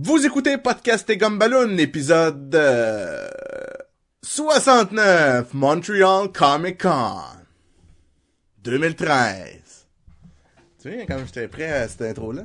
Vous 0.00 0.24
écoutez 0.24 0.56
Podcast 0.58 1.10
et 1.10 1.16
Gumballoon, 1.16 1.76
épisode 1.76 2.54
euh, 2.54 3.26
69, 4.22 5.52
Montreal 5.54 6.30
Comic 6.30 6.82
Con 6.82 7.16
2013. 8.62 9.88
Tu 10.80 10.90
vois, 10.90 11.04
quand 11.04 11.18
j'étais 11.26 11.48
prêt 11.48 11.72
à 11.72 11.88
cette 11.88 12.02
intro-là? 12.02 12.44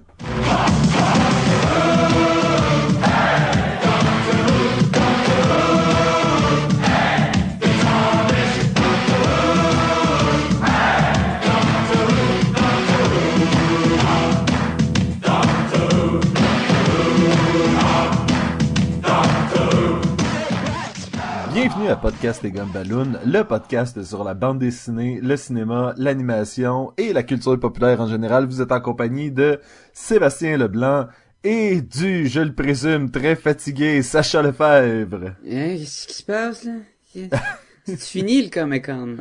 Bienvenue 21.73 21.91
à 21.91 21.95
Podcast 21.95 22.45
et 22.45 22.51
Gumballoon, 22.51 23.13
le 23.25 23.41
podcast 23.41 24.03
sur 24.03 24.23
la 24.23 24.35
bande 24.35 24.59
dessinée, 24.59 25.19
le 25.23 25.35
cinéma, 25.35 25.95
l'animation 25.97 26.93
et 26.97 27.13
la 27.13 27.23
culture 27.23 27.59
populaire 27.59 27.99
en 27.99 28.07
général. 28.07 28.45
Vous 28.45 28.61
êtes 28.61 28.71
en 28.71 28.79
compagnie 28.79 29.31
de 29.31 29.59
Sébastien 29.91 30.55
Leblanc 30.57 31.07
et 31.43 31.81
du, 31.81 32.27
je 32.27 32.41
le 32.41 32.53
présume, 32.53 33.09
très 33.09 33.35
fatigué 33.35 34.03
Sacha 34.03 34.43
Lefebvre. 34.43 35.29
Hein, 35.29 35.33
qu'est-ce 35.43 36.05
qui 36.05 36.13
se 36.13 36.23
passe, 36.23 36.63
là? 36.63 36.73
C'est 37.85 37.99
fini, 37.99 38.43
le 38.43 38.49
Comic-Con. 38.51 39.17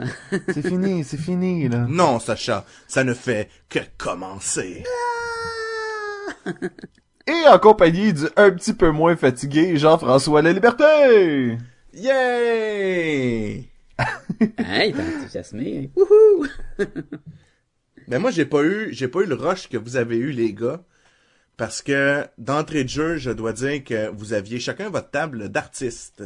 C'est 0.48 0.66
fini, 0.66 1.04
c'est 1.04 1.16
fini, 1.16 1.70
là. 1.70 1.86
Non, 1.88 2.20
Sacha, 2.20 2.66
ça 2.86 3.02
ne 3.02 3.14
fait 3.14 3.48
que 3.70 3.78
commencer. 3.96 4.84
Et 7.26 7.48
en 7.48 7.58
compagnie 7.58 8.12
du 8.12 8.26
un 8.36 8.50
petit 8.50 8.74
peu 8.74 8.90
moins 8.90 9.16
fatigué 9.16 9.78
Jean-François 9.78 10.42
La 10.42 10.52
Liberté. 10.52 11.56
Yay! 11.94 13.68
hein, 13.98 14.84
il 14.84 14.96
est 14.98 15.16
enthousiasmé. 15.18 15.90
hein? 15.96 16.00
Wouhou! 16.00 16.46
Ben 18.08 18.18
moi 18.18 18.32
j'ai 18.32 18.44
pas 18.44 18.64
eu 18.64 18.88
j'ai 18.92 19.06
pas 19.06 19.20
eu 19.20 19.26
le 19.26 19.36
rush 19.36 19.68
que 19.68 19.76
vous 19.76 19.94
avez 19.96 20.16
eu 20.16 20.32
les 20.32 20.52
gars 20.52 20.80
parce 21.56 21.82
que 21.82 22.26
d'entrée 22.36 22.82
de 22.82 22.88
jeu, 22.88 23.16
je 23.16 23.30
dois 23.30 23.52
dire 23.52 23.84
que 23.84 24.08
vous 24.10 24.32
aviez 24.32 24.58
chacun 24.58 24.90
votre 24.90 25.10
table 25.10 25.48
d'artistes. 25.50 26.24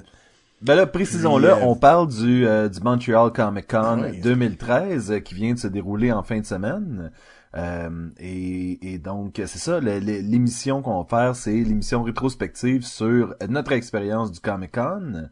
Ben 0.62 0.74
là, 0.74 0.86
précisons-le, 0.86 1.50
euh, 1.50 1.56
on 1.56 1.76
parle 1.76 2.08
du, 2.08 2.46
euh, 2.46 2.70
du 2.70 2.80
Montreal 2.80 3.30
Comic 3.30 3.66
Con 3.68 4.04
Oui. 4.10 4.20
2013 4.22 5.12
euh, 5.12 5.18
qui 5.18 5.34
vient 5.34 5.52
de 5.52 5.58
se 5.58 5.68
dérouler 5.68 6.12
en 6.12 6.22
fin 6.22 6.40
de 6.40 6.46
semaine. 6.46 7.12
Euh, 7.54 8.08
et, 8.18 8.94
et 8.94 8.98
donc, 8.98 9.34
c'est 9.36 9.58
ça, 9.58 9.78
l'émission 9.80 10.80
qu'on 10.80 11.02
va 11.02 11.06
faire, 11.08 11.36
c'est 11.36 11.52
l'émission 11.52 12.02
rétrospective 12.02 12.84
sur 12.84 13.34
notre 13.48 13.72
expérience 13.72 14.32
du 14.32 14.40
Comic 14.40 14.72
Con. 14.72 15.28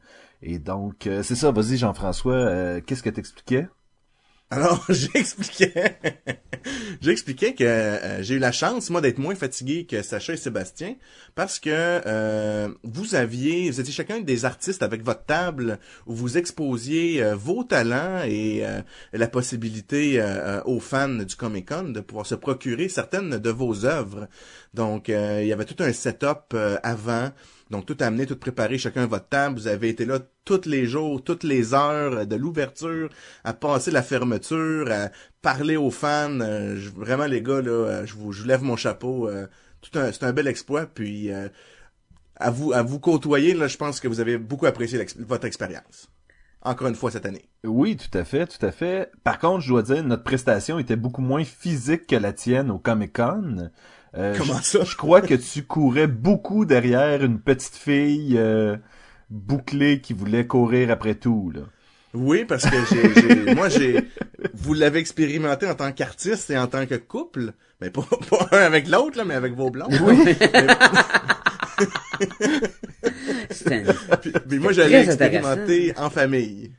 Et 0.46 0.58
donc, 0.58 1.06
euh, 1.06 1.22
c'est 1.22 1.36
ça, 1.36 1.50
vas-y 1.50 1.78
Jean-François, 1.78 2.34
euh, 2.34 2.80
qu'est-ce 2.84 3.02
que 3.02 3.08
t'expliquais? 3.08 3.66
Alors, 4.50 4.84
j'expliquais 4.90 5.96
j'expliquais 7.00 7.54
que 7.54 7.64
euh, 7.64 8.22
j'ai 8.22 8.34
eu 8.34 8.38
la 8.38 8.52
chance 8.52 8.90
moi 8.90 9.00
d'être 9.00 9.18
moins 9.18 9.34
fatigué 9.34 9.86
que 9.86 10.02
Sacha 10.02 10.34
et 10.34 10.36
Sébastien 10.36 10.96
parce 11.34 11.58
que 11.58 12.68
vous 12.84 13.14
aviez 13.14 13.70
vous 13.70 13.80
étiez 13.80 13.92
chacun 13.92 14.20
des 14.20 14.44
artistes 14.44 14.82
avec 14.82 15.02
votre 15.02 15.24
table 15.24 15.78
où 16.06 16.14
vous 16.14 16.36
exposiez 16.36 17.24
vos 17.34 17.64
talents 17.64 18.22
et 18.26 18.62
la 19.12 19.28
possibilité 19.28 20.22
aux 20.66 20.80
fans 20.80 21.08
du 21.08 21.36
Comic-Con 21.36 21.90
de 21.90 22.00
pouvoir 22.00 22.26
se 22.26 22.34
procurer 22.34 22.88
certaines 22.88 23.38
de 23.38 23.50
vos 23.50 23.86
œuvres. 23.86 24.28
Donc 24.74 25.08
il 25.08 25.46
y 25.46 25.52
avait 25.52 25.64
tout 25.64 25.82
un 25.82 25.92
setup 25.92 26.54
avant 26.82 27.30
donc 27.74 27.86
tout 27.86 27.96
amené, 27.98 28.24
tout 28.24 28.36
préparé, 28.36 28.78
chacun 28.78 29.06
votre 29.06 29.28
table. 29.28 29.58
Vous 29.58 29.66
avez 29.66 29.88
été 29.88 30.04
là 30.04 30.20
tous 30.44 30.64
les 30.64 30.86
jours, 30.86 31.24
toutes 31.24 31.42
les 31.42 31.74
heures 31.74 32.24
de 32.24 32.36
l'ouverture, 32.36 33.10
à 33.42 33.52
passer 33.52 33.90
la 33.90 34.02
fermeture, 34.02 34.88
à 34.92 35.10
parler 35.42 35.76
aux 35.76 35.90
fans. 35.90 36.40
Euh, 36.40 36.78
vraiment 36.94 37.26
les 37.26 37.42
gars 37.42 37.60
là, 37.60 37.70
euh, 37.70 38.06
je 38.06 38.14
vous, 38.14 38.32
lève 38.44 38.62
mon 38.62 38.76
chapeau. 38.76 39.28
euh, 39.28 39.48
c'est 39.82 40.22
un 40.22 40.32
bel 40.32 40.46
exploit. 40.46 40.86
Puis 40.86 41.30
à 42.36 42.50
vous, 42.50 43.00
côtoyer 43.00 43.54
là, 43.54 43.66
je 43.66 43.76
pense 43.76 43.98
que 43.98 44.06
vous 44.06 44.20
avez 44.20 44.38
beaucoup 44.38 44.66
apprécié 44.66 45.04
votre 45.18 45.44
expérience. 45.44 46.08
Encore 46.62 46.86
une 46.86 46.94
fois 46.94 47.10
cette 47.10 47.26
année. 47.26 47.44
Oui, 47.64 47.96
tout 47.96 48.16
à 48.16 48.24
fait, 48.24 48.46
tout 48.46 48.64
à 48.64 48.70
fait. 48.70 49.10
Par 49.24 49.38
contre, 49.38 49.60
je 49.60 49.68
dois 49.68 49.82
dire, 49.82 50.02
notre 50.04 50.22
prestation 50.22 50.78
était 50.78 50.96
beaucoup 50.96 51.20
moins 51.20 51.44
physique 51.44 52.06
que 52.06 52.16
la 52.16 52.32
tienne 52.32 52.70
au 52.70 52.78
Comic 52.78 53.16
Con. 53.16 53.70
Euh, 54.16 54.34
Comment 54.38 54.58
je- 54.58 54.64
ça? 54.64 54.84
Je 54.84 54.96
crois 54.96 55.20
que 55.20 55.34
tu 55.34 55.62
courais 55.64 56.06
beaucoup 56.06 56.64
derrière 56.64 57.24
une 57.24 57.40
petite 57.40 57.74
fille 57.74 58.36
euh, 58.38 58.76
bouclée 59.30 60.00
qui 60.00 60.12
voulait 60.12 60.46
courir 60.46 60.90
après 60.90 61.14
tout. 61.16 61.50
Là. 61.54 61.62
Oui, 62.14 62.44
parce 62.44 62.64
que 62.64 62.76
j'ai, 62.90 63.12
j'ai- 63.46 63.54
moi 63.56 63.68
j'ai, 63.68 64.08
vous 64.54 64.72
l'avez 64.74 65.00
expérimenté 65.00 65.68
en 65.68 65.74
tant 65.74 65.90
qu'artiste 65.90 66.48
et 66.50 66.56
en 66.58 66.68
tant 66.68 66.86
que 66.86 66.94
couple, 66.94 67.52
mais 67.80 67.90
pas, 67.90 68.02
pas 68.30 68.48
un 68.52 68.62
avec 68.62 68.88
l'autre 68.88 69.18
là, 69.18 69.24
mais 69.24 69.34
avec 69.34 69.54
vos 69.54 69.70
blondes. 69.70 69.92
Oui. 70.04 70.16
Puis, 74.20 74.32
puis 74.48 74.58
moi, 74.58 74.72
j'allais 74.72 75.04
expérimenter 75.04 75.92
en 75.98 76.10
famille. 76.10 76.72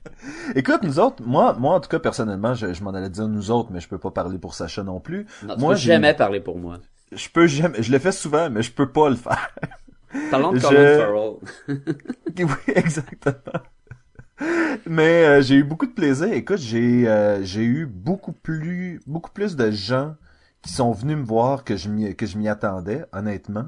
Écoute, 0.55 0.79
nous 0.83 0.99
autres, 0.99 1.21
moi, 1.25 1.55
moi 1.59 1.75
en 1.75 1.79
tout 1.79 1.89
cas 1.89 1.99
personnellement, 1.99 2.53
je, 2.53 2.73
je 2.73 2.83
m'en 2.83 2.91
allais 2.93 3.09
dire 3.09 3.27
nous 3.27 3.51
autres, 3.51 3.69
mais 3.71 3.79
je 3.79 3.87
peux 3.87 3.97
pas 3.97 4.11
parler 4.11 4.37
pour 4.37 4.53
Sacha 4.53 4.83
non 4.83 4.99
plus. 4.99 5.25
Non, 5.43 5.55
tu 5.55 5.59
moi, 5.61 5.73
peux 5.73 5.79
j'ai- 5.79 5.91
jamais 5.93 6.13
parler 6.13 6.39
pour 6.39 6.57
moi. 6.57 6.79
Je 7.11 7.29
peux 7.29 7.47
jamais, 7.47 7.81
je 7.83 7.91
le 7.91 7.99
fais 7.99 8.11
souvent, 8.11 8.49
mais 8.49 8.61
je 8.63 8.71
peux 8.71 8.91
pas 8.91 9.09
le 9.09 9.15
faire. 9.15 9.55
Parlons 10.29 10.53
de 10.53 10.59
Je- 10.59 10.59
Colin 10.59 10.87
Farrell. 10.87 11.39
oui, 12.37 12.45
exactement. 12.75 13.61
Mais 14.87 15.25
euh, 15.25 15.41
j'ai 15.41 15.55
eu 15.55 15.63
beaucoup 15.63 15.85
de 15.85 15.91
plaisir. 15.93 16.31
Écoute, 16.33 16.57
j'ai 16.59 17.07
euh, 17.07 17.43
j'ai 17.43 17.63
eu 17.63 17.85
beaucoup 17.85 18.33
plus 18.33 18.99
beaucoup 19.07 19.31
plus 19.31 19.55
de 19.55 19.71
gens 19.71 20.15
qui 20.61 20.71
sont 20.73 20.91
venus 20.91 21.17
me 21.17 21.23
voir 21.23 21.63
que 21.63 21.75
je 21.77 21.89
m'y 21.89 22.15
que 22.15 22.25
je 22.25 22.37
m'y 22.37 22.47
attendais, 22.47 23.05
honnêtement. 23.13 23.67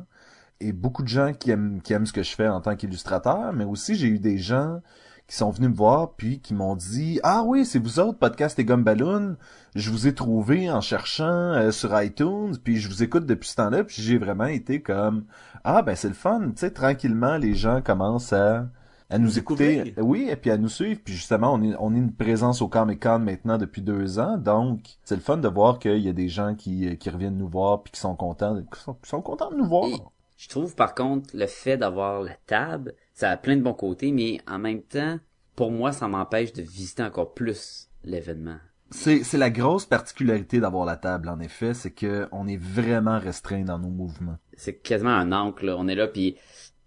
Et 0.62 0.74
beaucoup 0.74 1.04
de 1.04 1.10
gens 1.10 1.34
qui 1.34 1.52
aiment 1.52 1.82
qui 1.82 1.94
aiment 1.94 2.06
ce 2.08 2.14
que 2.14 2.24
je 2.24 2.36
fais 2.36 2.48
en 2.50 2.62
tant 2.62 2.76
qu'illustrateur, 2.76 3.54
mais 3.54 3.66
aussi 3.66 3.96
j'ai 3.96 4.08
eu 4.10 4.20
des 4.20 4.38
gens 4.40 4.82
qui 5.28 5.36
sont 5.36 5.50
venus 5.50 5.70
me 5.70 5.76
voir 5.76 6.14
puis 6.14 6.40
qui 6.40 6.54
m'ont 6.54 6.76
dit 6.76 7.20
"Ah 7.24 7.44
oui, 7.46 7.66
c'est 7.66 7.80
vous 7.80 8.00
autres 8.00 8.18
podcast 8.18 8.58
et 8.60 8.66
Gumballoon, 8.66 9.36
je 9.76 9.92
vous 9.92 10.08
ai 10.08 10.14
trouvé 10.16 10.70
en 10.72 10.82
cherchant 10.82 11.26
euh, 11.54 11.72
sur 11.72 12.02
iTunes, 12.02 12.56
puis 12.64 12.78
je 12.78 12.88
vous 12.88 13.04
écoute 13.04 13.26
depuis 13.26 13.50
ce 13.50 13.56
temps-là, 13.58 13.84
puis 13.84 14.02
j'ai 14.02 14.18
vraiment 14.18 14.46
été 14.46 14.82
comme 14.82 15.26
ah 15.64 15.82
ben 15.82 15.96
c'est 15.96 16.08
le 16.08 16.14
fun, 16.14 16.50
tu 16.52 16.58
sais 16.58 16.72
tranquillement 16.72 17.38
les 17.38 17.56
gens 17.56 17.82
commencent 17.82 18.34
à 18.34 18.68
à 19.10 19.20
nous 19.20 19.40
écouter, 19.40 19.84
découvrir. 19.84 20.06
oui, 20.06 20.28
et 20.30 20.36
puis 20.36 20.52
à 20.52 20.58
nous 20.58 20.68
suivre, 20.70 21.00
puis 21.04 21.14
justement 21.14 21.54
on 21.54 21.62
est 21.64 21.76
on 21.80 21.94
est 21.96 21.98
une 21.98 22.14
présence 22.14 22.62
au 22.62 22.68
Comic 22.68 23.02
Con 23.04 23.20
maintenant 23.20 23.58
depuis 23.58 23.82
deux 23.82 24.20
ans, 24.20 24.38
donc 24.38 24.82
c'est 25.04 25.16
le 25.16 25.22
fun 25.22 25.38
de 25.38 25.48
voir 25.48 25.80
qu'il 25.80 26.00
y 26.00 26.10
a 26.10 26.14
des 26.14 26.30
gens 26.30 26.56
qui 26.56 26.98
qui 26.98 27.10
reviennent 27.10 27.38
nous 27.38 27.48
voir 27.50 27.84
puis 27.84 27.92
qui 27.94 28.00
sont 28.00 28.16
contents, 28.16 28.56
qui 28.74 28.80
sont, 28.82 28.94
qui 28.96 29.10
sont 29.10 29.22
contents 29.22 29.52
de 29.52 29.56
nous 29.58 29.68
voir. 29.68 29.88
Et 29.88 30.02
je 30.38 30.50
trouve, 30.50 30.76
par 30.76 30.94
contre, 30.94 31.36
le 31.36 31.48
fait 31.48 31.78
d'avoir 31.78 32.22
la 32.22 32.36
table, 32.46 32.94
ça 33.14 33.32
a 33.32 33.38
plein 33.38 33.58
de 33.58 33.62
bons 33.62 33.74
côtés, 33.74 34.12
mais 34.12 34.40
en 34.48 34.60
même 34.60 34.84
temps, 34.84 35.20
pour 35.56 35.72
moi, 35.72 35.92
ça 35.92 36.08
m'empêche 36.08 36.54
de 36.54 36.62
visiter 36.62 37.04
encore 37.04 37.34
plus 37.34 37.90
l'événement. 38.04 38.58
C'est 38.92 39.24
c'est 39.24 39.38
la 39.38 39.50
grosse 39.50 39.86
particularité 39.86 40.62
d'avoir 40.62 40.86
la 40.86 40.96
table 40.96 41.28
en 41.28 41.42
effet, 41.42 41.74
c'est 41.74 41.92
que 41.92 42.30
on 42.32 42.48
est 42.48 42.56
vraiment 42.56 43.20
restreint 43.20 43.64
dans 43.64 43.80
nos 43.80 43.90
mouvements. 43.90 44.38
C'est 44.56 44.76
quasiment 44.76 45.10
un 45.10 45.34
encre, 45.34 45.66
là. 45.66 45.76
On 45.78 45.90
est 45.90 45.96
là, 45.96 46.08
puis 46.08 46.38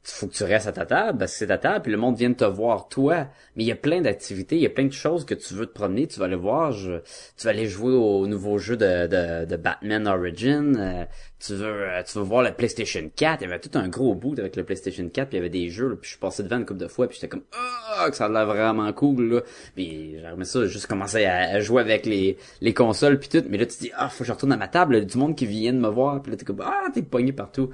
faut 0.03 0.27
que 0.27 0.33
tu 0.33 0.45
restes 0.45 0.67
à 0.67 0.73
ta 0.73 0.87
table, 0.87 1.19
parce 1.19 1.33
que 1.33 1.39
c'est 1.39 1.47
ta 1.49 1.59
table, 1.59 1.83
puis 1.83 1.93
le 1.93 1.99
monde 1.99 2.17
vient 2.17 2.33
te 2.33 2.45
voir, 2.45 2.89
toi. 2.89 3.29
Mais 3.55 3.65
il 3.65 3.67
y 3.67 3.73
a 3.73 3.77
plein 3.77 4.01
d'activités, 4.01 4.57
il 4.57 4.63
y 4.63 4.67
a 4.67 4.71
plein 4.71 4.87
de 4.87 4.93
choses 4.93 5.25
que 5.27 5.35
tu 5.35 5.53
veux 5.55 5.67
te 5.67 5.73
promener, 5.75 6.07
tu 6.07 6.19
vas 6.19 6.25
aller 6.27 6.37
voir, 6.37 6.73
je- 6.73 7.01
tu 7.37 7.45
vas 7.45 7.51
aller 7.51 7.67
jouer 7.67 7.93
au 7.93 8.27
nouveau 8.27 8.57
jeu 8.59 8.77
de, 8.77 9.07
de, 9.07 9.45
de 9.45 9.57
Batman 9.57 10.09
Origin, 10.09 10.77
euh, 10.79 11.05
tu 11.39 11.55
veux 11.55 11.67
euh, 11.89 12.03
tu 12.03 12.17
veux 12.19 12.25
voir 12.25 12.43
le 12.43 12.53
PlayStation 12.53 13.11
4, 13.15 13.43
il 13.43 13.45
y 13.45 13.51
avait 13.51 13.61
tout 13.61 13.71
un 13.79 13.89
gros 13.89 14.15
bout 14.15 14.39
avec 14.39 14.57
le 14.57 14.65
PlayStation 14.65 15.07
4, 15.09 15.29
puis 15.29 15.37
il 15.37 15.41
y 15.41 15.43
avait 15.43 15.51
des 15.51 15.69
jeux, 15.69 15.89
là, 15.89 15.97
puis 15.97 16.07
je 16.07 16.11
suis 16.11 16.19
passé 16.21 16.43
devant 16.43 16.57
une 16.57 16.67
couple 16.67 16.81
de 16.81 16.89
fois, 16.89 17.07
puis 17.07 17.17
j'étais 17.17 17.29
comme 17.29 17.45
ah 17.53 18.09
que 18.11 18.17
ça 18.17 18.25
a 18.27 18.29
l'air 18.31 18.47
vraiment 18.47 18.91
cool 18.95 19.35
là. 19.35 19.41
Puis 19.75 20.17
j'aimerais 20.19 20.45
ça 20.45 20.65
juste 20.67 20.87
commencer 20.87 21.27
à, 21.27 21.61
jouer 21.61 21.83
avec 21.83 22.07
les 22.07 22.39
les 22.63 22.73
consoles 22.75 23.19
puis 23.19 23.29
tout, 23.29 23.45
mais 23.51 23.59
là 23.59 23.67
tu 23.67 23.79
dis 23.79 23.91
ah 23.97 24.09
faut 24.09 24.25
que 24.25 24.29
je 24.29 24.33
retourne 24.33 24.53
à 24.53 24.57
ma 24.57 24.69
table, 24.69 24.95
a 24.97 25.01
du 25.03 25.19
monde 25.19 25.37
qui 25.37 25.45
vient 25.47 25.73
de 25.75 25.79
me 25.79 25.89
voir, 25.89 26.23
puis 26.23 26.31
là 26.33 26.39
t'es 26.39 26.45
comme 26.47 26.63
ah 26.65 26.87
t'es 26.95 27.03
pogné 27.03 27.33
partout. 27.33 27.71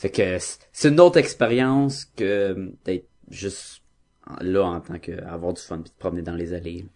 Fait 0.00 0.08
que 0.08 0.38
c'est 0.72 0.88
une 0.88 0.98
autre 0.98 1.18
expérience 1.18 2.06
que 2.16 2.72
d'être 2.86 3.10
juste 3.28 3.82
là 4.40 4.64
en 4.64 4.80
tant 4.80 4.98
que 4.98 5.22
avoir 5.24 5.52
du 5.52 5.60
fun 5.60 5.76
puis 5.76 5.90
de 5.90 5.94
te 5.94 5.98
promener 5.98 6.22
dans 6.22 6.36
les 6.36 6.54
allées. 6.54 6.86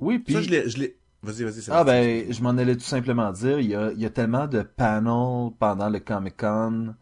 Oui, 0.00 0.18
puis 0.18 0.34
Ça, 0.34 0.42
je 0.42 0.50
l'ai, 0.50 0.68
je 0.68 0.78
l'ai, 0.78 0.96
vas-y, 1.22 1.44
vas-y, 1.44 1.62
Ah 1.70 1.84
ben, 1.84 2.32
je 2.32 2.42
m'en 2.42 2.50
allais 2.50 2.74
tout 2.74 2.80
simplement 2.80 3.30
dire, 3.30 3.60
il 3.60 3.68
y 3.68 3.76
a, 3.76 3.92
il 3.92 4.00
y 4.00 4.04
a 4.04 4.10
tellement 4.10 4.48
de 4.48 4.62
panels 4.62 5.52
pendant 5.60 5.88
le 5.88 6.00
Comic 6.00 6.36
Con 6.36 6.96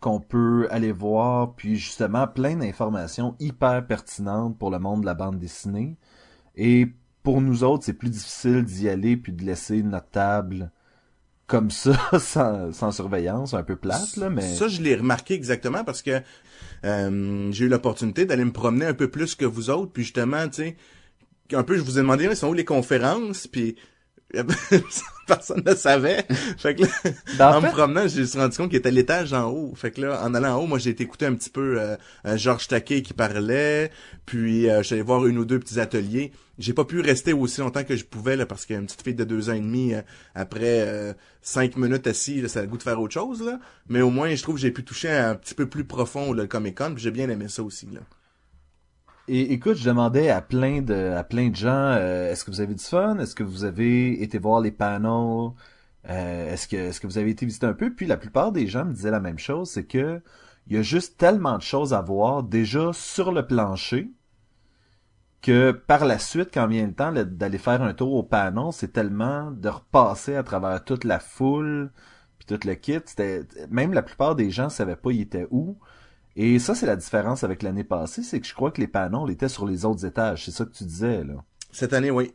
qu'on 0.00 0.18
peut 0.18 0.66
aller 0.70 0.92
voir, 0.92 1.52
puis 1.56 1.76
justement 1.76 2.26
plein 2.26 2.56
d'informations 2.56 3.36
hyper 3.38 3.86
pertinentes 3.86 4.56
pour 4.56 4.70
le 4.70 4.78
monde 4.78 5.02
de 5.02 5.06
la 5.06 5.14
bande 5.14 5.38
dessinée. 5.38 5.98
Et 6.54 6.88
pour 7.22 7.42
nous 7.42 7.64
autres, 7.64 7.84
c'est 7.84 7.92
plus 7.92 8.08
difficile 8.08 8.64
d'y 8.64 8.88
aller 8.88 9.18
puis 9.18 9.34
de 9.34 9.44
laisser 9.44 9.82
notre 9.82 10.08
table 10.08 10.70
comme 11.46 11.70
ça, 11.70 11.98
sans, 12.18 12.72
sans 12.72 12.92
surveillance, 12.92 13.54
un 13.54 13.62
peu 13.62 13.76
plate, 13.76 14.16
là, 14.16 14.30
mais... 14.30 14.54
Ça, 14.54 14.68
je 14.68 14.82
l'ai 14.82 14.96
remarqué 14.96 15.34
exactement 15.34 15.84
parce 15.84 16.02
que 16.02 16.20
euh, 16.84 17.52
j'ai 17.52 17.64
eu 17.64 17.68
l'opportunité 17.68 18.24
d'aller 18.24 18.44
me 18.44 18.52
promener 18.52 18.86
un 18.86 18.94
peu 18.94 19.08
plus 19.08 19.34
que 19.34 19.44
vous 19.44 19.70
autres, 19.70 19.92
puis 19.92 20.02
justement, 20.02 20.48
tu 20.48 20.62
sais, 20.62 20.76
un 21.52 21.62
peu, 21.62 21.76
je 21.76 21.82
vous 21.82 21.98
ai 21.98 22.02
demandé, 22.02 22.28
mais 22.28 22.34
sont 22.34 22.48
où 22.48 22.54
les 22.54 22.64
conférences, 22.64 23.46
puis 23.46 23.76
personne 25.26 25.62
ne 25.64 25.74
savait. 25.74 26.26
Fait 26.58 26.74
que 26.74 26.82
là, 26.82 26.88
Ben, 27.38 27.56
en 27.56 27.60
me 27.60 27.70
promenant, 27.70 28.08
j'ai 28.08 28.20
me 28.20 28.26
suis 28.26 28.38
rendu 28.38 28.56
compte 28.56 28.70
qu'il 28.70 28.78
était 28.78 28.88
à 28.88 28.92
l'étage 28.92 29.32
en 29.32 29.50
haut. 29.50 29.72
Fait 29.74 29.90
que 29.90 30.00
là, 30.00 30.22
en 30.24 30.34
allant 30.34 30.56
en 30.56 30.62
haut, 30.62 30.66
moi, 30.66 30.78
j'ai 30.78 30.90
été 30.90 31.04
écouter 31.04 31.26
un 31.26 31.34
petit 31.34 31.50
peu 31.50 31.80
euh, 31.80 31.96
euh, 32.26 32.36
Georges 32.36 32.68
Taquet 32.68 33.02
qui 33.02 33.14
parlait, 33.14 33.90
puis 34.24 34.68
euh, 34.68 34.78
je 34.78 34.82
suis 34.82 34.94
allé 34.94 35.02
voir 35.02 35.26
une 35.26 35.38
ou 35.38 35.44
deux 35.44 35.58
petits 35.58 35.80
ateliers. 35.80 36.32
J'ai 36.58 36.72
pas 36.72 36.84
pu 36.84 37.00
rester 37.00 37.32
aussi 37.32 37.60
longtemps 37.60 37.84
que 37.84 37.96
je 37.96 38.04
pouvais, 38.04 38.36
là, 38.36 38.46
parce 38.46 38.64
qu'une 38.64 38.86
petite 38.86 39.02
fille 39.02 39.14
de 39.14 39.24
deux 39.24 39.50
ans 39.50 39.54
et 39.54 39.60
demi, 39.60 39.94
euh, 39.94 40.02
après 40.34 40.80
euh, 40.86 41.12
cinq 41.42 41.76
minutes 41.76 42.06
assis, 42.06 42.40
là, 42.40 42.48
ça 42.48 42.60
a 42.60 42.62
le 42.62 42.68
goût 42.68 42.78
de 42.78 42.82
faire 42.82 43.00
autre 43.00 43.14
chose, 43.14 43.42
là. 43.42 43.60
Mais 43.88 44.00
au 44.00 44.10
moins, 44.10 44.34
je 44.34 44.42
trouve 44.42 44.54
que 44.56 44.60
j'ai 44.62 44.70
pu 44.70 44.84
toucher 44.84 45.10
un 45.10 45.34
petit 45.34 45.54
peu 45.54 45.68
plus 45.68 45.84
profond 45.84 46.32
là, 46.32 46.42
le 46.42 46.48
Comic-Con, 46.48 46.94
puis 46.94 47.02
j'ai 47.02 47.10
bien 47.10 47.28
aimé 47.28 47.48
ça 47.48 47.62
aussi, 47.62 47.86
là. 47.92 48.00
Et 49.28 49.52
écoute, 49.52 49.76
je 49.76 49.84
demandais 49.84 50.30
à 50.30 50.40
plein 50.40 50.82
de, 50.82 50.94
à 50.94 51.24
plein 51.24 51.48
de 51.48 51.56
gens, 51.56 51.68
euh, 51.70 52.30
est-ce 52.30 52.44
que 52.44 52.50
vous 52.50 52.60
avez 52.60 52.74
du 52.74 52.84
fun? 52.84 53.18
Est-ce 53.18 53.34
que 53.34 53.42
vous 53.42 53.64
avez 53.64 54.22
été 54.22 54.38
voir 54.38 54.60
les 54.60 54.70
panels? 54.70 55.50
Euh, 56.08 56.52
est-ce 56.52 56.68
que, 56.68 56.76
est-ce 56.76 57.00
que 57.00 57.08
vous 57.08 57.18
avez 57.18 57.30
été 57.30 57.44
visiter 57.44 57.66
un 57.66 57.72
peu? 57.72 57.92
Puis 57.92 58.06
la 58.06 58.16
plupart 58.16 58.52
des 58.52 58.68
gens 58.68 58.84
me 58.84 58.92
disaient 58.92 59.10
la 59.10 59.20
même 59.20 59.38
chose, 59.38 59.70
c'est 59.70 59.84
que 59.84 60.22
il 60.68 60.76
y 60.76 60.78
a 60.78 60.82
juste 60.82 61.16
tellement 61.18 61.58
de 61.58 61.62
choses 61.62 61.92
à 61.94 62.00
voir 62.02 62.42
déjà 62.44 62.92
sur 62.92 63.32
le 63.32 63.46
plancher 63.46 64.10
que 65.42 65.70
par 65.70 66.04
la 66.04 66.18
suite, 66.18 66.50
quand 66.52 66.66
vient 66.66 66.86
le 66.86 66.92
temps 66.92 67.12
d'aller 67.12 67.58
faire 67.58 67.82
un 67.82 67.94
tour 67.94 68.14
au 68.14 68.22
panel, 68.22 68.72
c'est 68.72 68.92
tellement 68.92 69.50
de 69.50 69.68
repasser 69.68 70.34
à 70.34 70.42
travers 70.42 70.82
toute 70.84 71.04
la 71.04 71.18
foule 71.18 71.90
puis 72.38 72.46
tout 72.46 72.66
le 72.66 72.74
kit. 72.74 72.98
C'était, 73.04 73.42
même 73.70 73.92
la 73.92 74.02
plupart 74.02 74.34
des 74.34 74.50
gens 74.50 74.68
savaient 74.68 74.96
pas 74.96 75.12
ils 75.12 75.22
étaient 75.22 75.46
où. 75.50 75.78
Et 76.38 76.58
ça, 76.58 76.74
c'est 76.74 76.86
la 76.86 76.96
différence 76.96 77.44
avec 77.44 77.62
l'année 77.62 77.84
passée, 77.84 78.22
c'est 78.22 78.40
que 78.40 78.46
je 78.46 78.54
crois 78.54 78.70
que 78.70 78.80
les 78.80 78.88
panneaux 78.88 79.26
étaient 79.28 79.48
sur 79.48 79.66
les 79.66 79.86
autres 79.86 80.04
étages. 80.04 80.44
C'est 80.44 80.50
ça 80.50 80.66
que 80.66 80.72
tu 80.72 80.84
disais, 80.84 81.24
là. 81.24 81.34
Cette 81.72 81.94
année, 81.94 82.10
oui. 82.10 82.32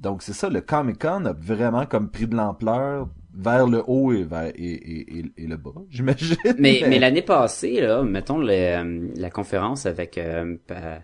Donc, 0.00 0.22
c'est 0.22 0.32
ça, 0.32 0.48
le 0.48 0.60
Comic-Con 0.60 1.26
a 1.26 1.32
vraiment 1.32 1.84
comme 1.84 2.10
pris 2.10 2.26
de 2.26 2.36
l'ampleur 2.36 3.08
vers 3.34 3.66
le 3.66 3.82
haut 3.86 4.12
et, 4.12 4.24
vers, 4.24 4.46
et, 4.46 4.52
et, 4.54 5.18
et, 5.18 5.32
et 5.36 5.46
le 5.46 5.56
bas, 5.56 5.72
j'imagine. 5.90 6.36
Mais, 6.58 6.82
mais 6.88 6.98
l'année 6.98 7.22
passée, 7.22 7.80
là, 7.80 8.02
mettons 8.02 8.38
le, 8.38 9.12
la 9.14 9.30
conférence 9.30 9.86
avec 9.86 10.16
euh, 10.16 10.56
euh, 10.70 10.98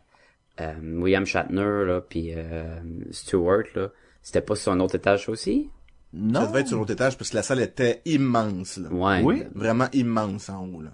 euh, 0.61 0.75
William 1.01 1.27
Shatner, 1.27 1.85
là, 1.87 2.01
puis 2.01 2.33
euh, 2.35 2.81
Stewart, 3.11 3.65
là, 3.75 3.91
c'était 4.23 4.41
pas 4.41 4.55
sur 4.55 4.73
un 4.73 4.81
autre 4.81 4.95
étage 4.97 5.29
aussi? 5.29 5.71
non. 6.13 6.41
Ça 6.43 6.47
devait 6.47 6.61
être 6.61 6.69
sur 6.69 6.79
l'autre 6.79 6.93
étage 6.93 7.19
parce 7.19 7.31
que 7.31 7.37
la 7.37 7.43
salle 7.43 7.61
était 7.61 8.01
immense, 8.05 8.77
là. 8.77 8.89
Ouais. 8.91 9.23
Oui. 9.23 9.43
Vraiment 9.55 9.89
immense 9.93 10.49
en 10.49 10.67
haut, 10.67 10.81
là. 10.81 10.93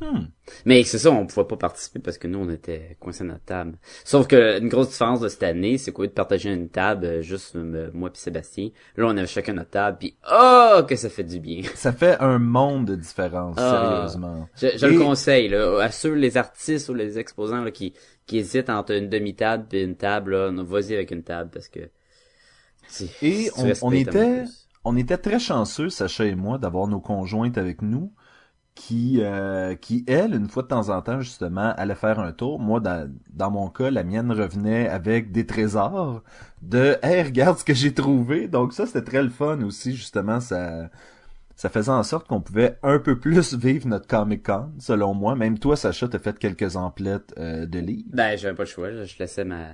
Hmm. 0.00 0.26
Mais 0.64 0.82
c'est 0.84 0.98
ça, 0.98 1.10
on 1.10 1.26
pouvait 1.26 1.46
pas 1.46 1.56
participer 1.56 1.98
parce 1.98 2.16
que 2.16 2.26
nous, 2.26 2.38
on 2.38 2.48
était 2.48 2.96
coincés 3.00 3.22
à 3.22 3.26
notre 3.26 3.44
table. 3.44 3.78
Sauf 4.04 4.26
que 4.26 4.58
une 4.58 4.68
grosse 4.68 4.88
différence 4.88 5.20
de 5.20 5.28
cette 5.28 5.42
année, 5.42 5.76
c'est 5.76 5.92
qu'au 5.92 6.02
lieu 6.02 6.08
de 6.08 6.12
partager 6.14 6.50
une 6.50 6.70
table, 6.70 7.04
euh, 7.04 7.22
juste 7.22 7.54
euh, 7.56 7.90
moi 7.92 8.10
puis 8.10 8.20
Sébastien, 8.20 8.70
là, 8.96 9.06
on 9.06 9.16
avait 9.16 9.26
chacun 9.26 9.52
notre 9.52 9.70
table, 9.70 9.98
puis 10.00 10.16
oh, 10.32 10.80
que 10.88 10.96
ça 10.96 11.10
fait 11.10 11.24
du 11.24 11.38
bien. 11.38 11.62
Ça 11.74 11.92
fait 11.92 12.16
un 12.20 12.38
monde 12.38 12.86
de 12.86 12.96
différence, 12.96 13.56
Ah. 13.58 14.06
sérieusement. 14.08 14.48
Je, 14.56 14.68
je 14.78 14.86
Et- 14.86 14.90
le 14.90 14.98
conseille, 14.98 15.48
là, 15.48 15.80
à 15.82 15.90
ceux, 15.90 16.14
les 16.14 16.36
artistes 16.36 16.88
ou 16.88 16.94
les 16.94 17.18
exposants 17.18 17.62
là, 17.62 17.70
qui, 17.70 17.92
qui 18.26 18.38
hésitent 18.38 18.70
entre 18.70 18.92
une 18.94 19.08
demi-table 19.10 19.66
et 19.72 19.82
une 19.82 19.96
table, 19.96 20.34
vas-y 20.62 20.94
avec 20.94 21.10
une 21.10 21.22
table 21.22 21.50
parce 21.52 21.68
que... 21.68 21.80
Et 23.22 23.50
on, 23.82 23.92
était, 23.92 24.44
on 24.84 24.96
était 24.96 25.18
très 25.18 25.38
chanceux, 25.38 25.90
Sacha 25.90 26.24
et 26.24 26.34
moi, 26.34 26.58
d'avoir 26.58 26.88
nos 26.88 27.00
conjointes 27.00 27.56
avec 27.58 27.82
nous, 27.82 28.12
qui, 28.80 29.18
euh, 29.20 29.74
qui 29.74 30.04
elle, 30.08 30.34
une 30.34 30.48
fois 30.48 30.62
de 30.62 30.68
temps 30.68 30.88
en 30.88 31.02
temps, 31.02 31.20
justement, 31.20 31.74
allait 31.76 31.94
faire 31.94 32.18
un 32.18 32.32
tour. 32.32 32.58
Moi, 32.58 32.80
dans, 32.80 33.50
mon 33.50 33.68
cas, 33.68 33.90
la 33.90 34.04
mienne 34.04 34.32
revenait 34.32 34.88
avec 34.88 35.32
des 35.32 35.44
trésors 35.44 36.22
de 36.62 36.96
«Hey, 37.02 37.22
regarde 37.22 37.58
ce 37.58 37.64
que 37.64 37.74
j'ai 37.74 37.92
trouvé!» 37.92 38.48
Donc 38.48 38.72
ça, 38.72 38.86
c'était 38.86 39.02
très 39.02 39.22
le 39.22 39.28
fun 39.28 39.60
aussi, 39.62 39.94
justement, 39.94 40.40
ça... 40.40 40.88
Ça 41.56 41.68
faisait 41.68 41.90
en 41.90 42.02
sorte 42.02 42.26
qu'on 42.26 42.40
pouvait 42.40 42.78
un 42.82 42.98
peu 42.98 43.18
plus 43.18 43.52
vivre 43.52 43.86
notre 43.86 44.06
Comic-Con, 44.06 44.70
selon 44.78 45.12
moi. 45.12 45.34
Même 45.36 45.58
toi, 45.58 45.76
Sacha, 45.76 46.08
t'as 46.08 46.18
fait 46.18 46.38
quelques 46.38 46.74
emplettes 46.76 47.34
euh, 47.36 47.66
de 47.66 47.78
livres. 47.80 48.08
Ben, 48.14 48.38
j'avais 48.38 48.54
pas 48.54 48.62
le 48.62 48.68
choix, 48.68 49.04
je 49.04 49.18
laissais 49.18 49.44
ma, 49.44 49.66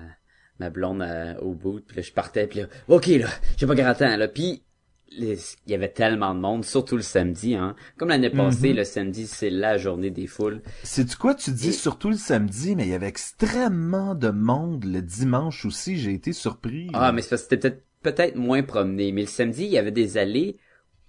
ma 0.59 0.69
blonde 0.69 1.03
euh, 1.03 1.37
au 1.43 1.55
bout, 1.55 1.81
puis 1.87 1.99
là, 1.99 2.03
je 2.03 2.11
partais, 2.11 2.49
puis 2.49 2.59
là, 2.59 2.67
ok, 2.89 3.07
là, 3.07 3.29
j'ai 3.57 3.69
pas 3.69 3.77
grand 3.77 3.95
temps, 3.95 4.17
là, 4.17 4.27
puis 4.27 4.65
il 5.11 5.39
y 5.67 5.75
avait 5.75 5.93
tellement 5.93 6.35
de 6.35 6.41
monde, 6.41 6.65
surtout 6.65 6.97
le 6.97 7.03
samedi, 7.03 7.55
hein. 7.55 7.75
Comme 7.97 8.09
l'année 8.09 8.31
passée, 8.31 8.71
Mhm. 8.71 8.77
le 8.77 8.85
samedi, 8.85 9.27
c'est 9.27 9.51
la 9.51 9.79
journée 9.79 10.11
des 10.11 10.27
foules. 10.27 10.63
Sais-tu 10.83 11.17
quoi, 11.17 11.35
tu 11.35 11.51
dis 11.53 11.69
Et- 11.69 11.73
surtout 11.73 12.11
le 12.11 12.17
samedi, 12.17 12.77
mais 12.77 12.85
il 12.85 12.91
y 12.91 12.95
avait 12.95 13.07
extrêmement 13.09 14.15
de 14.15 14.31
monde 14.31 14.85
le 14.85 15.01
dimanche 15.03 15.65
aussi, 15.65 15.97
j'ai 15.97 16.13
été 16.13 16.33
surpris. 16.33 16.89
Ah, 16.93 17.13
mais 17.13 17.23
c'est 17.23 17.31
parce 17.31 17.43
que 17.43 17.49
c'était 17.51 17.71
peut-être 17.71 17.83
peut-être 18.03 18.37
moins 18.37 18.63
promené, 18.63 19.13
mais 19.13 19.23
le 19.23 19.27
samedi, 19.29 19.65
il 19.65 19.71
y 19.71 19.79
avait 19.79 19.91
des 19.93 20.17
allées 20.19 20.59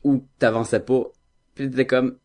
où 0.03 0.25
t'avançais 0.39 0.79
pas, 0.79 1.03
puis 1.55 1.69
t'étais 1.69 1.85
comme, 1.85 2.17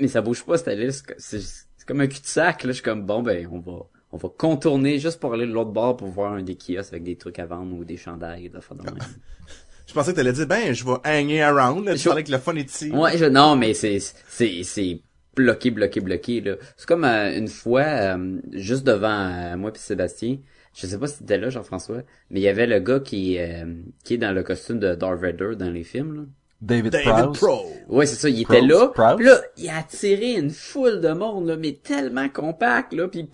mais 0.00 0.08
ça 0.08 0.22
bouge 0.22 0.44
pas 0.44 0.58
cette 0.58 0.68
allée, 0.68 0.90
c'est 0.92 1.06
co- 1.06 1.14
c'est 1.18 1.40
c'est 1.40 1.86
comme 1.86 2.00
un 2.00 2.06
cul-de-sac, 2.06 2.64
là, 2.64 2.70
je 2.70 2.74
suis 2.74 2.82
comme, 2.82 3.04
bon, 3.04 3.22
ben, 3.22 3.46
on 3.50 3.58
va... 3.60 3.86
On 4.12 4.16
va 4.16 4.28
contourner 4.28 5.00
juste 5.00 5.18
pour 5.18 5.34
aller 5.34 5.44
de 5.44 5.50
l'autre 5.52 5.72
bord 5.72 5.96
pour 5.96 6.06
voir 6.06 6.34
un 6.34 6.42
des 6.44 6.54
kiosques 6.56 6.92
avec 6.92 7.02
des 7.02 7.16
trucs 7.16 7.40
à 7.40 7.46
vendre 7.46 7.74
ou 7.76 7.84
des 7.84 7.96
chandails, 7.96 8.48
de. 8.48 8.60
Je 9.86 9.92
pensais 9.92 10.12
que 10.12 10.16
t'allais 10.16 10.32
dire, 10.32 10.46
ben, 10.46 10.72
je 10.72 10.84
vais 10.84 10.96
hanger 11.04 11.42
around, 11.42 11.84
là. 11.84 11.92
Tu 11.92 11.98
Je- 12.00 12.08
parlais 12.08 12.24
que 12.24 12.32
le 12.32 12.38
fun 12.38 12.54
est 12.56 12.70
ici. 12.70 12.90
Ouais, 12.90 13.16
je, 13.18 13.26
non, 13.26 13.54
mais 13.56 13.74
c'est, 13.74 13.98
c'est, 14.28 14.62
c'est 14.64 15.00
bloqué, 15.36 15.70
bloqué, 15.70 16.00
bloqué, 16.00 16.40
là. 16.40 16.54
C'est 16.76 16.86
comme 16.86 17.04
euh, 17.04 17.36
une 17.36 17.48
fois, 17.48 17.82
euh, 17.82 18.38
juste 18.52 18.84
devant 18.84 19.30
euh, 19.30 19.56
moi 19.56 19.72
puis 19.72 19.82
Sébastien, 19.82 20.38
je 20.74 20.86
sais 20.86 20.98
pas 20.98 21.06
si 21.06 21.18
t'étais 21.18 21.38
là, 21.38 21.50
Jean-François, 21.50 22.02
mais 22.30 22.40
il 22.40 22.42
y 22.42 22.48
avait 22.48 22.66
le 22.66 22.80
gars 22.80 23.00
qui, 23.00 23.38
euh, 23.38 23.74
qui 24.04 24.14
est 24.14 24.18
dans 24.18 24.32
le 24.32 24.42
costume 24.42 24.78
de 24.78 24.94
Darth 24.94 25.20
Vader 25.20 25.50
dans 25.58 25.70
les 25.70 25.84
films, 25.84 26.14
là. 26.16 26.22
David, 26.62 26.92
David 26.92 27.10
Prowse. 27.10 27.38
Pro. 27.40 27.66
Ouais, 27.88 28.06
c'est 28.06 28.14
ça, 28.16 28.28
il 28.30 28.40
était 28.40 28.62
là. 28.62 28.88
Prowse. 28.94 29.16
Puis 29.16 29.26
là, 29.26 29.38
il 29.58 29.68
a 29.68 29.76
attiré 29.78 30.32
une 30.32 30.48
foule 30.50 31.02
de 31.02 31.10
monde, 31.10 31.46
là, 31.48 31.56
mais 31.58 31.72
tellement 31.82 32.28
compact, 32.30 32.94
là, 32.94 33.06
puis, 33.06 33.28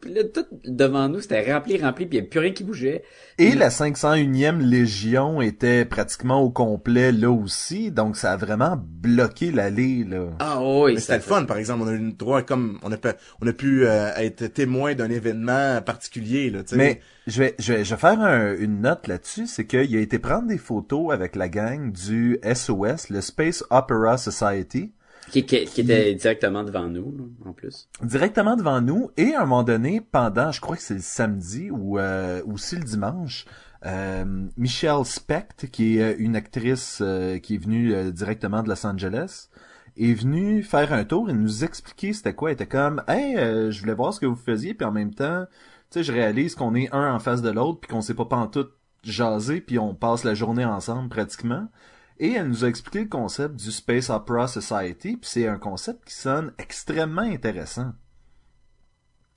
puis 0.00 0.12
là, 0.12 0.24
tout 0.24 0.44
devant 0.64 1.08
nous, 1.08 1.20
c'était 1.20 1.52
rempli, 1.52 1.80
rempli, 1.80 2.06
puis 2.06 2.16
il 2.16 2.20
y 2.20 2.22
avait 2.22 2.28
plus 2.28 2.40
rien 2.40 2.52
qui 2.52 2.64
bougeait. 2.64 3.04
Et 3.38 3.54
la 3.56 3.68
501e 3.68 4.60
Légion 4.60 5.42
était 5.42 5.84
pratiquement 5.84 6.40
au 6.40 6.50
complet 6.50 7.10
là 7.10 7.30
aussi, 7.30 7.90
donc 7.90 8.16
ça 8.16 8.32
a 8.32 8.36
vraiment 8.36 8.76
bloqué 8.80 9.50
l'allée, 9.50 10.04
là. 10.04 10.26
Ah 10.38 10.60
oui, 10.62 10.94
Mais 10.94 11.00
c'était 11.00 11.16
le 11.16 11.22
fun, 11.22 11.44
par 11.44 11.56
exemple. 11.56 11.82
On 11.82 11.88
a 11.88 11.92
eu 11.92 11.98
le 11.98 12.12
droit, 12.12 12.42
comme, 12.42 12.78
on 12.84 12.92
a, 12.92 12.96
pu- 12.96 13.08
on 13.42 13.46
a 13.48 13.52
pu 13.52 13.86
euh, 13.86 14.14
être 14.16 14.46
témoin 14.46 14.94
d'un 14.94 15.10
événement 15.10 15.82
particulier, 15.82 16.50
là, 16.50 16.62
tu 16.62 16.70
sais. 16.70 16.76
Mais 16.76 17.00
je 17.26 17.40
vais, 17.42 17.54
je 17.58 17.72
vais, 17.72 17.84
je 17.84 17.94
vais 17.94 18.00
faire 18.00 18.20
un- 18.20 18.54
une 18.56 18.80
note 18.82 19.08
là-dessus, 19.08 19.48
c'est 19.48 19.66
qu'il 19.66 19.96
a 19.96 20.00
été 20.00 20.20
prendre 20.20 20.46
des 20.46 20.58
photos 20.58 21.12
avec 21.12 21.34
la 21.34 21.48
gang 21.48 21.90
du 21.90 22.38
SOS, 22.44 23.10
le 23.10 23.20
Space 23.20 23.64
Opera 23.70 24.16
Society, 24.16 24.92
Qui, 25.30 25.38
était 25.40 26.14
directement 26.14 26.64
devant 26.64 26.86
nous, 26.86 27.32
en 27.44 27.52
plus. 27.52 27.88
directement 28.02 28.56
devant 28.56 28.80
nous, 28.80 29.10
et 29.16 29.34
à 29.34 29.42
un 29.42 29.46
moment 29.46 29.62
donné, 29.62 30.00
pendant, 30.00 30.52
je 30.52 30.60
crois 30.60 30.76
que 30.76 30.82
c'est 30.82 30.94
le 30.94 31.00
samedi 31.00 31.70
ou 31.70 31.98
euh, 31.98 32.42
aussi 32.46 32.76
le 32.76 32.84
dimanche, 32.84 33.46
euh, 33.86 34.24
Michelle 34.56 35.04
Specht, 35.04 35.70
qui 35.70 35.98
est 35.98 36.02
euh, 36.02 36.16
une 36.18 36.36
actrice 36.36 37.00
euh, 37.02 37.38
qui 37.38 37.56
est 37.56 37.58
venue 37.58 37.94
euh, 37.94 38.10
directement 38.10 38.62
de 38.62 38.68
Los 38.68 38.86
Angeles, 38.86 39.48
est 39.96 40.14
venue 40.14 40.62
faire 40.62 40.92
un 40.92 41.04
tour 41.04 41.28
et 41.28 41.32
nous 41.32 41.64
expliquer 41.64 42.12
c'était 42.12 42.34
quoi. 42.34 42.50
Elle 42.50 42.54
était 42.54 42.66
comme, 42.66 43.02
hey, 43.08 43.36
je 43.70 43.80
voulais 43.80 43.94
voir 43.94 44.12
ce 44.12 44.20
que 44.20 44.26
vous 44.26 44.34
faisiez, 44.34 44.74
puis 44.74 44.86
en 44.86 44.90
même 44.90 45.14
temps, 45.14 45.46
tu 45.90 46.00
sais, 46.00 46.02
je 46.02 46.12
réalise 46.12 46.54
qu'on 46.56 46.74
est 46.74 46.92
un 46.92 47.14
en 47.14 47.18
face 47.20 47.42
de 47.42 47.50
l'autre, 47.50 47.78
puis 47.80 47.90
qu'on 47.90 48.00
s'est 48.00 48.14
pas 48.14 48.24
pantoute 48.24 48.72
jaser, 49.04 49.60
puis 49.60 49.78
on 49.78 49.94
passe 49.94 50.24
la 50.24 50.34
journée 50.34 50.64
ensemble 50.64 51.08
pratiquement. 51.10 51.68
Et 52.18 52.32
elle 52.32 52.48
nous 52.48 52.64
a 52.64 52.68
expliqué 52.68 53.00
le 53.00 53.08
concept 53.08 53.56
du 53.56 53.72
Space 53.72 54.10
Opera 54.10 54.46
Society, 54.46 55.16
puis 55.16 55.28
c'est 55.28 55.48
un 55.48 55.58
concept 55.58 56.04
qui 56.06 56.14
sonne 56.14 56.52
extrêmement 56.58 57.22
intéressant. 57.22 57.92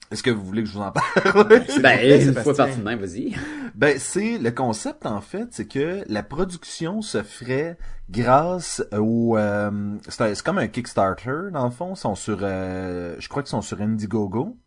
Est-ce 0.10 0.24
que 0.24 0.32
vous 0.32 0.46
voulez 0.46 0.64
que 0.64 0.70
je 0.70 0.74
vous 0.74 0.82
en 0.82 0.92
parle? 0.92 1.48
Ben, 1.82 2.22
une 2.28 2.34
fois 2.34 2.54
de 2.54 2.82
même, 2.82 3.00
vas-y. 3.00 3.36
ben, 3.76 4.00
c'est 4.00 4.38
le 4.38 4.52
concept 4.52 5.06
en 5.06 5.20
fait, 5.20 5.48
c'est 5.52 5.68
que 5.68 6.04
la 6.08 6.24
production 6.24 7.02
se 7.02 7.24
ferait 7.24 7.78
grâce 8.10 8.82
au, 8.94 9.38
euh, 9.38 9.98
c'est 10.08 10.42
comme 10.44 10.60
un 10.60 10.68
Kickstarter 10.68 11.52
dans 11.52 11.66
le 11.66 11.72
fond, 11.72 11.94
ils 11.94 11.98
sont 11.98 12.16
sur, 12.16 12.40
euh, 12.42 13.16
je 13.20 13.28
crois 13.28 13.44
qu'ils 13.44 13.50
sont 13.50 13.62
sur 13.62 13.82
Indiegogo. 13.82 14.58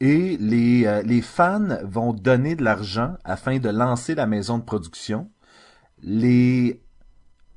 Et 0.00 0.36
les, 0.38 0.86
euh, 0.86 1.02
les 1.02 1.22
fans 1.22 1.78
vont 1.84 2.12
donner 2.12 2.56
de 2.56 2.64
l'argent 2.64 3.14
afin 3.24 3.58
de 3.58 3.68
lancer 3.68 4.14
la 4.14 4.26
maison 4.26 4.58
de 4.58 4.64
production. 4.64 5.30
Les, 6.02 6.82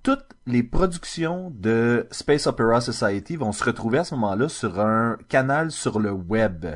toutes 0.06 0.36
les 0.46 0.62
productions 0.62 1.52
de 1.56 2.08
Space 2.12 2.46
Opera 2.46 2.80
Society 2.80 3.38
vont 3.38 3.52
se 3.52 3.64
retrouver 3.64 3.98
à 3.98 4.04
ce 4.04 4.14
moment-là 4.14 4.48
sur 4.50 4.80
un 4.80 5.18
canal 5.30 5.72
sur 5.72 6.00
le 6.00 6.12
web 6.12 6.68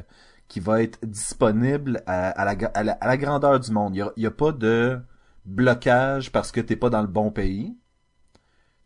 qui 0.48 0.60
va 0.60 0.82
être 0.82 0.98
disponible 1.06 2.02
à, 2.08 2.30
à 2.30 2.44
la, 2.44 2.56
gra- 2.56 2.72
à 2.74 2.84
la- 2.84 2.94
à 2.94 3.06
la 3.08 3.18
grandeur 3.18 3.60
du 3.60 3.70
monde. 3.72 3.96
Il 3.96 4.12
n'y 4.18 4.26
a 4.26 4.32
pas 4.32 4.52
de 4.52 5.00
blocage 5.46 6.32
parce 6.32 6.52
que 6.52 6.60
t'es 6.60 6.76
pas 6.76 6.90
dans 6.90 7.02
le 7.02 7.08
bon 7.08 7.30
pays. 7.30 7.78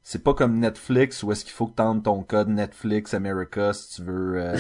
C'est 0.02 0.22
pas 0.26 0.34
comme 0.34 0.60
Netflix 0.60 1.24
où 1.24 1.32
est-ce 1.32 1.46
qu'il 1.46 1.54
faut 1.54 1.68
que 1.68 1.76
t'entres 1.76 2.04
ton 2.04 2.22
code 2.24 2.50
Netflix 2.50 3.14
America 3.14 3.72
si 3.72 3.96
tu 3.96 4.02
veux. 4.04 4.34
euh. 4.36 4.58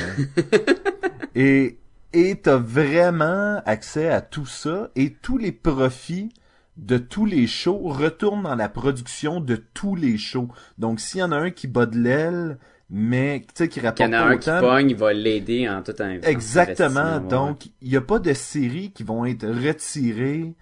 et 1.36 1.78
et 2.13 2.40
t'as 2.42 2.56
vraiment 2.56 3.62
accès 3.66 4.08
à 4.08 4.22
tout 4.22 4.46
ça 4.46 4.90
et 4.96 5.13
tous 5.16 5.38
les 5.38 5.52
profits 5.52 6.30
de 6.77 6.98
tous 6.98 7.25
les 7.25 7.48
shows 7.48 7.80
retournent 7.84 8.44
dans 8.44 8.56
la 8.56 8.70
production 8.70 9.39
de 9.39 9.56
tous 9.56 9.96
les 9.96 10.18
shows. 10.18 10.50
Donc 10.77 11.00
s'il 11.00 11.20
y 11.20 11.24
en 11.24 11.32
a 11.32 11.38
un 11.38 11.51
qui 11.51 11.68
bat 11.68 11.86
de 11.86 11.98
l'aile, 11.98 12.58
mais 12.89 13.42
tu 13.42 13.48
sais 13.56 13.68
qui 13.68 13.80
Qu'il 13.80 13.84
y 13.84 13.88
rapporte 13.88 14.10
en 14.10 14.13
a 14.13 14.22
un 14.22 14.38
qui 14.38 14.50
autant, 14.50 14.60
pogne, 14.60 14.89
il 14.92 14.96
va 14.96 15.13
l'aider 15.13 15.68
en 15.68 15.82
tout 15.82 15.96
un 16.00 16.22
Exactement. 16.22 17.20
Donc, 17.20 17.65
il 17.82 17.89
n'y 17.89 17.98
a 17.98 18.01
pas 18.01 18.20
de 18.20 18.34
séries 18.34 18.92
qui 18.92 19.03
vont 19.03 19.25
être 19.25 19.48
retirées 19.48 20.53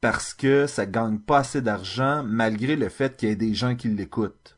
parce 0.00 0.32
que 0.32 0.66
ça 0.66 0.86
gagne 0.86 1.18
pas 1.18 1.38
assez 1.38 1.60
d'argent, 1.60 2.22
malgré 2.24 2.76
le 2.76 2.88
fait 2.88 3.16
qu'il 3.16 3.28
y 3.28 3.32
ait 3.32 3.36
des 3.36 3.54
gens 3.54 3.74
qui 3.74 3.88
l'écoutent. 3.88 4.55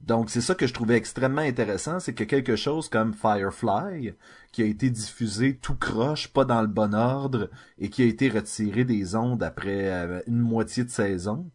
Donc, 0.00 0.30
c'est 0.30 0.40
ça 0.40 0.54
que 0.54 0.66
je 0.66 0.74
trouvais 0.74 0.96
extrêmement 0.96 1.40
intéressant, 1.40 1.98
c'est 2.00 2.14
que 2.14 2.24
quelque 2.24 2.54
chose 2.54 2.88
comme 2.88 3.14
Firefly, 3.14 4.14
qui 4.52 4.62
a 4.62 4.66
été 4.66 4.90
diffusé 4.90 5.56
tout 5.56 5.74
croche, 5.74 6.28
pas 6.28 6.44
dans 6.44 6.60
le 6.60 6.68
bon 6.68 6.94
ordre, 6.94 7.50
et 7.78 7.90
qui 7.90 8.02
a 8.02 8.06
été 8.06 8.28
retiré 8.28 8.84
des 8.84 9.16
ondes 9.16 9.42
après 9.42 9.90
euh, 9.92 10.20
une 10.26 10.40
moitié 10.40 10.84
de 10.84 10.90
saison, 10.90 11.50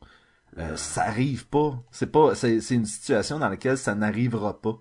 euh, 0.57 0.75
ça 0.75 1.03
arrive 1.03 1.47
pas. 1.47 1.81
C'est 1.91 2.11
pas, 2.11 2.35
c'est, 2.35 2.57
une 2.71 2.85
situation 2.85 3.39
dans 3.39 3.49
laquelle 3.49 3.77
ça 3.77 3.95
n'arrivera 3.95 4.61
pas. 4.61 4.77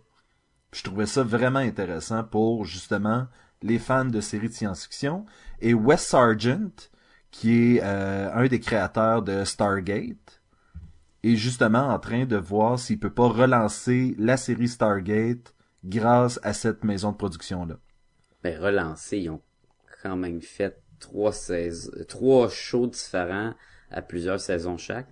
Je 0.73 0.83
trouvais 0.83 1.07
ça 1.07 1.23
vraiment 1.23 1.59
intéressant 1.61 2.25
pour 2.25 2.65
justement 2.65 3.27
les 3.63 3.79
fans 3.79 4.05
de 4.05 4.21
séries 4.21 4.49
de 4.49 4.55
science-fiction. 4.55 5.27
Et 5.61 5.75
Wes 5.75 6.01
Sargent, 6.01 6.91
qui 7.31 7.77
est 7.77 7.83
euh, 7.85 8.33
un 8.35 8.47
des 8.47 8.61
créateurs 8.61 9.23
de 9.23 9.45
Stargate, 9.45 10.40
est 11.23 11.37
justement 11.37 11.89
en 11.89 11.99
train 11.99 12.25
de 12.25 12.37
voir 12.37 12.79
s'il 12.79 12.99
peut 12.99 13.13
pas 13.13 13.29
relancer 13.29 14.15
la 14.19 14.37
série 14.37 14.69
Stargate 14.69 15.55
grâce 15.85 16.41
à 16.43 16.53
cette 16.53 16.85
maison 16.85 17.13
de 17.13 17.17
production-là. 17.17 17.77
Ben, 18.43 18.59
relancé, 18.59 19.19
ils 19.19 19.31
ont 19.31 19.43
quand 20.03 20.17
même 20.17 20.41
fait 20.41 20.81
trois 20.99 21.33
saisons, 21.33 21.91
trois 22.09 22.49
shows 22.49 22.87
différents 22.87 23.55
à 23.91 24.03
plusieurs 24.03 24.41
saisons 24.41 24.79
chaque. 24.79 25.09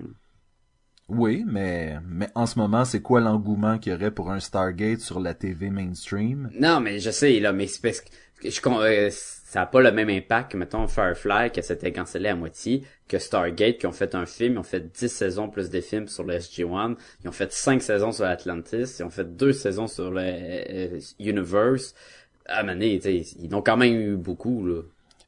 Oui, 1.08 1.44
mais, 1.46 1.96
mais 2.06 2.28
en 2.34 2.44
ce 2.44 2.58
moment, 2.58 2.84
c'est 2.84 3.00
quoi 3.00 3.20
l'engouement 3.20 3.78
qu'il 3.78 3.92
y 3.92 3.94
aurait 3.94 4.10
pour 4.10 4.30
un 4.30 4.40
Stargate 4.40 5.00
sur 5.00 5.20
la 5.20 5.32
TV 5.34 5.70
mainstream? 5.70 6.50
Non, 6.52 6.80
mais 6.80 6.98
je 6.98 7.10
sais, 7.10 7.40
là, 7.40 7.52
mais 7.52 7.66
c'est 7.66 7.80
parce 7.80 8.02
que 8.02 8.10
je, 8.44 8.60
euh, 8.66 9.10
ça 9.50 9.62
a 9.62 9.66
pas 9.66 9.80
le 9.80 9.90
même 9.90 10.10
impact 10.10 10.52
que, 10.52 10.58
mettons, 10.58 10.86
Firefly, 10.86 11.50
que 11.52 11.62
c'était 11.62 11.90
cancellé 11.90 12.28
à 12.28 12.34
moitié, 12.36 12.82
que 13.08 13.18
Stargate, 13.18 13.78
qui 13.78 13.86
ont 13.86 13.92
fait 13.92 14.14
un 14.14 14.26
film, 14.26 14.54
ils 14.54 14.58
ont 14.58 14.62
fait 14.62 14.92
10 14.92 15.08
saisons 15.08 15.48
plus 15.48 15.70
des 15.70 15.80
films 15.80 16.06
sur 16.06 16.22
le 16.24 16.34
SG-1, 16.34 16.96
ils 17.24 17.28
ont 17.28 17.32
fait 17.32 17.50
5 17.50 17.80
saisons 17.80 18.12
sur 18.12 18.26
Atlantis, 18.26 18.96
ils 18.98 19.04
ont 19.04 19.08
fait 19.08 19.36
2 19.36 19.54
saisons 19.54 19.86
sur 19.86 20.10
le 20.10 20.20
euh, 20.22 21.00
Universe. 21.18 21.94
Ah, 22.44 22.62
mané, 22.62 23.00
ils 23.06 23.54
ont 23.54 23.62
quand 23.62 23.78
même 23.78 23.94
eu 23.94 24.16
beaucoup, 24.16 24.66
là. 24.66 24.82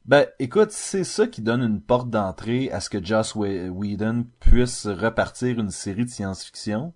Ben, 0.05 0.27
écoute, 0.37 0.69
c'est 0.69 1.03
ça 1.03 1.25
qui 1.25 1.41
donne 1.41 1.63
une 1.63 1.81
porte 1.81 2.11
d'entrée 2.11 2.69
à 2.71 2.79
ce 2.79 2.91
que 2.91 3.03
Joss 3.03 3.33
Whe- 3.33 3.69
Whedon 3.69 4.27
puisse 4.39 4.85
repartir 4.85 5.59
une 5.59 5.71
série 5.71 6.05
de 6.05 6.09
science-fiction. 6.11 6.93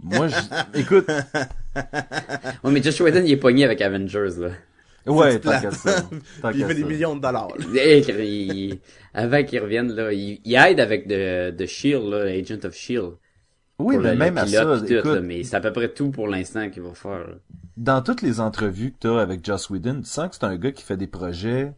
Moi, 0.00 0.28
je... 0.28 0.36
écoute, 0.78 1.08
Ouais, 1.74 2.70
mais 2.70 2.82
Josh 2.82 3.00
Whedon, 3.00 3.22
il 3.24 3.32
est 3.32 3.36
pogné 3.36 3.64
avec 3.64 3.80
Avengers, 3.80 4.30
là. 4.38 4.50
Ouais, 5.06 5.40
qu'à 5.40 5.70
ça. 5.70 6.02
Puis 6.50 6.60
il 6.60 6.64
fait 6.66 6.74
des 6.74 6.84
millions 6.84 7.16
de 7.16 7.20
dollars. 7.20 7.48
là. 7.58 7.64
Eh, 7.74 7.98
il- 8.24 8.78
avant 9.14 9.42
qu'il 9.44 9.60
revienne, 9.60 9.92
là, 9.92 10.12
il, 10.12 10.40
il 10.44 10.54
aide 10.54 10.80
avec 10.80 11.06
de, 11.08 11.50
de 11.50 11.66
Shield, 11.66 12.04
là, 12.04 12.24
Agent 12.24 12.64
of 12.64 12.74
Shield. 12.74 13.12
Oui, 13.78 13.96
mais 13.96 14.12
le- 14.12 14.16
même 14.18 14.34
le 14.34 14.40
à 14.40 14.46
ça, 14.46 14.64
tout, 14.78 14.92
écoute, 14.92 15.04
là, 15.14 15.20
mais 15.20 15.42
c'est 15.42 15.56
à 15.56 15.60
peu 15.60 15.72
près 15.72 15.88
tout 15.88 16.10
pour 16.10 16.28
l'instant 16.28 16.68
qu'il 16.70 16.82
va 16.82 16.92
faire. 16.94 17.26
là. 17.28 17.34
dans 17.76 18.02
toutes 18.02 18.20
les 18.22 18.38
entrevues 18.40 18.92
que 18.92 18.98
t'as 19.00 19.20
avec 19.20 19.44
Joss 19.44 19.70
Whedon, 19.70 20.00
tu 20.02 20.08
sens 20.08 20.28
que 20.28 20.34
c'est 20.36 20.44
un 20.44 20.56
gars 20.56 20.70
qui 20.72 20.82
fait 20.82 20.98
des 20.98 21.06
projets 21.06 21.72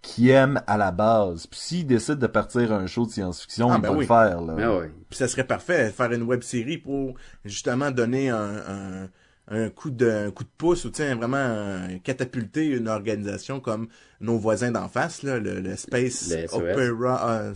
qui 0.00 0.30
aime 0.30 0.62
à 0.66 0.78
la 0.78 0.92
base. 0.92 1.46
Puis 1.48 1.60
s'il 1.60 1.86
décide 1.86 2.14
de 2.18 2.26
partir 2.28 2.72
un 2.72 2.86
show 2.86 3.04
de 3.04 3.10
science-fiction, 3.10 3.70
Ah, 3.70 3.76
il 3.76 3.82
ben 3.82 3.88
va 3.90 3.94
oui. 3.96 4.00
le 4.04 4.06
faire, 4.06 4.40
là. 4.40 4.54
Mais 4.56 4.66
ouais. 4.66 4.90
Puis 5.10 5.18
ça 5.18 5.28
serait 5.28 5.44
parfait 5.44 5.86
de 5.88 5.90
faire 5.90 6.10
une 6.12 6.22
web 6.22 6.42
série 6.42 6.78
pour 6.78 7.14
justement 7.44 7.90
donner 7.90 8.30
un, 8.30 8.38
un, 8.66 9.08
un 9.50 9.68
coup 9.68 9.90
de 9.90 10.08
un 10.08 10.30
coup 10.30 10.44
de 10.44 10.50
pouce 10.56 10.84
ou 10.84 10.90
tiens 10.90 11.16
vraiment 11.16 11.36
euh, 11.38 11.98
catapulter 12.04 12.66
une 12.66 12.88
organisation 12.88 13.60
comme 13.60 13.88
nos 14.20 14.38
voisins 14.38 14.70
d'en 14.70 14.88
face 14.88 15.22
là, 15.22 15.38
le, 15.38 15.60
le 15.60 15.76
Space. 15.76 16.32
Opera 16.52 17.30
euh. 17.30 17.54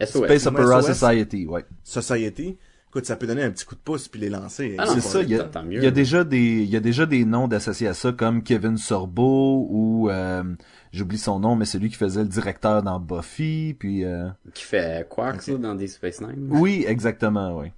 Space 0.00 0.46
Opera 0.46 0.82
SOS. 0.82 0.98
Society, 0.98 1.46
ouais. 1.46 1.64
Society. 1.84 2.56
Écoute, 2.88 3.06
ça 3.06 3.16
peut 3.16 3.26
donner 3.26 3.42
un 3.42 3.50
petit 3.50 3.64
coup 3.64 3.74
de 3.74 3.80
pouce 3.80 4.06
puis 4.06 4.20
les 4.20 4.30
lancer. 4.30 4.76
Ah 4.78 4.86
c'est 4.86 5.00
ça, 5.00 5.20
il 5.20 5.30
y, 5.30 5.34
a, 5.34 5.42
tant 5.44 5.64
mieux. 5.64 5.78
il 5.78 5.84
y 5.84 5.86
a 5.86 5.90
déjà 5.90 6.22
des 6.22 6.62
il 6.62 6.70
y 6.70 6.76
a 6.76 6.80
déjà 6.80 7.06
des 7.06 7.24
noms 7.24 7.48
d'associés 7.48 7.88
à 7.88 7.94
ça 7.94 8.12
comme 8.12 8.42
Kevin 8.42 8.76
Sorbo 8.78 9.66
ou 9.68 10.10
euh, 10.10 10.44
j'oublie 10.92 11.18
son 11.18 11.40
nom 11.40 11.56
mais 11.56 11.64
c'est 11.64 11.80
lui 11.80 11.90
qui 11.90 11.96
faisait 11.96 12.22
le 12.22 12.28
directeur 12.28 12.84
dans 12.84 13.00
Buffy 13.00 13.74
puis 13.76 14.04
euh, 14.04 14.28
Qui 14.54 14.62
fait 14.62 15.08
Quarks, 15.10 15.48
là, 15.48 15.56
dans 15.56 15.74
Deep 15.74 15.88
Space 15.88 16.20
Nine? 16.20 16.46
oui, 16.50 16.84
exactement, 16.86 17.58
oui. 17.58 17.72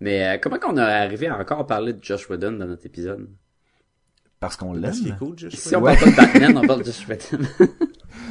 Mais 0.00 0.26
euh, 0.26 0.38
comment 0.40 0.58
qu'on 0.58 0.76
a 0.76 0.84
arrivé 0.84 1.26
à 1.28 1.38
encore 1.38 1.66
parler 1.66 1.92
de 1.94 2.02
Josh 2.04 2.28
Whedon 2.28 2.52
dans 2.52 2.66
notre 2.66 2.84
épisode? 2.86 3.28
Parce 4.38 4.56
qu'on 4.56 4.74
est 4.76 4.80
l'aime. 4.80 5.16
cool, 5.18 5.34
je 5.38 5.48
Si 5.48 5.74
on 5.74 5.80
parle 5.82 5.96
pas 5.98 6.10
de 6.10 6.16
Batman, 6.16 6.58
on 6.58 6.66
parle 6.66 6.80
de 6.80 6.84
Josh 6.84 7.06
Whedon. 7.08 7.44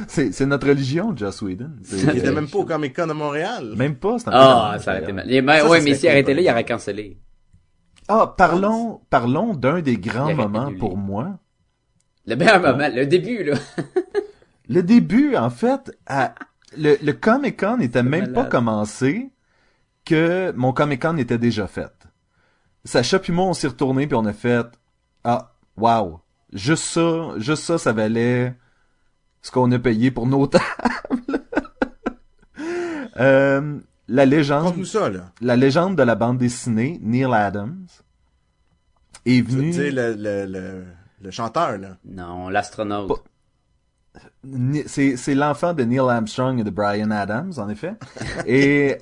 C'est 0.08 0.32
c'est 0.32 0.46
notre 0.46 0.68
religion, 0.68 1.16
Joss 1.16 1.40
Whedon. 1.42 1.70
Il 1.90 2.18
était 2.18 2.32
même 2.32 2.48
pas 2.48 2.58
au 2.58 2.64
Comic 2.64 2.94
Con 2.94 3.06
de 3.06 3.12
Montréal. 3.12 3.72
même 3.76 3.94
pas, 3.96 4.18
c'est 4.18 4.28
un 4.28 4.32
peu 4.32 4.36
Ah, 4.38 4.44
dommage, 4.66 4.80
ça 4.82 4.90
aurait 4.92 5.02
été 5.02 5.12
mal. 5.12 5.26
Mais, 5.26 5.58
Ça, 5.58 5.68
ouais, 5.68 5.78
ça 5.78 5.84
mais 5.84 5.94
s'il 5.94 6.08
arrêtait 6.08 6.34
là, 6.34 6.40
il 6.42 6.50
aurait 6.50 6.64
cancellé. 6.64 7.18
Ah, 8.08 8.34
parlons 8.36 9.00
parlons 9.10 9.54
d'un 9.54 9.80
des 9.80 9.96
grands 9.96 10.34
moments 10.34 10.66
annulé. 10.66 10.78
pour 10.78 10.96
moi. 10.96 11.38
Le 12.26 12.36
meilleur 12.36 12.60
moment, 12.60 12.88
le 12.92 13.06
début, 13.06 13.42
là. 13.44 13.54
Le 14.68 14.82
début, 14.82 15.34
en 15.36 15.50
fait, 15.50 15.96
à- 16.06 16.34
le, 16.76 16.96
le 17.02 17.12
Comic 17.12 17.58
Con 17.60 17.78
n'était 17.78 18.02
même 18.02 18.32
pas 18.32 18.44
commencé 18.44 19.30
que 20.06 20.52
mon 20.56 20.72
Comic 20.72 21.02
Con 21.02 21.18
était 21.18 21.36
déjà 21.38 21.66
fait. 21.66 21.92
Sacha 22.84 23.18
puis 23.18 23.32
moi, 23.34 23.44
on 23.46 23.52
s'est 23.52 23.68
retourné 23.68 24.06
puis 24.06 24.16
on 24.16 24.24
a 24.24 24.32
fait 24.32 24.64
ah 25.24 25.52
wow, 25.76 26.20
juste 26.52 26.84
ça, 26.84 27.32
juste 27.38 27.64
ça, 27.64 27.76
ça 27.78 27.92
valait 27.92 28.54
ce 29.42 29.50
qu'on 29.50 29.70
a 29.72 29.78
payé 29.78 30.10
pour 30.10 30.26
nos 30.26 30.46
tables. 30.46 30.62
Euh, 33.18 33.78
la 34.08 34.26
légende, 34.26 34.84
ça, 34.84 35.08
là. 35.08 35.32
la 35.40 35.56
légende 35.56 35.96
de 35.96 36.02
la 36.02 36.14
bande 36.14 36.36
dessinée, 36.36 36.98
Neil 37.02 37.24
Adams, 37.32 37.86
est 39.24 39.42
Tu 39.42 39.42
veux 39.42 39.56
venu. 39.60 39.70
dire 39.70 39.92
le, 39.94 40.12
le, 40.14 40.44
le, 40.44 40.84
le 41.22 41.30
chanteur, 41.30 41.78
là. 41.78 41.96
Non, 42.04 42.50
l'astronaute. 42.50 43.22
C'est, 44.86 45.34
l'enfant 45.34 45.74
de 45.74 45.82
Neil 45.82 45.98
Armstrong 45.98 46.60
et 46.60 46.64
de 46.64 46.70
Brian 46.70 47.10
Adams, 47.10 47.52
en 47.58 47.68
effet. 47.68 47.94
Et 48.46 48.96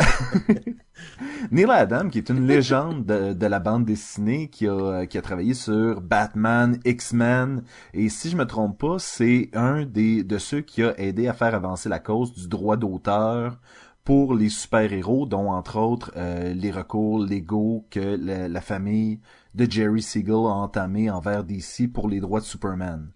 Neil 1.51 1.71
Adams, 1.71 2.11
qui 2.11 2.19
est 2.19 2.29
une 2.31 2.47
légende 2.47 3.05
de, 3.05 3.33
de 3.33 3.47
la 3.47 3.61
bande 3.61 3.85
dessinée, 3.85 4.49
qui 4.49 4.67
a, 4.67 5.07
qui 5.07 5.19
a 5.19 5.23
travaillé 5.23 5.55
sur 5.55 6.01
Batman, 6.01 6.79
X-Men, 6.85 7.63
et 7.93 8.09
si 8.09 8.31
je 8.31 8.37
me 8.37 8.47
trompe 8.47 8.79
pas, 8.79 8.99
c'est 8.99 9.51
un 9.53 9.85
des 9.85 10.25
de 10.25 10.39
ceux 10.39 10.61
qui 10.61 10.83
a 10.83 10.99
aidé 10.99 11.29
à 11.29 11.33
faire 11.33 11.55
avancer 11.55 11.89
la 11.89 11.99
cause 11.99 12.33
du 12.33 12.49
droit 12.49 12.77
d'auteur 12.77 13.59
pour 14.05 14.35
les 14.35 14.51
super-héros, 14.51 15.27
dont 15.27 15.51
entre 15.51 15.79
autres 15.79 16.13
euh, 16.17 16.53
les 16.53 16.71
recours 16.71 17.19
légaux 17.19 17.87
que 17.91 18.19
la, 18.21 18.49
la 18.49 18.61
famille 18.61 19.21
de 19.55 19.71
Jerry 19.71 20.03
Siegel 20.03 20.35
a 20.35 20.55
entamé 20.55 21.11
envers 21.11 21.45
DC 21.45 21.91
pour 21.93 22.09
les 22.09 22.21
droits 22.21 22.41
de 22.41 22.45
Superman. 22.45 23.11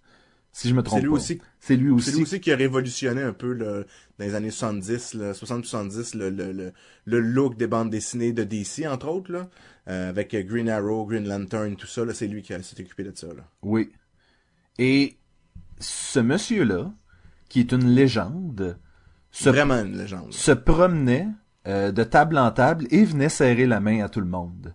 Si 0.53 0.69
je 0.69 0.75
me 0.75 0.83
trompe 0.83 0.99
C'est 0.99 1.03
lui 1.05 1.11
pas. 1.11 1.15
aussi. 1.17 1.41
C'est 1.61 1.77
lui 1.77 1.89
C'est 1.89 1.95
aussi. 1.95 2.13
lui 2.17 2.23
aussi 2.23 2.41
qui 2.41 2.51
a 2.53 2.57
révolutionné 2.57 3.23
un 3.23 3.33
peu 3.33 3.53
le, 3.53 3.87
dans 4.19 4.25
les 4.25 4.35
années 4.35 4.51
70, 4.51 5.15
là, 5.15 5.33
60-70, 5.33 6.17
le, 6.17 6.31
le, 6.31 6.53
le, 6.53 6.73
le 7.05 7.21
look 7.21 7.57
des 7.57 7.67
bandes 7.67 7.91
dessinées 7.91 8.33
de 8.33 8.43
DC, 8.45 8.87
entre 8.89 9.09
autres, 9.09 9.31
là, 9.31 9.49
euh, 9.89 10.09
avec 10.09 10.35
Green 10.47 10.69
Arrow, 10.69 11.07
Green 11.07 11.29
Lantern, 11.29 11.77
tout 11.77 11.87
ça, 11.87 12.05
là, 12.05 12.13
c'est 12.15 12.27
lui 12.27 12.43
qui 12.43 12.53
s'est 12.63 12.81
occupé 12.81 13.05
de 13.05 13.13
ça. 13.15 13.29
Là. 13.29 13.45
Oui. 13.63 13.93
Et 14.79 15.17
ce 15.79 16.19
monsieur-là, 16.21 16.93
qui 17.49 17.61
est 17.61 17.73
une 17.73 17.87
légende, 17.95 18.79
se, 19.31 19.49
Vraiment 19.51 19.75
une 19.85 19.97
légende. 19.97 20.33
se 20.33 20.53
promenait 20.53 21.29
euh, 21.67 21.93
de 21.93 22.03
table 22.05 22.39
en 22.39 22.51
table 22.51 22.87
et 22.91 23.05
venait 23.05 23.29
serrer 23.29 23.67
la 23.67 23.81
main 23.81 24.03
à 24.05 24.09
tout 24.09 24.21
le 24.21 24.27
monde. 24.27 24.75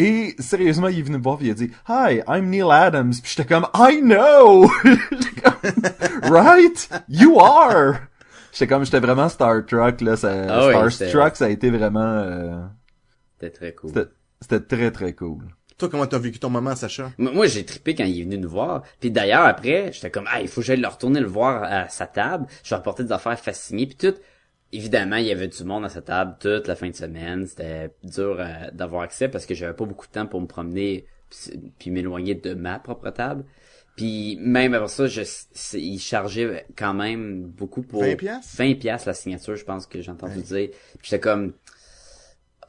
Et 0.00 0.36
sérieusement, 0.38 0.86
il 0.86 1.00
est 1.00 1.02
venu 1.02 1.18
me 1.18 1.22
voir 1.22 1.38
et 1.42 1.46
il 1.46 1.50
a 1.50 1.54
dit 1.54 1.70
Hi, 1.88 2.22
I'm 2.28 2.48
Neil 2.50 2.70
Adams. 2.70 3.10
Puis 3.20 3.34
j'étais 3.36 3.48
comme 3.52 3.66
I 3.74 4.00
know. 4.00 4.70
J'étais 4.84 5.40
comme, 5.42 6.32
right, 6.32 6.88
you 7.08 7.40
are. 7.40 7.94
J'étais 8.52 8.68
comme 8.68 8.84
j'étais 8.84 9.00
vraiment 9.00 9.28
Star 9.28 9.66
Trek 9.66 9.96
là. 10.00 10.16
Ça, 10.16 10.30
Ah 10.48 10.68
oui, 10.84 10.92
Star 10.92 11.10
Trek, 11.10 11.30
ça 11.34 11.46
a 11.46 11.48
été 11.48 11.70
vraiment. 11.70 12.00
euh, 12.00 12.60
C'était 13.40 13.50
très 13.50 13.72
cool. 13.74 13.90
c'était, 13.90 14.10
c'était 14.40 14.60
très 14.60 14.90
très 14.92 15.12
cool. 15.14 15.44
Toi, 15.78 15.88
comment 15.88 16.06
t'as 16.06 16.18
vécu 16.18 16.38
ton 16.38 16.50
moment, 16.50 16.74
Sacha? 16.76 17.10
Moi, 17.18 17.46
j'ai 17.46 17.64
trippé 17.64 17.94
quand 17.94 18.04
il 18.04 18.20
est 18.20 18.24
venu 18.24 18.38
nous 18.38 18.48
voir. 18.50 18.82
Puis 19.00 19.10
d'ailleurs, 19.12 19.44
après, 19.46 19.90
j'étais 19.92 20.10
comme, 20.10 20.24
ah, 20.28 20.40
il 20.40 20.48
faut 20.48 20.60
que 20.60 20.66
j'aille 20.66 20.80
le 20.80 20.88
retourner 20.88 21.20
le 21.20 21.26
voir 21.28 21.62
à 21.64 21.88
sa 21.88 22.06
table. 22.06 22.46
Je 22.64 22.70
vais 22.70 22.76
apporter 22.76 23.04
des 23.04 23.12
affaires 23.12 23.38
fascinées 23.38 23.86
puis 23.86 23.96
tout. 23.96 24.14
Évidemment, 24.72 25.16
il 25.16 25.26
y 25.26 25.32
avait 25.32 25.48
du 25.48 25.64
monde 25.64 25.84
à 25.84 25.88
sa 25.88 26.02
table 26.02 26.36
toute 26.40 26.66
la 26.66 26.76
fin 26.76 26.88
de 26.88 26.94
semaine. 26.94 27.46
C'était 27.46 27.90
dur 28.02 28.36
euh, 28.38 28.70
d'avoir 28.72 29.02
accès 29.02 29.28
parce 29.28 29.46
que 29.46 29.54
j'avais 29.54 29.74
pas 29.74 29.84
beaucoup 29.84 30.06
de 30.06 30.12
temps 30.12 30.26
pour 30.26 30.40
me 30.40 30.46
promener 30.46 31.06
puis, 31.30 31.72
puis 31.78 31.90
m'éloigner 31.90 32.34
de 32.34 32.54
ma 32.54 32.78
propre 32.78 33.10
table. 33.10 33.44
Puis 33.96 34.36
même 34.40 34.74
après 34.74 34.88
ça, 34.88 35.06
je, 35.08 35.22
il 35.76 35.98
chargeait 35.98 36.66
quand 36.76 36.94
même 36.94 37.42
beaucoup 37.42 37.82
pour 37.82 38.02
20 38.02 38.16
piastres? 38.16 38.56
20 38.56 38.74
piastres 38.78 39.08
la 39.08 39.14
signature, 39.14 39.56
je 39.56 39.64
pense 39.64 39.86
que 39.86 40.00
j'ai 40.00 40.10
entendu 40.10 40.40
dire. 40.40 40.68
Puis 40.70 40.98
j'étais 41.02 41.20
comme 41.20 41.54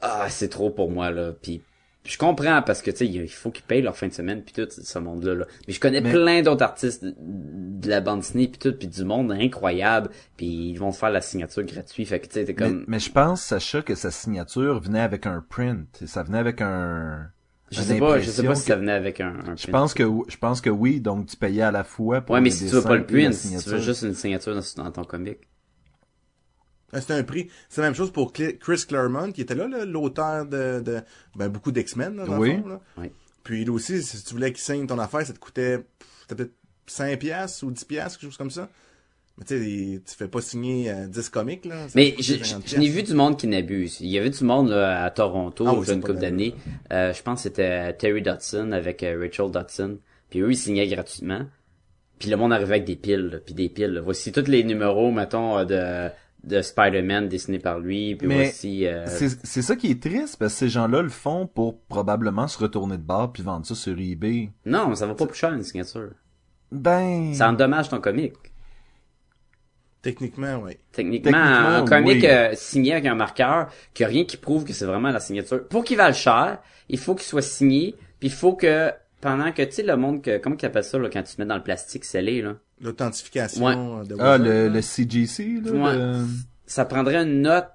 ah, 0.00 0.28
c'est 0.28 0.48
trop 0.48 0.70
pour 0.70 0.90
moi 0.90 1.10
là. 1.10 1.32
Puis 1.32 1.62
je 2.04 2.16
comprends 2.18 2.62
parce 2.62 2.80
que 2.82 2.90
tu 2.90 2.96
sais, 2.98 3.06
il 3.06 3.28
faut 3.28 3.50
qu'ils 3.50 3.64
payent 3.64 3.82
leur 3.82 3.96
fin 3.96 4.08
de 4.08 4.12
semaine 4.12 4.42
puis 4.42 4.52
tout 4.54 4.66
ce 4.70 4.98
monde-là. 4.98 5.34
Là. 5.34 5.44
Mais 5.68 5.74
je 5.74 5.80
connais 5.80 6.00
Mais- 6.00 6.10
plein 6.10 6.42
d'autres 6.42 6.62
artistes 6.62 7.04
de, 7.04 7.88
la 7.88 8.00
bande 8.00 8.20
Disney 8.20 8.48
puis 8.48 8.58
tout 8.58 8.72
puis 8.76 8.88
du 8.88 9.04
monde 9.04 9.32
incroyable. 9.32 10.10
Puis 10.36 10.70
ils 10.70 10.76
vont 10.76 10.92
faire 10.92 11.10
la 11.10 11.20
signature 11.20 11.62
gratuite. 11.64 12.08
Fait 12.08 12.18
que 12.20 12.26
tu 12.26 12.32
sais, 12.34 12.44
t'es 12.44 12.52
Mais, 12.52 12.68
comme 12.68 12.84
mais 12.88 12.98
je 12.98 13.10
pense, 13.12 13.42
Sacha, 13.42 13.82
que 13.82 13.94
sa 13.94 14.10
signature 14.10 14.80
venait 14.80 15.00
avec 15.00 15.26
un 15.26 15.44
print. 15.46 16.02
Ça 16.06 16.22
venait 16.22 16.38
avec 16.38 16.60
un... 16.62 17.28
je 17.70 17.80
sais 17.82 17.98
pas, 17.98 18.18
je 18.18 18.30
sais 18.30 18.42
pas 18.44 18.54
si 18.54 18.62
que- 18.62 18.68
ça 18.68 18.76
venait 18.76 18.92
avec 18.92 19.20
un, 19.20 19.34
un 19.46 19.56
Je 19.56 19.62
print. 19.64 19.70
pense 19.70 19.94
que 19.94 20.04
je 20.28 20.36
pense 20.38 20.60
que 20.60 20.70
oui, 20.70 21.00
donc 21.00 21.26
tu 21.26 21.36
payais 21.36 21.62
à 21.62 21.70
la 21.70 21.84
fois 21.84 22.22
pour 22.22 22.34
Ouais, 22.34 22.40
mais 22.40 22.50
si 22.50 22.66
tu 22.66 22.72
veux 22.74 22.82
pas 22.82 22.96
le 22.96 23.04
print, 23.06 23.34
si 23.34 23.56
tu 23.62 23.68
veux 23.70 23.78
juste 23.78 24.02
une 24.02 24.14
signature 24.14 24.54
dans, 24.54 24.84
dans 24.84 24.90
ton 24.90 25.04
comic. 25.04 25.38
Ah, 26.92 27.00
C'était 27.00 27.14
un 27.14 27.22
prix. 27.22 27.48
C'est 27.68 27.80
la 27.80 27.86
même 27.88 27.94
chose 27.94 28.10
pour 28.12 28.32
Cl- 28.32 28.58
Chris 28.58 28.84
Claremont, 28.88 29.32
qui 29.32 29.40
était 29.42 29.54
là, 29.54 29.66
l'auteur 29.84 30.46
de, 30.46 30.80
de 30.80 31.00
ben, 31.36 31.48
beaucoup 31.48 31.70
d'X-Men, 31.72 32.20
Oui. 32.28 32.56
le 32.56 32.62
fond. 32.62 32.68
Là. 32.68 32.80
Oui. 32.98 33.10
Puis 33.44 33.64
lui 33.64 33.70
aussi, 33.70 34.02
si 34.02 34.22
tu 34.24 34.34
voulais 34.34 34.52
qu'il 34.52 34.60
signe 34.62 34.86
ton 34.86 34.98
affaire, 34.98 35.24
ça 35.26 35.32
te 35.32 35.38
coûtait 35.38 35.78
peut-être 36.28 36.52
5 36.86 37.18
piastres 37.18 37.64
ou 37.64 37.70
10 37.70 37.84
piastres, 37.84 38.18
quelque 38.18 38.28
chose 38.30 38.36
comme 38.36 38.50
ça. 38.50 38.68
Mais 39.38 39.44
tu 39.44 39.56
sais, 39.56 40.02
tu 40.06 40.14
fais 40.16 40.28
pas 40.28 40.42
signer 40.42 40.90
euh, 40.90 41.06
10 41.06 41.28
comics, 41.30 41.64
là. 41.64 41.86
Mais 41.94 42.14
je, 42.18 42.34
50 42.42 42.62
je, 42.66 42.74
je 42.74 42.80
n'ai 42.80 42.88
vu 42.88 43.02
du 43.02 43.14
monde 43.14 43.38
qui 43.38 43.46
n'abuse. 43.46 43.98
Il 44.00 44.08
y 44.08 44.18
avait 44.18 44.28
du 44.30 44.44
monde 44.44 44.68
là, 44.68 45.04
à 45.04 45.10
Toronto, 45.10 45.64
Ah 45.66 45.72
oui, 45.72 45.76
il 45.76 45.80
y 45.80 45.82
a 45.82 45.86
c'est 45.86 45.92
une 45.94 46.00
pas 46.02 46.08
couple 46.08 46.20
d'années. 46.20 46.54
Euh, 46.92 47.12
je 47.14 47.22
pense 47.22 47.38
que 47.38 47.42
c'était 47.44 47.94
Terry 47.94 48.20
Dodson 48.20 48.72
avec 48.72 49.02
euh, 49.02 49.18
Rachel 49.18 49.50
Dodson. 49.50 49.98
Puis 50.28 50.40
eux, 50.40 50.50
ils 50.50 50.56
signaient 50.56 50.86
gratuitement. 50.88 51.46
Puis 52.18 52.28
le 52.28 52.36
monde 52.36 52.52
arrivait 52.52 52.74
avec 52.74 52.84
des 52.84 52.96
piles, 52.96 53.28
là, 53.32 53.38
puis 53.38 53.54
des 53.54 53.70
piles. 53.70 53.92
là. 53.92 54.00
Voici 54.02 54.30
tous 54.30 54.46
les 54.46 54.62
numéros, 54.62 55.10
mettons, 55.10 55.56
euh, 55.58 55.64
de, 55.64 56.12
de 56.44 56.62
Spider-Man 56.62 57.28
dessinés 57.28 57.58
par 57.58 57.78
lui. 57.78 58.14
Puis 58.16 58.26
Mais 58.26 58.44
voici... 58.44 58.86
euh, 58.86 59.06
C'est 59.06 59.28
c'est 59.46 59.62
ça 59.62 59.76
qui 59.76 59.90
est 59.90 60.02
triste, 60.02 60.38
parce 60.38 60.52
que 60.54 60.58
ces 60.60 60.68
gens-là 60.68 61.02
le 61.02 61.08
font 61.08 61.46
pour 61.46 61.80
probablement 61.82 62.48
se 62.48 62.58
retourner 62.58 62.96
de 62.96 63.02
bord 63.02 63.32
puis 63.32 63.42
vendre 63.42 63.66
ça 63.66 63.74
sur 63.74 63.98
eBay. 63.98 64.50
Non, 64.64 64.94
ça 64.94 65.06
va 65.06 65.14
pas 65.14 65.26
plus 65.26 65.38
cher 65.38 65.52
une 65.52 65.62
signature. 65.62 66.10
Ben... 66.72 67.34
Ça 67.34 67.48
endommage 67.48 67.88
ton 67.88 68.00
comic. 68.00 68.32
Techniquement, 70.02 70.62
oui. 70.64 70.78
Techniquement, 70.92 71.30
Techniquement, 71.30 71.68
un 71.68 71.84
comic 71.84 72.22
oui. 72.22 72.26
euh, 72.26 72.52
signé 72.54 72.92
avec 72.92 73.04
un 73.06 73.14
marqueur, 73.14 73.68
qu'il 73.92 74.06
n'y 74.06 74.12
a 74.12 74.14
rien 74.14 74.24
qui 74.24 74.38
prouve 74.38 74.64
que 74.64 74.72
c'est 74.72 74.86
vraiment 74.86 75.10
la 75.10 75.20
signature. 75.20 75.68
Pour 75.68 75.84
qu'il 75.84 75.98
vaille 75.98 76.14
cher, 76.14 76.58
il 76.88 76.98
faut 76.98 77.14
qu'il 77.14 77.26
soit 77.26 77.42
signé, 77.42 77.94
puis 78.18 78.28
il 78.28 78.32
faut 78.32 78.54
que 78.54 78.90
pendant 79.20 79.52
que 79.52 79.60
tu 79.62 79.72
sais 79.72 79.82
le 79.82 79.96
monde 79.98 80.22
que 80.22 80.38
comment 80.38 80.56
tu 80.56 80.64
appelles 80.64 80.84
ça 80.84 80.98
là, 80.98 81.10
quand 81.12 81.22
tu 81.22 81.36
te 81.36 81.40
mets 81.42 81.46
dans 81.46 81.56
le 81.56 81.62
plastique 81.62 82.06
scellé 82.06 82.40
là, 82.40 82.54
L'authentification 82.80 83.64
Ouais. 83.64 83.74
euh, 83.76 84.04
de 84.04 84.16
Ah, 84.18 84.38
le, 84.38 84.68
le 84.68 84.80
CGC, 84.82 85.60
là? 85.64 85.70
Ouais. 85.72 85.96
le- 85.98 86.24
ça 86.66 86.84
prendrait 86.84 87.16
une 87.22 87.42
note 87.42 87.68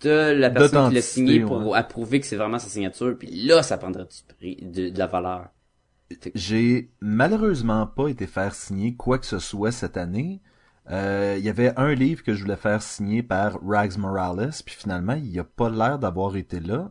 de 0.00 0.32
la 0.32 0.50
personne 0.50 0.88
qui 0.88 0.94
l'a 0.96 1.02
signé 1.02 1.40
pour 1.40 1.66
ouais. 1.68 1.78
approuver 1.78 2.20
que 2.20 2.26
c'est 2.26 2.36
vraiment 2.36 2.58
sa 2.58 2.68
signature, 2.68 3.16
puis 3.18 3.28
là 3.46 3.62
ça 3.62 3.78
prendrait 3.78 4.04
du 4.04 4.34
prix, 4.36 4.56
de, 4.62 4.88
de 4.90 4.98
la 4.98 5.06
valeur. 5.06 5.48
J'ai 6.34 6.90
malheureusement 7.00 7.86
pas 7.86 8.08
été 8.08 8.26
faire 8.26 8.54
signer 8.54 8.94
quoi 8.94 9.18
que 9.18 9.26
ce 9.26 9.38
soit 9.38 9.72
cette 9.72 9.96
année. 9.96 10.40
Euh, 10.90 11.36
Il 11.38 11.44
y 11.44 11.48
avait 11.48 11.72
un 11.78 11.94
livre 11.94 12.22
que 12.22 12.34
je 12.34 12.42
voulais 12.42 12.56
faire 12.56 12.82
signer 12.82 13.22
par 13.22 13.58
Rags 13.64 13.96
Morales, 13.96 14.50
puis 14.66 14.74
finalement, 14.76 15.14
il 15.14 15.38
a 15.38 15.44
pas 15.44 15.70
l'air 15.70 15.98
d'avoir 15.98 16.36
été 16.36 16.58
là. 16.60 16.90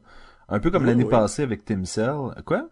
Un 0.50 0.60
peu 0.60 0.72
comme 0.72 0.84
Oui, 0.84 0.90
l'année 0.90 1.04
oui. 1.04 1.10
passée 1.10 1.44
avec 1.44 1.66
Tim 1.66 1.84
Cell. 1.86 2.16
Quoi? 2.46 2.70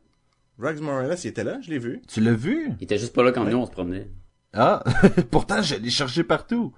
Rags 0.57 0.79
Morales, 0.81 1.17
il 1.23 1.27
était 1.27 1.43
là, 1.43 1.59
je 1.61 1.69
l'ai 1.69 1.79
vu. 1.79 2.01
Tu 2.07 2.19
l'as 2.21 2.33
vu? 2.33 2.71
Il 2.79 2.83
était 2.83 2.97
juste 2.97 3.13
pas 3.13 3.23
là 3.23 3.31
quand 3.31 3.45
nous 3.45 3.57
on 3.57 3.65
se 3.65 3.71
promenait. 3.71 4.09
Ah, 4.53 4.83
pourtant, 5.31 5.61
je 5.61 5.75
l'ai 5.75 5.89
cherché 5.89 6.23
partout. 6.23 6.73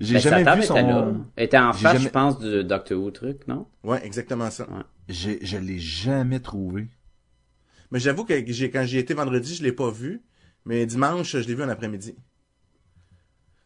J'ai 0.00 0.14
Ben, 0.14 0.20
sa 0.20 0.30
jamais 0.30 0.44
table 0.44 0.60
vu 0.62 0.66
son... 0.66 0.76
était 0.76 0.86
là. 0.86 1.12
Elle 1.36 1.44
était 1.44 1.58
en 1.58 1.72
face, 1.72 1.92
jamais- 1.92 2.04
je 2.04 2.08
pense, 2.08 2.38
du 2.38 2.64
Doctor 2.64 2.98
Who 3.00 3.10
truc, 3.10 3.46
non? 3.46 3.66
Ouais, 3.84 4.04
exactement 4.04 4.50
ça. 4.50 4.66
J'ai, 5.08 5.38
je 5.44 5.58
l'ai 5.58 5.78
jamais 5.78 6.40
trouvé. 6.40 6.88
Mais 7.90 7.98
j'avoue 8.00 8.24
que 8.24 8.34
j'ai, 8.46 8.70
quand 8.70 8.84
j'y 8.84 8.98
étais 8.98 9.14
vendredi, 9.14 9.54
je 9.54 9.62
l'ai 9.62 9.72
pas 9.72 9.90
vu. 9.90 10.22
Mais 10.64 10.86
dimanche, 10.86 11.32
je 11.32 11.46
l'ai 11.46 11.54
vu 11.54 11.62
en 11.62 11.68
après-midi. 11.68 12.14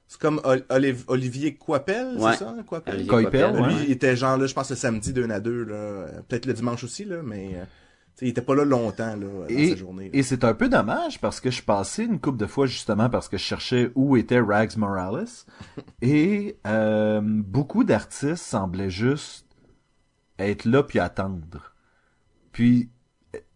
C'est 0.08 0.20
comme 0.20 0.40
Ol- 0.44 0.64
Oliv- 0.70 1.04
Olivier 1.08 1.54
Coipel, 1.56 2.16
Ouais. 2.16 2.32
c'est 2.32 2.38
ça? 2.44 2.54
Coipel? 2.66 2.94
Olivier 2.94 3.08
Coipel, 3.10 3.50
Coipel, 3.52 3.60
ouais. 3.62 3.68
Lui, 3.74 3.84
il 3.86 3.90
était 3.92 4.16
genre 4.16 4.36
là, 4.38 4.46
je 4.46 4.54
pense 4.54 4.70
le 4.70 4.76
samedi 4.76 5.12
2 5.12 5.28
à 5.30 5.40
2, 5.40 5.64
là. 5.64 6.06
Peut-être 6.28 6.46
le 6.46 6.52
dimanche 6.54 6.84
aussi, 6.84 7.04
là, 7.04 7.22
mais 7.24 7.52
euh, 7.56 7.64
il 8.22 8.28
était 8.28 8.40
pas 8.42 8.54
là 8.54 8.64
longtemps, 8.64 9.14
là, 9.16 9.26
dans 9.26 9.46
Et, 9.48 9.70
sa 9.70 9.76
journée. 9.76 10.04
là. 10.04 10.10
et 10.14 10.22
c'est 10.22 10.44
un 10.44 10.54
peu 10.54 10.68
dommage 10.68 11.20
parce 11.20 11.38
que 11.40 11.50
je 11.50 11.62
passais 11.62 12.04
une 12.04 12.18
couple 12.20 12.38
de 12.38 12.46
fois 12.46 12.66
justement 12.66 13.10
parce 13.10 13.28
que 13.28 13.36
je 13.36 13.42
cherchais 13.42 13.90
où 13.94 14.16
était 14.16 14.40
Rags 14.40 14.76
Morales 14.76 15.26
et 16.02 16.56
euh, 16.66 17.20
beaucoup 17.22 17.84
d'artistes 17.84 18.36
semblaient 18.36 18.90
juste 18.90 19.46
être 20.38 20.64
là 20.64 20.82
puis 20.82 20.98
attendre. 20.98 21.72
Puis 22.52 22.90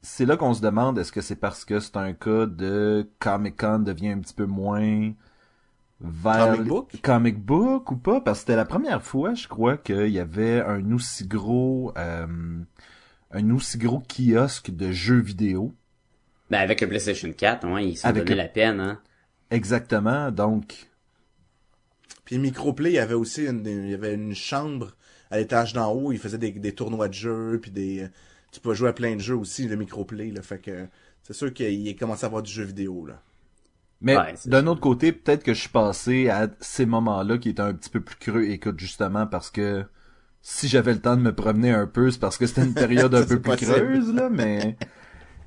c'est 0.02 0.26
là 0.26 0.36
qu'on 0.36 0.52
se 0.54 0.60
demande 0.60 0.98
est-ce 0.98 1.12
que 1.12 1.20
c'est 1.22 1.36
parce 1.36 1.64
que 1.64 1.80
c'est 1.80 1.96
un 1.96 2.12
cas 2.12 2.46
de 2.46 3.08
Comic 3.18 3.56
Con 3.58 3.78
devient 3.80 4.10
un 4.10 4.18
petit 4.20 4.34
peu 4.34 4.46
moins 4.46 5.12
vers 6.00 6.52
Comic 6.52 6.68
book? 6.68 7.00
comic 7.02 7.38
book 7.44 7.90
ou 7.92 7.96
pas? 7.96 8.20
Parce 8.20 8.38
que 8.38 8.40
c'était 8.40 8.56
la 8.56 8.64
première 8.64 9.02
fois 9.02 9.34
je 9.34 9.48
crois 9.48 9.76
qu'il 9.78 10.08
y 10.08 10.18
avait 10.18 10.60
un 10.60 10.92
aussi 10.92 11.26
gros 11.26 11.92
euh, 11.98 12.26
un 13.32 13.50
aussi 13.50 13.76
gros 13.76 13.98
kiosque 14.08 14.70
de 14.70 14.92
jeux 14.92 15.20
vidéo 15.20 15.74
Ben 16.50 16.58
avec 16.60 16.82
le 16.82 16.86
PlayStation 16.88 17.32
4, 17.32 17.66
ouais, 17.66 17.88
ils 17.88 17.96
se 17.96 18.02
sont 18.02 18.08
Avec 18.08 18.14
donné 18.14 18.34
le- 18.34 18.36
la 18.36 18.46
peine, 18.46 18.78
hein. 18.80 19.00
Exactement, 19.50 20.32
donc 20.32 20.90
Puis 22.24 22.38
Microplay, 22.38 22.90
il 22.92 22.94
y 22.94 22.98
avait 22.98 23.14
aussi 23.14 23.46
une, 23.46 23.66
il 23.66 23.90
y 23.90 23.94
avait 23.94 24.14
une 24.14 24.34
chambre 24.34 24.96
à 25.30 25.38
l'étage 25.38 25.72
d'en 25.72 25.92
haut, 25.92 26.12
il 26.12 26.18
faisait 26.18 26.38
des, 26.38 26.50
des 26.52 26.74
tournois 26.74 27.08
de 27.08 27.14
jeux, 27.14 27.58
puis 27.60 27.70
des, 27.70 28.04
euh, 28.04 28.08
tu 28.52 28.60
peux 28.60 28.74
jouer 28.74 28.88
à 28.88 28.92
plein 28.92 29.14
de 29.16 29.20
jeux 29.20 29.36
aussi, 29.36 29.68
le 29.68 29.76
Microplay, 29.76 30.30
là, 30.30 30.42
fait 30.42 30.58
que 30.58 30.86
c'est 31.22 31.34
sûr 31.34 31.52
qu'il 31.52 31.96
commence 31.96 32.24
à 32.24 32.26
avoir 32.26 32.42
du 32.42 32.50
jeu 32.52 32.64
vidéo, 32.64 33.06
là. 33.06 33.22
mais 34.00 34.16
Ouais, 34.16 34.34
d'un 34.44 34.66
autre 34.66 34.80
côté, 34.80 35.12
peut-être 35.12 35.42
que 35.44 35.54
je 35.54 35.60
suis 35.60 35.68
passé 35.68 36.28
à 36.28 36.48
ces 36.60 36.86
moments-là 36.86 37.38
qui 37.38 37.50
étaient 37.50 37.60
un 37.62 37.74
petit 37.74 37.90
peu 37.90 38.00
plus 38.00 38.16
creux, 38.16 38.44
écoute 38.44 38.78
justement 38.80 39.26
parce 39.26 39.50
que 39.50 39.84
si 40.42 40.68
j'avais 40.68 40.94
le 40.94 41.00
temps 41.00 41.16
de 41.16 41.22
me 41.22 41.34
promener 41.34 41.70
un 41.70 41.86
peu, 41.86 42.10
c'est 42.10 42.18
parce 42.20 42.38
que 42.38 42.46
c'était 42.46 42.64
une 42.64 42.74
période 42.74 43.14
un 43.14 43.22
peu 43.26 43.40
plus 43.40 43.50
possible. 43.56 43.72
creuse 43.74 44.14
là, 44.14 44.30
mais 44.30 44.76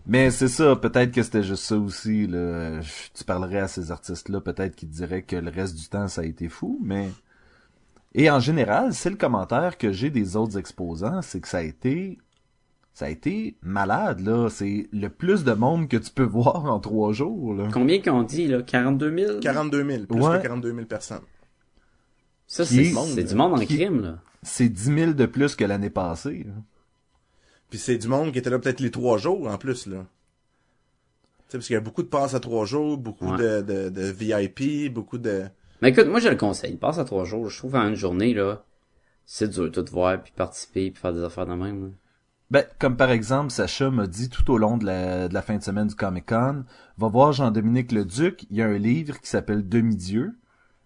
mais 0.05 0.31
c'est 0.31 0.47
ça, 0.49 0.75
peut-être 0.75 1.11
que 1.11 1.23
c'était 1.23 1.43
juste 1.43 1.63
ça 1.63 1.77
aussi 1.77 2.27
là. 2.27 2.79
Tu 3.13 3.23
parlerais 3.23 3.59
à 3.59 3.67
ces 3.67 3.91
artistes-là, 3.91 4.41
peut-être 4.41 4.75
qu'ils 4.75 4.89
te 4.89 4.95
diraient 4.95 5.23
que 5.23 5.35
le 5.35 5.49
reste 5.49 5.75
du 5.75 5.87
temps 5.87 6.07
ça 6.07 6.21
a 6.21 6.25
été 6.25 6.49
fou, 6.49 6.79
mais 6.83 7.09
et 8.15 8.29
en 8.29 8.39
général, 8.39 8.93
c'est 8.93 9.09
le 9.09 9.15
commentaire 9.15 9.77
que 9.79 9.91
j'ai 9.91 10.11
des 10.11 10.35
autres 10.35 10.57
exposants, 10.59 11.21
c'est 11.23 11.39
que 11.39 11.47
ça 11.47 11.57
a 11.59 11.63
été 11.63 12.19
ça 12.93 13.05
a 13.05 13.09
été 13.09 13.57
malade 13.63 14.19
là, 14.19 14.49
c'est 14.51 14.87
le 14.93 15.09
plus 15.09 15.43
de 15.43 15.53
monde 15.53 15.87
que 15.89 15.97
tu 15.97 16.11
peux 16.11 16.21
voir 16.21 16.65
en 16.65 16.79
trois 16.79 17.11
jours 17.11 17.55
là. 17.55 17.67
Combien 17.73 17.99
qu'on 17.99 18.21
dit, 18.21 18.47
là? 18.47 18.61
42 18.61 19.17
000? 19.17 19.39
42 19.39 19.83
000, 19.89 20.05
plus 20.05 20.21
Ouais. 20.21 20.37
que 20.37 20.43
42 20.43 20.73
000 20.75 20.85
personnes. 20.85 21.23
Ça, 22.45 22.65
c'est 22.65 22.83
c'est 22.83 23.23
du 23.23 23.33
monde 23.33 23.53
en 23.53 23.57
qui- 23.65 23.75
crime, 23.77 24.01
là. 24.01 24.19
C'est 24.43 24.69
10 24.69 24.95
000 24.95 25.13
de 25.13 25.25
plus 25.25 25.55
que 25.55 25.65
l'année 25.65 25.89
passée. 25.89 26.43
là. 26.45 26.53
Puis 27.69 27.79
c'est 27.79 27.97
du 27.97 28.07
monde 28.07 28.31
qui 28.31 28.39
était 28.39 28.49
là 28.49 28.59
peut-être 28.59 28.79
les 28.79 28.91
trois 28.91 29.17
jours, 29.17 29.47
en 29.47 29.57
plus, 29.57 29.87
là. 29.87 30.05
Tu 31.47 31.49
sais, 31.49 31.57
parce 31.57 31.67
qu'il 31.67 31.73
y 31.73 31.77
a 31.77 31.81
beaucoup 31.81 32.03
de 32.03 32.07
passes 32.07 32.33
à 32.35 32.39
trois 32.39 32.65
jours, 32.65 32.97
beaucoup 32.97 33.31
Ouais. 33.31 33.37
de, 33.37 33.61
de, 33.61 33.89
de 33.89 34.01
VIP, 34.11 34.93
beaucoup 34.93 35.17
de... 35.17 35.43
Mais 35.81 35.89
écoute, 35.89 36.07
moi, 36.07 36.19
je 36.19 36.29
le 36.29 36.35
conseille. 36.35 36.77
Passe 36.77 36.97
à 36.99 37.03
trois 37.03 37.25
jours. 37.25 37.49
Je 37.49 37.57
trouve 37.57 37.75
en 37.75 37.87
une 37.87 37.95
journée, 37.95 38.33
là, 38.33 38.63
c'est 39.25 39.49
dur 39.49 39.71
tout 39.71 39.85
voir, 39.91 40.21
puis 40.21 40.31
participer, 40.35 40.91
puis 40.91 41.01
faire 41.01 41.13
des 41.13 41.23
affaires 41.23 41.45
de 41.45 41.53
même, 41.53 41.83
là. 41.83 41.89
Ben, 42.51 42.65
comme 42.77 42.97
par 42.97 43.09
exemple, 43.09 43.49
Sacha 43.51 43.89
m'a 43.89 44.05
dit 44.05 44.29
tout 44.29 44.51
au 44.51 44.59
long 44.59 44.77
de 44.77 44.85
la, 44.85 45.27
de 45.27 45.33
la 45.33 45.41
fin 45.41 45.57
de 45.57 45.63
semaine 45.63 45.87
du 45.87 45.95
Comic 45.95 46.27
Con, 46.27 46.65
va 46.99 47.07
voir 47.07 47.31
Jean-Dominique 47.33 47.91
Leduc, 47.91 48.45
il 48.51 48.57
y 48.57 48.61
a 48.61 48.67
un 48.67 48.77
livre 48.77 49.19
qui 49.19 49.27
s'appelle 49.27 49.67
Demi-Dieu. 49.67 50.35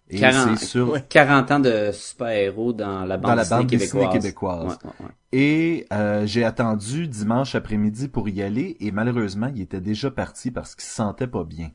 Et 0.09 0.19
40 0.19 0.57
c'est 0.57 0.65
sur, 0.65 0.89
Ouais. 0.91 1.03
40 1.09 1.51
ans 1.51 1.59
de 1.59 1.91
super-héros 1.91 2.71
dans 2.73 3.03
la 3.05 3.17
bande, 3.17 3.31
Dans 3.31 3.35
la 3.35 3.41
dessinée, 3.43 3.59
bande 3.59 3.67
dessinée 3.69 4.03
québécoise. 4.09 4.13
québécoise. 4.13 4.77
Ouais, 4.83 4.89
ouais, 5.01 5.05
ouais. 5.07 5.11
Et 5.33 5.85
euh, 5.91 6.25
j'ai 6.25 6.43
attendu 6.45 7.07
dimanche 7.07 7.55
après-midi 7.55 8.07
pour 8.07 8.29
y 8.29 8.41
aller 8.41 8.77
et 8.79 8.91
malheureusement, 8.91 9.51
il 9.53 9.61
était 9.61 9.81
déjà 9.81 10.09
parti 10.09 10.51
parce 10.51 10.75
qu'il 10.75 10.85
se 10.85 10.95
sentait 10.95 11.27
pas 11.27 11.43
bien. 11.43 11.71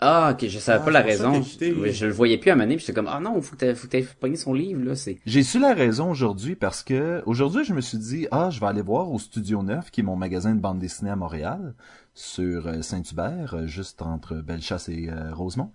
Ah, 0.00 0.32
ok, 0.34 0.48
je 0.48 0.58
savais 0.58 0.80
Ah, 0.82 0.84
pas 0.84 0.90
la 0.90 1.00
raison. 1.00 1.40
Je 1.42 2.04
le 2.06 2.12
voyais 2.12 2.36
plus 2.36 2.50
à 2.50 2.56
maner, 2.56 2.74
puis 2.76 2.84
j'étais 2.84 2.92
comme, 2.92 3.08
ah 3.08 3.20
non, 3.20 3.40
faut 3.40 3.52
que 3.54 3.60
t'aies, 3.60 3.74
faut 3.76 3.86
que 3.86 3.92
t'aies 3.92 4.06
pogné 4.20 4.36
son 4.36 4.52
livre, 4.52 4.82
là, 4.82 4.96
c'est... 4.96 5.18
J'ai 5.24 5.42
su 5.44 5.60
la 5.60 5.72
raison 5.72 6.10
aujourd'hui 6.10 6.56
parce 6.56 6.82
que 6.82 7.22
aujourd'hui 7.24 7.64
je 7.64 7.72
me 7.72 7.80
suis 7.80 7.96
dit 7.98 8.26
ah 8.32 8.50
je 8.50 8.58
vais 8.60 8.66
aller 8.66 8.82
voir 8.82 9.10
au 9.10 9.18
Studio 9.20 9.62
9 9.62 9.90
qui 9.92 10.00
est 10.00 10.04
mon 10.04 10.16
magasin 10.16 10.54
de 10.56 10.60
bande 10.60 10.80
dessinée 10.80 11.12
à 11.12 11.16
Montréal 11.16 11.74
sur 12.12 12.66
euh, 12.66 12.82
Saint-Hubert 12.82 13.54
euh, 13.54 13.66
juste 13.66 14.02
entre 14.02 14.34
Bellechasse 14.34 14.88
et 14.88 15.08
euh, 15.08 15.32
Rosemont 15.32 15.70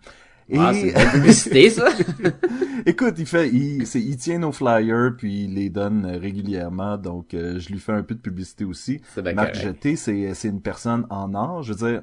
Et 0.50 0.58
Ah, 0.58 0.74
c'est 0.74 0.90
une 0.90 1.12
publicité, 1.12 1.70
ça. 1.70 1.88
écoute, 2.86 3.16
il 3.20 3.26
fait, 3.26 3.50
il, 3.50 3.86
c'est- 3.86 4.02
il 4.02 4.18
tient 4.18 4.40
nos 4.40 4.52
flyers 4.52 5.12
puis 5.18 5.44
il 5.46 5.54
les 5.56 5.70
donne 5.70 6.06
euh, 6.06 6.18
régulièrement, 6.18 6.98
donc 6.98 7.34
euh, 7.34 7.60
je 7.60 7.70
lui 7.70 7.80
fais 7.80 7.92
un 7.94 8.04
peu 8.04 8.16
de 8.16 8.20
publicité 8.20 8.66
aussi. 8.66 9.00
Marc. 9.36 9.56
Jeté, 9.62 9.96
c'est 9.96 10.34
c'est 10.34 10.48
une 10.50 10.62
personne 10.62 11.06
en 11.10 11.34
or, 11.36 11.64
je 11.64 11.74
veux 11.74 11.88
dire. 11.92 12.02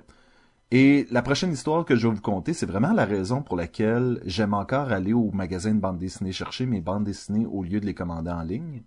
Et 0.72 1.06
la 1.12 1.22
prochaine 1.22 1.52
histoire 1.52 1.85
que 1.85 1.94
je 1.96 2.09
vais 2.09 2.14
vous 2.14 2.20
conter, 2.20 2.52
c'est 2.52 2.66
vraiment 2.66 2.92
la 2.92 3.04
raison 3.04 3.40
pour 3.40 3.56
laquelle 3.56 4.20
j'aime 4.26 4.52
encore 4.54 4.90
aller 4.90 5.12
au 5.12 5.30
magasin 5.30 5.72
de 5.74 5.78
bande 5.80 5.98
dessinée 5.98 6.32
chercher 6.32 6.66
mes 6.66 6.80
bandes 6.80 7.04
dessinées 7.04 7.46
au 7.50 7.62
lieu 7.62 7.78
de 7.80 7.87
les 7.87 7.94
commander 7.94 8.30
en 8.32 8.42
ligne. 8.42 8.82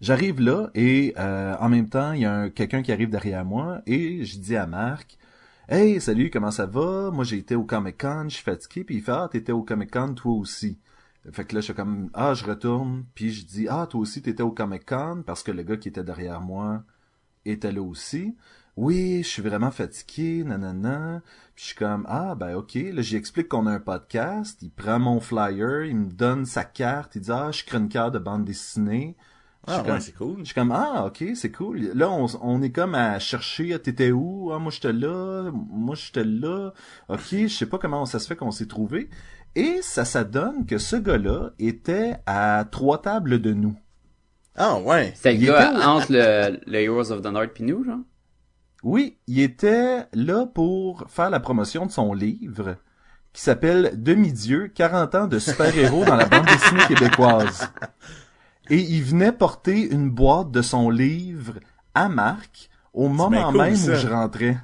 J'arrive 0.00 0.40
là 0.40 0.68
et 0.74 1.14
euh, 1.18 1.54
en 1.60 1.68
même 1.68 1.88
temps, 1.88 2.12
il 2.12 2.22
y 2.22 2.24
a 2.24 2.34
un- 2.34 2.50
quelqu'un 2.50 2.82
qui 2.82 2.90
arrive 2.92 3.08
derrière 3.08 3.44
moi 3.44 3.82
et 3.86 4.24
je 4.24 4.38
dis 4.38 4.56
à 4.56 4.66
Marc 4.66 5.16
Hey, 5.68 6.00
salut, 6.00 6.30
comment 6.30 6.50
ça 6.50 6.66
va? 6.66 7.10
Moi, 7.12 7.24
j'ai 7.24 7.38
été 7.38 7.54
au 7.54 7.64
Comic 7.64 7.98
Con, 8.00 8.24
je 8.28 8.34
suis 8.34 8.44
fatigué, 8.44 8.84
puis 8.84 8.96
il 8.96 9.02
fait 9.02 9.12
Ah, 9.12 9.28
t'étais 9.30 9.52
au 9.52 9.62
Comic 9.62 9.90
Con, 9.92 10.14
toi 10.14 10.32
aussi. 10.32 10.78
Fait 11.32 11.44
que 11.44 11.54
là, 11.54 11.60
je 11.60 11.66
suis 11.66 11.74
comme 11.74 12.10
Ah, 12.14 12.34
je 12.34 12.44
retourne, 12.44 13.04
puis 13.14 13.30
je 13.32 13.44
dis 13.46 13.66
Ah, 13.68 13.86
toi 13.88 14.00
aussi, 14.00 14.22
t'étais 14.22 14.42
au 14.42 14.50
Comic 14.50 14.84
Con, 14.86 15.22
parce 15.26 15.42
que 15.42 15.52
le 15.52 15.62
gars 15.62 15.76
qui 15.76 15.88
était 15.88 16.02
derrière 16.04 16.40
moi 16.40 16.82
était 17.44 17.72
là 17.72 17.82
aussi. 17.82 18.36
Oui, 18.76 19.22
je 19.24 19.28
suis 19.28 19.42
vraiment 19.42 19.70
fatigué, 19.72 20.44
nanana. 20.44 21.22
Puis 21.56 21.64
je 21.64 21.68
suis 21.70 21.76
comme 21.76 22.06
Ah, 22.08 22.34
ben 22.36 22.54
ok. 22.56 22.74
Là, 22.92 23.02
j'y 23.02 23.16
explique 23.16 23.48
qu'on 23.48 23.66
a 23.66 23.72
un 23.72 23.80
podcast, 23.80 24.60
il 24.62 24.70
prend 24.72 24.98
mon 25.00 25.20
flyer, 25.20 25.84
il 25.86 25.96
me 25.96 26.10
donne 26.12 26.46
sa 26.46 26.64
carte, 26.64 27.16
il 27.16 27.22
dit 27.22 27.32
Ah, 27.32 27.50
je 27.52 27.58
suis 27.58 27.66
chroniqueur 27.66 28.10
de 28.12 28.18
bande 28.18 28.44
dessinée. 28.44 29.16
Je 29.68 29.72
Ah 29.72 29.74
suis 29.76 29.82
comme- 29.84 29.92
ouais, 29.94 30.00
c'est 30.00 30.12
cool. 30.12 30.38
je 30.40 30.44
suis 30.46 30.54
comme 30.54 30.72
ah 30.72 31.04
ok 31.06 31.24
c'est 31.34 31.52
cool. 31.52 31.78
Là 31.94 32.10
on, 32.10 32.26
on 32.42 32.62
est 32.62 32.70
comme 32.72 32.94
à 32.96 33.18
chercher 33.18 33.72
ah, 33.74 33.78
t'étais 33.78 34.10
où? 34.10 34.50
Ah 34.52 34.58
moi 34.58 34.72
j'étais 34.72 34.92
là. 34.92 35.50
Moi 35.52 35.94
j'étais 35.94 36.24
là. 36.24 36.72
Ok 37.08 37.20
je 37.30 37.46
sais 37.48 37.66
pas 37.66 37.78
comment 37.78 38.04
ça 38.06 38.18
se 38.18 38.26
fait 38.26 38.36
qu'on 38.36 38.50
s'est 38.50 38.66
trouvé. 38.66 39.08
Et 39.54 39.78
ça 39.82 40.04
ça 40.04 40.24
donne 40.24 40.66
que 40.66 40.78
ce 40.78 40.96
gars-là 40.96 41.50
était 41.58 42.16
à 42.26 42.64
trois 42.70 43.00
tables 43.02 43.40
de 43.40 43.52
nous. 43.52 43.76
Ah 44.56 44.78
ouais. 44.80 45.12
C'est 45.16 45.34
le 45.34 45.46
gars 45.46 45.70
était 45.72 45.84
entre 45.84 46.06
le, 46.12 46.58
le 46.66 46.78
Heroes 46.80 47.10
of 47.12 47.22
the 47.22 47.26
North 47.26 47.52
pis 47.54 47.62
nous, 47.62 47.84
genre? 47.84 48.00
oui 48.82 49.16
il 49.28 49.38
était 49.40 50.06
là 50.12 50.44
pour 50.46 51.04
faire 51.08 51.30
la 51.30 51.38
promotion 51.38 51.86
de 51.86 51.92
son 51.92 52.12
livre 52.14 52.74
qui 53.32 53.40
s'appelle 53.40 53.92
Demi-dieu 54.02 54.72
40 54.74 55.14
ans 55.14 55.26
de 55.28 55.38
super-héros 55.38 56.04
dans 56.04 56.16
la 56.16 56.26
bande 56.26 56.46
dessinée 56.46 56.82
québécoise 56.88 57.70
et 58.70 58.78
il 58.80 59.02
venait 59.02 59.32
porter 59.32 59.90
une 59.90 60.10
boîte 60.10 60.50
de 60.50 60.62
son 60.62 60.90
livre 60.90 61.54
à 61.94 62.08
Marc 62.08 62.70
au 62.92 63.08
moment 63.08 63.50
cool, 63.50 63.60
même 63.60 63.76
ça. 63.76 63.92
où 63.92 63.96
je 63.96 64.06
rentrais. 64.08 64.56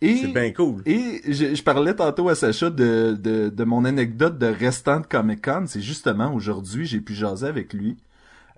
Et, 0.00 0.16
C'est 0.16 0.32
bien 0.32 0.50
cool. 0.52 0.82
et 0.84 1.20
je, 1.32 1.54
je 1.54 1.62
parlais 1.62 1.94
tantôt 1.94 2.28
à 2.28 2.34
Sacha 2.34 2.70
de, 2.70 3.16
de, 3.18 3.48
de 3.50 3.64
mon 3.64 3.84
anecdote 3.84 4.36
de 4.36 4.46
restant 4.46 4.98
de 5.00 5.06
Comic 5.06 5.44
Con. 5.44 5.64
C'est 5.66 5.80
justement 5.80 6.34
aujourd'hui, 6.34 6.86
j'ai 6.86 7.00
pu 7.00 7.14
jaser 7.14 7.46
avec 7.46 7.72
lui. 7.72 7.96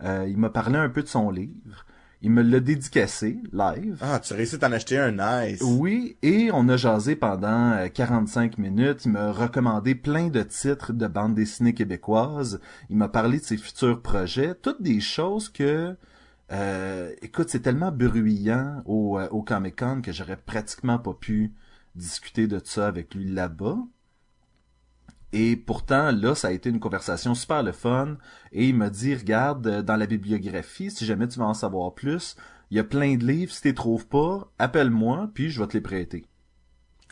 Euh, 0.02 0.26
il 0.28 0.38
m'a 0.38 0.48
parlé 0.48 0.78
un 0.78 0.88
peu 0.88 1.02
de 1.02 1.08
son 1.08 1.30
livre. 1.30 1.84
Il 2.24 2.30
me 2.30 2.42
l'a 2.42 2.58
dédicacé 2.58 3.38
live. 3.52 3.98
Ah, 4.00 4.18
tu 4.18 4.32
as 4.32 4.36
réussi 4.36 4.54
à 4.54 4.58
t'en 4.58 4.72
acheter 4.72 4.96
un 4.98 5.12
nice. 5.12 5.60
Oui, 5.62 6.16
et 6.22 6.48
on 6.54 6.70
a 6.70 6.76
jasé 6.78 7.16
pendant 7.16 7.72
euh, 7.72 7.88
45 7.88 8.56
minutes. 8.56 9.04
Il 9.04 9.12
m'a 9.12 9.30
recommandé 9.30 9.94
plein 9.94 10.28
de 10.28 10.42
titres 10.42 10.94
de 10.94 11.06
bandes 11.06 11.34
dessinées 11.34 11.74
québécoises. 11.74 12.60
Il 12.88 12.96
m'a 12.96 13.08
parlé 13.08 13.40
de 13.40 13.44
ses 13.44 13.58
futurs 13.58 14.00
projets. 14.00 14.54
Toutes 14.54 14.80
des 14.80 15.00
choses 15.00 15.50
que... 15.50 15.94
euh, 16.50 17.12
écoute, 17.20 17.50
c'est 17.50 17.60
tellement 17.60 17.92
bruyant 17.92 18.82
au, 18.86 19.18
euh, 19.18 19.28
au 19.30 19.42
Comic-Con 19.42 20.00
que 20.00 20.10
j'aurais 20.12 20.38
pratiquement 20.38 20.98
pas 20.98 21.12
pu 21.12 21.52
discuter 21.94 22.46
de 22.46 22.58
ça 22.64 22.86
avec 22.88 23.14
lui 23.14 23.30
là-bas. 23.30 23.76
Et 25.36 25.56
pourtant, 25.56 26.12
là, 26.12 26.36
ça 26.36 26.48
a 26.48 26.50
été 26.52 26.70
une 26.70 26.78
conversation 26.78 27.34
super 27.34 27.64
le 27.64 27.72
fun. 27.72 28.18
Et 28.52 28.68
il 28.68 28.76
m'a 28.76 28.88
dit, 28.88 29.16
regarde, 29.16 29.66
euh, 29.66 29.82
dans 29.82 29.96
la 29.96 30.06
bibliographie, 30.06 30.92
si 30.92 31.04
jamais 31.04 31.26
tu 31.26 31.40
veux 31.40 31.44
en 31.44 31.54
savoir 31.54 31.92
plus, 31.92 32.36
il 32.70 32.76
y 32.76 32.80
a 32.80 32.84
plein 32.84 33.16
de 33.16 33.26
livres. 33.26 33.52
Si 33.52 33.62
tu 33.62 33.68
les 33.68 33.74
trouves 33.74 34.06
pas, 34.06 34.48
appelle-moi, 34.60 35.28
puis 35.34 35.50
je 35.50 35.60
vais 35.60 35.66
te 35.66 35.72
les 35.72 35.80
prêter. 35.80 36.24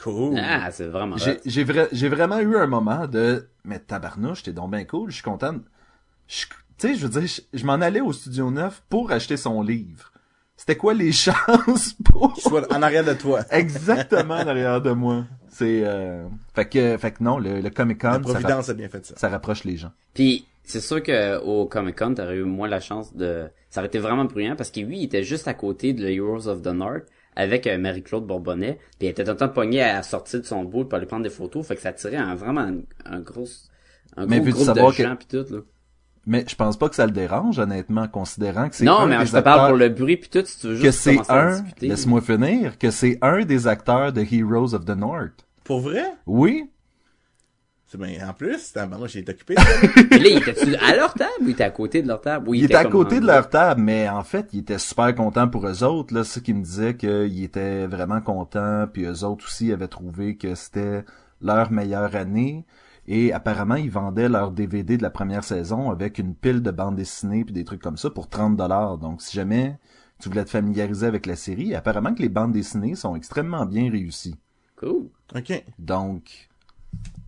Cool. 0.01 0.39
Ah, 0.39 0.71
c'est 0.71 0.87
vraiment 0.87 1.17
J'ai 1.45 2.09
vraiment 2.09 2.39
eu 2.39 2.57
un 2.57 2.69
moment 2.69 3.09
de, 3.09 3.49
mais 3.65 3.81
tabarnouche, 3.81 4.45
t'es 4.45 4.53
donc 4.53 4.71
bien 4.71 4.85
cool, 4.85 5.11
je 5.11 5.17
suis 5.17 5.25
content. 5.25 5.57
Tu 6.29 6.47
sais, 6.79 6.95
je 6.95 7.05
veux 7.05 7.21
dire, 7.21 7.27
je, 7.29 7.59
je 7.59 7.67
m'en 7.67 7.75
allais 7.75 8.01
au 8.01 8.13
Studio 8.13 8.53
9 8.53 8.85
pour 8.89 9.11
acheter 9.11 9.37
son 9.37 9.63
livre. 9.63 10.12
C'était 10.65 10.77
quoi 10.77 10.95
les 10.95 11.11
chances 11.27 11.95
pour... 12.05 12.37
Soit 12.39 12.73
en 12.73 12.83
arrière 12.83 13.05
de 13.05 13.15
toi? 13.15 13.41
Exactement 13.51 14.45
derrière 14.45 14.81
de 14.81 14.93
moi. 14.93 15.25
C'est 15.49 15.83
euh... 15.85 16.25
fait 16.55 16.67
que 16.69 16.97
fait 16.99 17.11
que 17.11 17.25
non, 17.25 17.39
le, 17.39 17.61
le 17.61 17.71
Comic 17.71 18.01
Con 18.01 18.09
La 18.09 18.13
ça, 18.15 18.21
Providence 18.21 18.69
a 18.69 18.75
bien 18.75 18.89
fait 18.89 19.05
ça. 19.05 19.15
ça 19.17 19.29
rapproche 19.29 19.65
les 19.65 19.77
gens. 19.77 19.91
Puis 20.15 20.47
c'est 20.63 20.81
sûr 20.81 21.03
que 21.03 21.39
au 21.41 21.67
Comic 21.67 21.99
Con, 21.99 22.15
t'aurais 22.15 22.37
eu 22.37 22.45
moins 22.45 22.69
la 22.69 22.79
chance 22.79 23.13
de. 23.17 23.49
Ça 23.71 23.81
aurait 23.81 23.89
été 23.89 23.99
vraiment 23.99 24.25
bruyant 24.25 24.55
parce 24.55 24.71
que 24.71 24.79
lui, 24.81 24.99
il 25.01 25.05
était 25.05 25.25
juste 25.25 25.49
à 25.49 25.55
côté 25.55 25.93
de 25.95 26.03
le 26.05 26.11
Heroes 26.13 26.47
of 26.47 26.63
the 26.63 26.69
North 26.69 27.05
avec 27.35 27.67
euh, 27.67 27.77
Marie-Claude 27.79 28.25
Bourbonnais. 28.25 28.79
Puis 29.01 29.09
il 29.09 29.11
était 29.11 29.25
tout 29.25 29.33
le 29.33 29.37
temps 29.39 29.49
pogné 29.49 29.83
à 29.83 30.03
sortir 30.05 30.41
de 30.41 30.47
son 30.47 30.63
bout 30.65 30.85
pour 30.85 30.95
aller 30.95 31.07
prendre 31.07 31.25
des 31.25 31.31
photos. 31.31 31.67
Fait 31.67 31.75
que 31.75 31.83
ça 31.83 31.93
tirait 31.93 32.17
un, 32.19 32.37
vraiment 32.37 32.61
un, 32.61 32.77
un 33.05 33.19
gros, 33.21 33.47
un 34.17 34.27
Mais 34.27 34.37
gros 34.37 34.45
veux-tu 34.47 34.55
groupe 34.55 34.67
savoir 34.67 34.93
de 34.93 34.97
que- 34.97 35.03
gens 35.03 35.17
puis 35.17 35.27
tout 35.27 35.53
là. 35.53 35.61
Mais 36.25 36.45
je 36.49 36.55
pense 36.55 36.77
pas 36.77 36.89
que 36.89 36.95
ça 36.95 37.05
le 37.07 37.13
dérange 37.13 37.59
honnêtement 37.59 38.07
considérant 38.07 38.69
que 38.69 38.77
c'est 38.77 38.85
Non, 38.85 39.01
un 39.01 39.07
mais 39.07 39.19
des 39.19 39.27
je 39.27 39.33
te 39.33 39.39
parle 39.41 39.59
acteurs- 39.59 39.69
pour 39.71 39.77
le 39.79 39.89
bruit 39.89 40.17
puis 40.17 40.31
tout. 40.31 40.45
Si 40.47 40.59
tu 40.61 40.69
veux 40.69 40.81
que 40.83 40.91
c'est 40.93 41.19
un 41.31 41.65
laisse-moi 41.81 42.21
finir 42.21 42.79
que 42.79 42.91
c'est 42.93 43.19
un 43.23 43.45
des 43.45 43.67
acteurs 43.67 44.13
de 44.13 44.21
Heroes 44.21 44.75
of 44.75 44.85
the 44.85 44.91
North. 44.97 45.45
Pour 45.65 45.81
vrai? 45.81 46.05
Oui, 46.27 46.69
C'est 47.87 47.99
bien. 48.01 48.27
En 48.29 48.33
plus, 48.33 48.59
c'est 48.59 48.87
moi, 48.87 49.07
j'ai 49.09 49.19
été 49.19 49.33
occupé. 49.33 49.55
Mais 50.11 50.19
là, 50.19 50.29
il 50.29 50.39
était 50.39 50.77
à 50.79 50.97
leur 50.97 51.13
table 51.13 51.31
ou 51.43 51.45
il 51.49 51.51
était 51.51 51.65
à 51.65 51.71
côté 51.71 52.01
de 52.03 52.09
leur 52.09 52.21
table? 52.23 52.49
Ou 52.49 52.55
il 52.55 52.65
était 52.65 52.75
à 52.77 52.85
côté 52.87 53.21
de 53.21 53.27
leur 53.27 53.51
table, 53.51 53.83
mais 53.83 54.09
en 54.09 54.23
fait, 54.25 54.47
il 54.55 54.61
était 54.61 54.79
super 54.79 55.15
content 55.15 55.47
pour 55.49 55.67
eux 55.67 55.83
autres. 55.85 56.15
Là, 56.15 56.25
c'est 56.25 56.39
ce 56.41 56.45
qui 56.45 56.55
me 56.55 56.63
disait 56.63 56.97
qu'il 56.97 57.43
était 57.45 57.87
vraiment 57.87 58.21
content, 58.23 58.87
puis 58.91 59.05
eux 59.05 59.25
autres 59.25 59.45
aussi 59.45 59.71
avaient 59.73 59.89
trouvé 59.89 60.37
que 60.37 60.55
c'était 60.55 61.05
leur 61.43 61.71
meilleure 61.71 62.17
année. 62.17 62.65
Et 63.07 63.33
apparemment, 63.33 63.75
ils 63.75 63.91
vendaient 63.91 64.29
leur 64.29 64.53
DVD 64.53 64.97
de 64.97 65.03
la 65.03 65.11
première 65.11 65.43
saison 65.45 65.91
avec 65.91 66.19
une 66.19 66.35
pile 66.35 66.63
de 66.63 66.71
bandes 66.71 66.97
dessinées 66.97 67.45
puis 67.45 67.53
des 67.53 67.65
trucs 67.65 67.83
comme 67.83 67.97
ça 67.97 68.11
pour 68.11 68.29
30 68.29 68.57
dollars. 68.57 68.99
Donc, 68.99 69.23
si 69.23 69.37
jamais 69.37 69.79
tu 70.21 70.29
voulais 70.29 70.45
te 70.45 70.51
familiariser 70.51 71.07
avec 71.07 71.27
la 71.27 71.35
série, 71.35 71.75
apparemment 71.75 72.15
que 72.15 72.23
les 72.23 72.29
bandes 72.29 72.53
dessinées 72.53 72.95
sont 72.95 73.17
extrêmement 73.17 73.67
bien 73.67 73.91
réussies. 73.91 74.37
Cool. 74.77 75.09
OK. 75.35 75.65
Donc, 75.81 76.49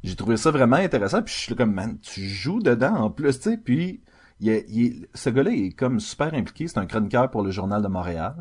j'ai 0.05 0.15
trouvé 0.15 0.37
ça 0.37 0.53
vraiment 0.53 0.77
intéressant. 0.77 1.23
Puis 1.23 1.35
je 1.35 1.39
suis 1.41 1.51
là 1.51 1.57
comme, 1.57 1.75
man, 1.75 1.99
tu 2.01 2.21
joues 2.21 2.61
dedans 2.61 2.95
en 2.95 3.11
plus, 3.11 3.41
tu 3.41 3.51
sais. 3.51 3.57
Puis, 3.57 4.01
il 4.39 4.49
est- 4.51 4.67
il 4.69 4.87
est- 4.87 5.09
ce 5.15 5.31
gars-là 5.31 5.51
est 5.51 5.71
comme 5.71 5.99
super 5.99 6.35
impliqué. 6.35 6.69
C'est 6.69 6.79
un 6.79 6.87
chroniqueur 6.87 7.31
pour 7.31 7.43
le 7.43 7.51
Journal 7.51 7.83
de 7.83 7.89
Montréal. 7.89 8.35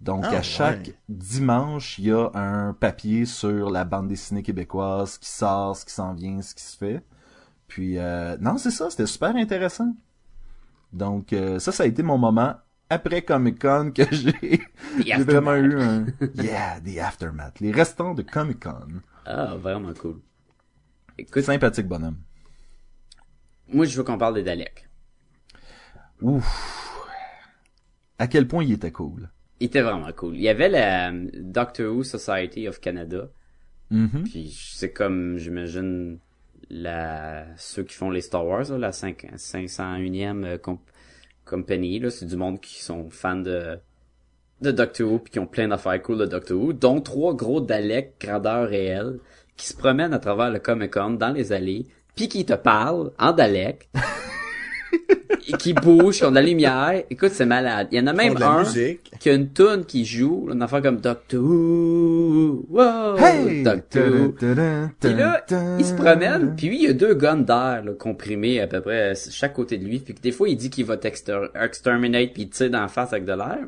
Donc, 0.00 0.24
Ah, 0.26 0.38
à 0.38 0.42
chaque 0.42 0.86
ouais. 0.88 0.94
dimanche, 1.08 1.98
il 1.98 2.06
y 2.06 2.10
a 2.12 2.30
un 2.34 2.72
papier 2.72 3.26
sur 3.26 3.68
la 3.70 3.84
bande 3.84 4.08
dessinée 4.08 4.42
québécoise, 4.42 5.12
ce 5.12 5.18
qui 5.18 5.28
sort, 5.28 5.76
ce 5.76 5.84
qui 5.84 5.92
s'en 5.92 6.14
vient, 6.14 6.40
ce 6.40 6.54
qui 6.54 6.62
se 6.64 6.76
fait. 6.76 7.02
Puis, 7.68 7.98
euh, 7.98 8.36
non, 8.40 8.56
c'est 8.56 8.70
ça, 8.70 8.88
c'était 8.90 9.06
super 9.06 9.36
intéressant. 9.36 9.94
Donc, 10.92 11.32
euh, 11.32 11.58
ça, 11.58 11.70
ça 11.70 11.82
a 11.82 11.86
été 11.86 12.02
mon 12.02 12.16
moment 12.18 12.54
après 12.88 13.22
Comic-Con 13.22 13.92
que 13.94 14.02
j'ai 14.10 15.22
vraiment 15.22 15.54
eu 15.54 15.80
un... 15.80 16.06
Yeah, 16.34 16.80
the 16.80 16.98
aftermath. 16.98 17.60
Les 17.60 17.70
restants 17.70 18.14
de 18.14 18.22
Comic-Con. 18.22 19.02
Ah, 19.26 19.54
vraiment 19.56 19.92
cool. 19.94 20.20
Écoute, 21.18 21.42
Sympathique 21.44 21.86
bonhomme. 21.86 22.16
moi, 23.68 23.84
je 23.84 23.96
veux 23.96 24.02
qu'on 24.02 24.18
parle 24.18 24.34
des 24.34 24.42
Daleks. 24.42 24.88
Ouf. 26.22 26.88
À 28.18 28.26
quel 28.26 28.48
point 28.48 28.64
il 28.64 28.72
était 28.72 28.90
cool. 28.92 29.30
Il 29.60 29.66
était 29.66 29.82
vraiment 29.82 30.10
cool. 30.16 30.36
Il 30.36 30.42
y 30.42 30.48
avait 30.48 30.68
la 30.68 31.10
euh, 31.10 31.28
Doctor 31.34 31.94
Who 31.94 32.02
Society 32.02 32.66
of 32.68 32.80
Canada. 32.80 33.28
Mhm. 33.90 34.24
Puis 34.24 34.56
c'est 34.74 34.92
comme, 34.92 35.36
j'imagine, 35.36 36.18
la 36.70 37.44
ceux 37.56 37.82
qui 37.82 37.94
font 37.94 38.10
les 38.10 38.20
Star 38.22 38.46
Wars, 38.46 38.70
là, 38.70 38.78
la 38.78 38.92
5, 38.92 39.26
501e 39.36 40.44
euh, 40.44 40.58
comp- 40.58 40.80
compagnie. 41.44 41.98
Là, 41.98 42.10
c'est 42.10 42.26
du 42.26 42.36
monde 42.36 42.60
qui 42.60 42.82
sont 42.82 43.10
fans 43.10 43.36
de 43.36 43.78
de 44.62 44.70
Doctor 44.70 45.10
Who 45.10 45.18
puis 45.20 45.32
qui 45.32 45.38
ont 45.38 45.46
plein 45.46 45.68
d'affaires 45.68 46.00
cool 46.02 46.18
de 46.18 46.26
Doctor 46.26 46.58
Who, 46.60 46.72
dont 46.74 47.00
trois 47.00 47.34
gros 47.34 47.60
Daleks 47.62 48.20
grandeur 48.20 48.68
réelle 48.68 49.18
qui 49.56 49.66
se 49.66 49.74
promènent 49.76 50.12
à 50.14 50.18
travers 50.18 50.50
le 50.50 50.58
Comic 50.58 50.92
Con 50.92 51.10
dans 51.12 51.32
les 51.32 51.52
allées, 51.52 51.86
puis 52.14 52.28
qui 52.28 52.44
te 52.44 52.52
parlent 52.54 53.10
en 53.18 53.32
Dalek. 53.32 53.88
qui 55.58 55.72
bougent, 55.72 56.18
qui 56.18 56.24
ont 56.24 56.30
de 56.30 56.34
la 56.36 56.42
lumière. 56.42 57.02
Écoute, 57.10 57.30
c'est 57.32 57.46
malade. 57.46 57.88
Il 57.92 57.98
y 57.98 58.00
en 58.02 58.06
a 58.06 58.12
même 58.12 58.36
un 58.40 58.60
musique. 58.60 59.10
qui 59.18 59.30
a 59.30 59.34
une 59.34 59.52
tune 59.52 59.84
qui 59.86 60.04
joue, 60.04 60.48
une 60.52 60.62
affaire 60.62 60.82
comme 60.82 60.98
Doctor 61.00 61.40
Who, 61.42 62.66
wow, 62.68 63.16
Hey! 63.18 63.62
Doctor 63.62 64.02
Who. 64.08 64.32
Puis 65.00 65.14
là, 65.14 65.44
il 65.78 65.84
se 65.84 65.94
promène, 65.94 66.54
puis 66.56 66.68
lui, 66.68 66.76
il 66.78 66.82
y 66.84 66.88
a 66.88 66.92
deux 66.92 67.14
guns 67.14 67.36
d'air 67.36 67.82
comprimés 67.98 68.60
à 68.60 68.66
peu 68.66 68.80
près 68.80 69.10
à 69.10 69.14
chaque 69.14 69.54
côté 69.54 69.78
de 69.78 69.84
lui. 69.84 69.98
Puis 70.00 70.14
des 70.22 70.32
fois, 70.32 70.48
il 70.48 70.56
dit 70.56 70.70
qu'il 70.70 70.84
va 70.84 70.96
exterminate, 71.54 72.32
puis 72.32 72.42
il 72.42 72.50
tire 72.50 72.70
dans 72.70 72.80
la 72.82 72.88
face 72.88 73.12
avec 73.12 73.24
de 73.24 73.32
l'air. 73.32 73.58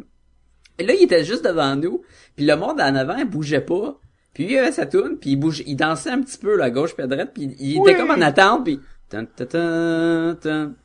Et 0.78 0.85
là, 0.87 0.94
il 0.94 1.04
était 1.04 1.24
juste 1.24 1.44
devant 1.44 1.76
nous, 1.76 2.02
puis 2.35 2.46
le 2.46 2.56
monde 2.56 2.80
en 2.80 2.94
avant, 2.94 3.16
il 3.16 3.26
bougeait 3.26 3.61
pas. 3.61 3.98
Puis 4.35 4.46
lui, 4.46 4.54
il 4.54 4.58
avait 4.58 4.72
sa 4.72 4.87
toune, 4.87 5.18
puis 5.20 5.30
il 5.32 5.37
bougeait, 5.37 5.64
il 5.66 5.76
dansait 5.76 6.08
un 6.11 6.20
petit 6.22 6.38
peu, 6.38 6.56
là, 6.56 6.64
à 6.64 6.70
gauche 6.70 6.94
puis 6.94 7.02
à 7.04 7.06
droite, 7.06 7.32
puis 7.35 7.54
il 7.61 7.78
Oui. 7.78 7.90
était 7.90 7.98
comme 8.00 8.11
en 8.11 8.20
attente, 8.22 8.64
puis... 8.64 8.80
Puis 9.18 9.46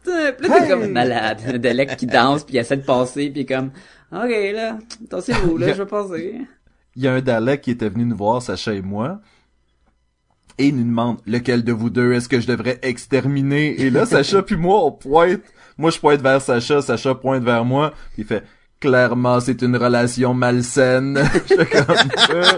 t'es 0.04 0.68
comme 0.68 0.92
malade. 0.92 1.60
Delec 1.62 1.98
qui 1.98 2.06
danse, 2.06 2.44
puis 2.44 2.56
il 2.56 2.58
essaie 2.60 2.78
de 2.78 2.86
passer, 2.86 3.30
puis 3.30 3.46
comme... 3.46 3.72
Ok, 4.12 4.30
là, 4.54 4.78
attention-vous, 5.06 5.58
là, 5.58 5.74
je 5.74 5.84
vais 5.84 5.86
passer. 5.86 6.42
Il 6.96 7.04
y 7.04 7.08
a 7.08 7.13
un 7.13 7.22
Dalek 7.22 7.62
qui 7.62 7.72
était 7.72 7.90
venu 7.90 8.06
nous 8.06 8.16
voir, 8.16 8.42
Sacha 8.42 8.74
et 8.74 8.82
moi, 8.82 9.22
et 10.58 10.68
il 10.68 10.76
nous 10.76 10.84
demande 10.84 11.18
lequel 11.28 11.63
de 11.63 11.72
vous 11.72 11.90
deux 11.90 12.13
est-ce 12.13 12.28
que 12.28 12.40
je 12.40 12.48
devrais 12.48 12.80
exterminer? 12.82 13.80
Et 13.80 13.90
là, 13.90 14.06
Sacha 14.06 14.42
puis 14.42 14.56
moi, 14.56 14.84
on 14.86 14.92
pointe. 14.92 15.42
Moi, 15.78 15.92
je 15.92 16.00
pointe 16.00 16.22
vers 16.22 16.42
Sacha, 16.42 16.82
Sacha 16.82 17.13
pointe 17.13 17.44
vers 17.44 17.63
moi. 17.63 17.94
Il 18.18 18.26
fait 18.26 18.44
clairement, 18.80 19.40
c'est 19.40 19.62
une 19.62 19.76
relation 19.78 20.34
malsaine. 20.34 21.20
J'étais 21.48 21.66
comme 21.66 21.96
euh. 22.32 22.58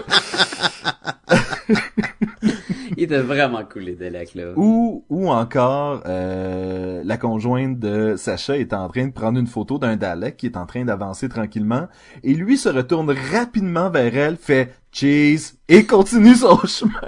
Il 3.00 3.04
était 3.04 3.20
vraiment 3.22 3.64
cool, 3.64 3.84
les 3.84 3.94
Delec, 3.96 4.34
là. 4.34 4.52
Ou, 4.56 5.06
ou 5.08 5.30
encore, 5.30 6.02
euh, 6.04 7.00
la 7.02 7.16
conjointe 7.16 7.78
de 7.78 8.14
Sacha 8.16 8.58
est 8.58 8.74
en 8.74 8.88
train 8.90 9.06
de 9.06 9.12
prendre 9.12 9.38
une 9.38 9.46
photo 9.46 9.78
d'un 9.78 9.96
Dalek 9.96 10.36
qui 10.36 10.44
est 10.44 10.56
en 10.58 10.66
train 10.66 10.84
d'avancer 10.84 11.30
tranquillement, 11.30 11.88
et 12.22 12.34
lui 12.34 12.58
se 12.58 12.68
retourne 12.68 13.10
rapidement 13.32 13.88
vers 13.88 14.14
elle, 14.14 14.36
fait 14.36 14.74
cheese, 14.92 15.54
et 15.66 15.86
continue 15.86 16.34
son 16.34 16.58
chemin. 16.66 17.00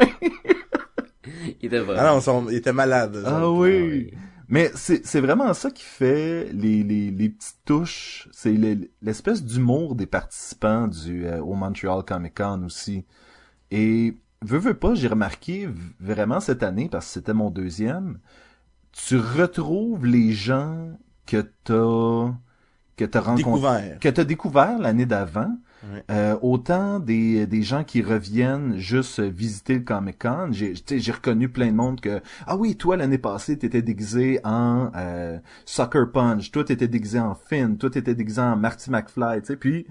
Il 1.61 1.67
était 1.67 1.79
vraiment... 1.81 2.01
Ah 2.03 2.15
non, 2.15 2.21
son- 2.23 2.49
il 2.49 2.57
était 2.57 2.73
malade. 2.73 3.23
Ah 3.27 3.51
oui. 3.51 4.13
Mais 4.49 4.71
c'est 4.75 5.05
c'est 5.07 5.21
vraiment 5.21 5.53
ça 5.53 5.71
qui 5.71 5.85
fait 5.85 6.49
les, 6.55 6.83
les, 6.83 7.11
les 7.11 7.29
petites 7.29 7.59
touches. 7.67 8.29
C'est 8.33 8.53
le- 8.53 8.89
l'espèce 9.03 9.45
d'humour 9.45 9.95
des 9.95 10.07
participants 10.07 10.89
du 10.89 11.27
euh, 11.27 11.41
au 11.43 11.55
Montreal 11.55 12.03
Comic 12.07 12.35
Con 12.37 12.63
aussi. 12.65 13.05
Et 13.71 14.15
veux 14.43 14.59
veux 14.59 14.75
pas, 14.75 14.95
j'ai 14.95 15.09
remarqué 15.09 15.69
vraiment 16.01 16.41
cette 16.41 16.63
année 16.63 16.89
parce 16.91 17.07
que 17.07 17.13
c'était 17.13 17.35
mon 17.35 17.51
deuxième. 17.51 18.19
Tu 18.93 19.17
retrouves 19.17 20.05
les 20.05 20.33
gens 20.33 20.99
que 21.27 21.41
t'as 21.65 22.35
que 22.97 23.05
t'as 23.05 23.35
Découvert. 23.35 23.99
que 24.01 24.09
t'as 24.09 24.25
découvert 24.25 24.79
l'année 24.79 25.07
d'avant. 25.07 25.57
Ouais. 25.93 26.05
Euh, 26.13 26.37
autant 26.43 27.01
des, 27.01 27.47
des 27.47 27.63
gens 27.63 27.83
qui 27.83 28.03
reviennent 28.03 28.77
juste 28.77 29.19
visiter 29.19 29.75
le 29.75 29.81
Comic 29.81 30.21
Con, 30.23 30.49
j'ai 30.53 30.75
j'ai 30.77 31.11
reconnu 31.13 31.49
plein 31.49 31.69
de 31.69 31.77
monde 31.77 32.01
que 32.01 32.21
ah 32.47 32.57
oui 32.57 32.77
toi 32.77 32.97
l'année 32.97 33.19
passée 33.19 33.59
t'étais 33.59 33.83
déguisé 33.83 34.39
en 34.45 34.93
euh, 34.95 35.39
Sucker 35.65 36.05
Punch, 36.13 36.53
toi 36.53 36.63
t'étais 36.63 36.87
déguisé 36.87 37.19
en 37.19 37.35
Finn, 37.35 37.79
toi 37.79 37.91
t'étais 37.91 38.15
déguisé 38.15 38.41
en 38.41 38.55
Marty 38.57 38.91
McFly, 38.91 39.41
tu 39.41 39.47
sais 39.49 39.57
puis 39.57 39.87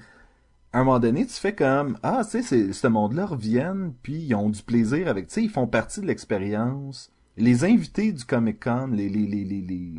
à 0.73 0.79
un 0.79 0.83
moment 0.83 0.99
donné 0.99 1.25
tu 1.25 1.33
fais 1.33 1.53
comme 1.55 1.97
ah 2.03 2.21
tu 2.23 2.31
sais 2.31 2.41
c'est- 2.43 2.73
ce 2.73 2.87
monde-là 2.87 3.25
reviennent 3.25 3.93
puis 4.03 4.15
ils 4.21 4.35
ont 4.35 4.49
du 4.49 4.61
plaisir 4.63 5.07
avec 5.07 5.27
tu 5.27 5.33
sais 5.35 5.43
ils 5.43 5.49
font 5.49 5.67
partie 5.67 6.01
de 6.01 6.07
l'expérience. 6.07 7.11
Les 7.37 7.63
invités 7.63 8.11
du 8.11 8.23
Comic 8.25 8.61
Con, 8.63 8.87
les 8.93 9.09
les 9.09 9.25
les 9.25 9.43
les 9.45 9.61
les 9.61 9.93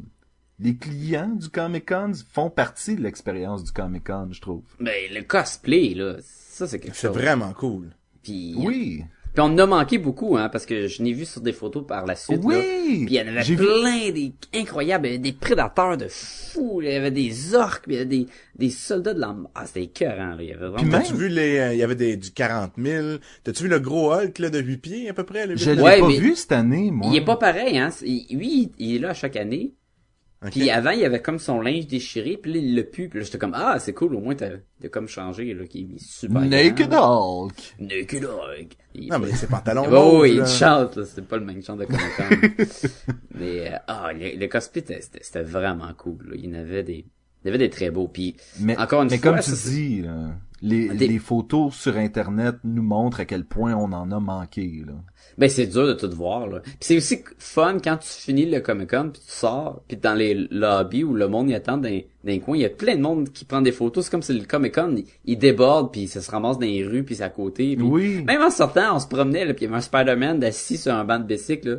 les 0.58 0.76
clients 0.76 1.28
du 1.34 1.48
Comic 1.48 1.88
Con 1.88 2.12
font 2.30 2.50
partie 2.50 2.94
de 2.94 3.02
l'expérience 3.02 3.64
du 3.64 3.72
Comic 3.72 4.04
Con, 4.06 4.28
je 4.30 4.40
trouve. 4.40 4.62
Mais 4.78 5.08
le 5.12 5.22
cosplay, 5.22 5.94
là, 5.94 6.16
ça, 6.22 6.68
c'est 6.68 6.78
quelque 6.78 6.94
C'est 6.96 7.08
chose. 7.08 7.16
vraiment 7.16 7.52
cool. 7.52 7.90
Puis, 8.22 8.54
Oui. 8.56 9.04
Puis 9.34 9.40
on 9.40 9.44
en 9.46 9.58
a 9.58 9.66
manqué 9.66 9.98
beaucoup, 9.98 10.36
hein, 10.36 10.48
parce 10.50 10.66
que 10.66 10.86
je 10.88 11.02
n'ai 11.02 11.12
vu 11.12 11.24
sur 11.24 11.40
des 11.40 11.52
photos 11.52 11.86
par 11.86 12.04
la 12.06 12.14
suite, 12.16 12.38
là. 12.38 12.40
Oui! 12.44 13.04
Puis 13.06 13.06
il 13.06 13.12
y 13.14 13.20
en 13.20 13.26
avait 13.28 13.42
vu- 13.42 13.56
plein, 13.56 14.10
des 14.10 14.32
incroyables, 14.54 15.06
il 15.06 15.10
y 15.10 15.14
avait 15.14 15.18
des 15.22 15.32
prédateurs 15.32 15.96
de 15.96 16.06
fous, 16.08 16.80
il 16.82 16.90
y 16.90 16.94
avait 16.94 17.10
des 17.10 17.54
orques, 17.54 17.84
puis 17.84 17.94
il 17.94 17.98
y 17.98 18.00
avait 18.00 18.06
des, 18.08 18.26
des 18.56 18.70
soldats 18.70 19.14
de 19.14 19.20
la... 19.20 19.34
Ah, 19.54 19.66
c'était 19.66 19.84
écœurant, 19.84 20.34
là, 20.34 20.36
il 20.40 20.48
y 20.48 20.52
avait 20.52 20.58
Puis 20.66 20.68
vraiment... 20.70 20.82
même- 20.90 21.02
T'as-tu 21.02 21.14
vu 21.14 21.28
les, 21.28 21.58
euh, 21.58 21.72
il 21.74 21.78
y 21.78 21.82
avait 21.82 21.94
des, 21.94 22.16
du 22.16 22.30
40 22.30 22.72
000. 22.76 23.06
T'as-tu 23.44 23.62
vu 23.64 23.68
le 23.68 23.78
gros 23.80 24.12
Hulk, 24.12 24.38
là, 24.38 24.50
de 24.50 24.58
8 24.60 24.76
pieds, 24.78 25.08
à 25.08 25.14
peu 25.14 25.24
près, 25.24 25.46
le 25.46 25.56
Je 25.56 25.70
l'ai 25.70 25.80
Ouais, 25.82 26.00
pas 26.00 26.08
mais- 26.08 26.18
vu 26.18 26.36
cette 26.36 26.52
année, 26.52 26.90
moi. 26.90 27.08
Il 27.10 27.16
est 27.16 27.24
pas 27.24 27.36
pareil, 27.36 27.78
hein. 27.78 27.88
Lui, 28.02 28.70
il 28.78 28.96
est 28.96 28.98
là 28.98 29.10
à 29.10 29.14
chaque 29.14 29.36
année. 29.36 29.72
Ok. 30.44 30.50
Puis 30.50 30.70
avant, 30.70 30.90
il 30.90 31.04
avait 31.04 31.22
comme 31.22 31.38
son 31.38 31.60
linge 31.60 31.86
déchiré, 31.86 32.36
puis 32.36 32.52
là, 32.52 32.58
il 32.58 32.74
l'a 32.74 32.82
pu. 32.82 33.08
Puis 33.08 33.20
là, 33.20 33.24
j'étais 33.24 33.38
comme, 33.38 33.54
ah, 33.54 33.78
c'est 33.78 33.92
cool, 33.92 34.14
au 34.16 34.20
moins, 34.20 34.34
t'as 34.34 34.50
t'as 34.80 34.88
comme 34.88 35.06
changé, 35.06 35.54
là, 35.54 35.64
qui 35.66 35.82
est 35.94 36.02
super 36.02 36.40
Naked. 36.42 36.92
Hulk. 36.92 37.74
Naked 37.78 38.24
Hulk. 38.24 38.76
Il- 38.94 39.08
Non, 39.08 39.18
mais 39.20 39.30
ses 39.32 39.46
pantalons 39.46 39.86
Oh, 39.92 40.22
oui, 40.22 40.38
il 40.40 40.46
chante, 40.46 40.96
là. 40.96 41.04
C'était 41.04 41.22
pas 41.22 41.36
le 41.36 41.44
même 41.44 41.62
chant 41.62 41.76
de 41.76 41.84
Comic 41.84 42.02
mais, 43.38 43.72
euh, 43.72 43.76
ah, 43.86 44.10
le, 44.12 44.36
le 44.38 44.46
cosplay, 44.48 44.82
c'était- 44.86 45.20
c'était 45.22 45.42
vraiment 45.42 45.92
cool, 45.96 46.18
là. 46.28 46.34
Il 46.36 46.46
y 46.46 46.48
en 46.50 46.58
avait 46.60 46.82
des, 46.82 47.04
il 47.44 47.46
y 47.46 47.48
avait 47.48 47.58
des 47.58 47.70
très 47.70 47.90
beaux. 47.90 48.08
Puis, 48.08 48.36
Mais, 48.60 48.76
encore 48.76 49.02
une 49.02 49.10
mais 49.10 49.18
fois, 49.18 49.32
comme 49.32 49.40
tu 49.40 49.50
ça, 49.50 49.56
c'est- 49.56 49.70
dis, 49.70 50.02
là, 50.02 50.30
les, 50.64 50.88
Des- 50.90 51.08
les 51.08 51.18
photos 51.18 51.74
sur 51.74 51.96
Internet 51.96 52.54
nous 52.62 52.82
montrent 52.84 53.18
à 53.20 53.24
quel 53.24 53.44
point 53.44 53.74
on 53.74 53.92
en 53.92 54.10
a 54.12 54.20
manqué. 54.20 54.84
Là. 54.86 54.92
Ben 55.36 55.48
c'est 55.50 55.66
dur 55.66 55.86
de 55.86 55.92
tout 55.94 56.10
voir 56.14 56.46
là. 56.46 56.60
Puis 56.60 56.74
c'est 56.80 56.96
aussi 56.96 57.24
fun 57.38 57.78
quand 57.82 57.96
tu 57.96 58.08
finis 58.08 58.46
le 58.48 58.60
Comic 58.60 58.90
Con 58.90 59.10
puis 59.12 59.22
tu 59.26 59.32
sors 59.32 59.82
puis 59.88 59.96
dans 59.96 60.14
les 60.14 60.34
lobbies 60.50 61.02
où 61.04 61.14
le 61.14 61.26
monde 61.26 61.50
y 61.50 61.54
attend 61.54 61.78
dans, 61.78 61.88
dans 61.90 62.02
les 62.24 62.38
coins, 62.40 62.56
il 62.56 62.60
y 62.62 62.64
a 62.64 62.70
plein 62.70 62.94
de 62.96 63.00
monde 63.00 63.30
qui 63.30 63.44
prend 63.44 63.60
des 63.60 63.72
photos, 63.72 64.04
c'est 64.04 64.10
comme 64.10 64.22
si 64.22 64.32
le 64.38 64.44
Comic 64.44 64.74
Con 64.74 64.94
il, 64.96 65.04
il 65.24 65.38
déborde 65.38 65.90
puis 65.92 66.06
ça 66.06 66.20
se 66.20 66.30
ramasse 66.30 66.58
dans 66.58 66.66
les 66.66 66.84
rues 66.86 67.02
puis 67.02 67.16
c'est 67.16 67.24
à 67.24 67.28
côté. 67.30 67.74
puis- 67.76 67.84
Oui. 67.86 68.22
Même 68.24 68.42
en 68.42 68.50
sortant, 68.50 68.94
on 68.96 68.98
se 69.00 69.08
promenait 69.08 69.44
là 69.44 69.54
puis 69.54 69.64
il 69.64 69.68
y 69.68 69.68
avait 69.68 69.78
un 69.78 69.80
Spider-Man 69.80 70.44
assis 70.44 70.76
sur 70.76 70.94
un 70.94 71.04
banc 71.04 71.18
de 71.18 71.24
bicycle 71.24 71.68
là. 71.70 71.76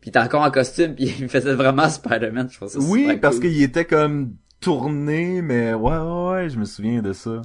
Puis 0.00 0.08
il 0.08 0.08
était 0.10 0.18
encore 0.18 0.42
en 0.42 0.50
costume 0.50 0.94
puis 0.96 1.04
il 1.20 1.28
faisait 1.28 1.54
vraiment 1.54 1.88
Spider-Man, 1.88 2.48
je 2.50 2.58
pense 2.58 2.74
que 2.74 2.80
Oui, 2.80 3.16
parce 3.20 3.36
cool. 3.36 3.44
qu'il 3.50 3.62
était 3.62 3.86
comme 3.86 4.34
tourné, 4.60 5.42
mais 5.42 5.74
ouais, 5.74 5.96
ouais, 5.96 6.30
ouais, 6.30 6.48
je 6.50 6.58
me 6.58 6.64
souviens 6.64 7.00
de 7.02 7.12
ça. 7.12 7.40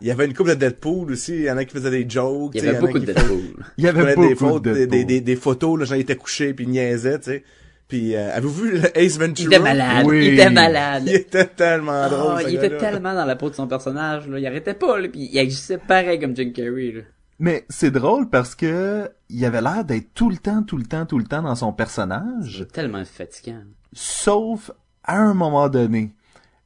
Il 0.00 0.06
y 0.06 0.10
avait 0.10 0.26
une 0.26 0.34
couple 0.34 0.50
de 0.50 0.54
Deadpool 0.56 1.12
aussi. 1.12 1.34
Il 1.34 1.42
y 1.42 1.50
en 1.50 1.56
a 1.56 1.64
qui 1.64 1.72
faisaient 1.72 1.90
des 1.90 2.08
jokes. 2.08 2.52
Il 2.54 2.58
y 2.58 2.60
tu 2.60 2.66
sais, 2.66 2.68
avait 2.76 2.80
beaucoup 2.80 2.98
de 2.98 3.06
Deadpool. 3.06 3.64
Il 3.78 3.84
y 3.84 3.88
avait 3.88 4.14
beaucoup 4.14 4.28
des, 4.28 4.34
fautes, 4.34 4.62
de 4.64 4.72
des, 4.74 4.80
des, 4.80 4.86
Deadpool. 4.86 5.06
des, 5.06 5.20
des 5.22 5.36
photos, 5.36 5.78
là, 5.78 5.84
genre, 5.86 5.96
il 5.96 6.00
était 6.02 6.16
couché, 6.16 6.52
puis 6.54 6.64
il 6.66 6.70
niaisait, 6.70 7.18
tu 7.18 7.24
sais. 7.30 7.44
Puis, 7.88 8.16
euh, 8.16 8.34
avez-vous 8.34 8.52
vu 8.64 8.72
le 8.80 8.98
Ace 8.98 9.16
Ventura? 9.18 9.32
Il 9.38 9.46
était 9.46 9.58
malade, 9.60 10.06
Oui. 10.06 10.26
il 10.26 10.34
était 10.34 10.50
malade. 10.50 11.04
Il 11.06 11.14
était 11.14 11.46
tellement 11.46 12.08
drôle, 12.08 12.34
Ah, 12.38 12.40
ce 12.42 12.48
il 12.48 12.56
était 12.56 12.76
tellement 12.78 13.14
dans 13.14 13.24
la 13.24 13.36
peau 13.36 13.48
de 13.48 13.54
son 13.54 13.68
personnage 13.68 14.26
là, 14.28 14.40
il 14.40 14.46
arrêtait 14.46 14.74
pas 14.74 14.98
là, 14.98 15.08
puis 15.08 15.28
il 15.32 15.38
agissait 15.38 15.78
pareil 15.78 16.18
comme 16.18 16.34
Jim 16.34 16.50
Carrey 16.52 16.90
là. 16.92 17.02
Mais 17.38 17.64
c'est 17.68 17.92
drôle 17.92 18.28
parce 18.28 18.56
que 18.56 19.08
il 19.30 19.44
avait 19.44 19.60
l'air 19.60 19.84
d'être 19.84 20.08
tout 20.14 20.30
le 20.30 20.36
temps, 20.38 20.64
tout 20.64 20.78
le 20.78 20.84
temps, 20.84 21.06
tout 21.06 21.18
le 21.18 21.24
temps 21.26 21.42
dans 21.42 21.54
son 21.54 21.72
personnage. 21.72 22.66
Tellement 22.72 23.04
fatigant. 23.04 23.62
sauf 23.92 24.72
à 25.04 25.18
un 25.18 25.34
moment 25.34 25.68
donné. 25.68 26.12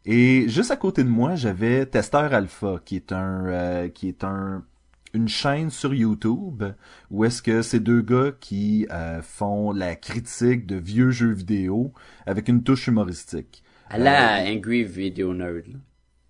Et 0.07 0.49
juste 0.49 0.71
à 0.71 0.77
côté 0.77 1.05
de 1.05 1.09
moi, 1.09 1.35
j'avais 1.35 1.85
Testeur 1.87 2.33
Alpha, 2.33 2.81
qui 2.85 2.97
est 2.97 3.13
un, 3.13 3.47
euh, 3.47 3.89
qui 3.89 4.09
est 4.09 4.25
un, 4.25 4.65
une 5.13 5.29
chaîne 5.29 5.71
sur 5.71 5.93
YouTube 5.93 6.65
où 7.11 7.25
est-ce 7.25 7.43
que 7.43 7.63
c'est 7.63 7.81
deux 7.81 8.01
gars 8.01 8.33
qui 8.41 8.87
euh, 8.91 9.21
font 9.23 9.73
la 9.73 9.97
critique 9.97 10.67
de 10.67 10.77
vieux 10.77 11.11
jeux 11.11 11.33
vidéo 11.33 11.93
avec 12.27 12.49
une 12.49 12.63
touche 12.63 12.87
humoristique. 12.87 13.63
À 13.89 13.99
la 13.99 14.45
Angry 14.45 14.85
Video 14.85 15.35
Nerd. 15.35 15.67
là. 15.67 15.79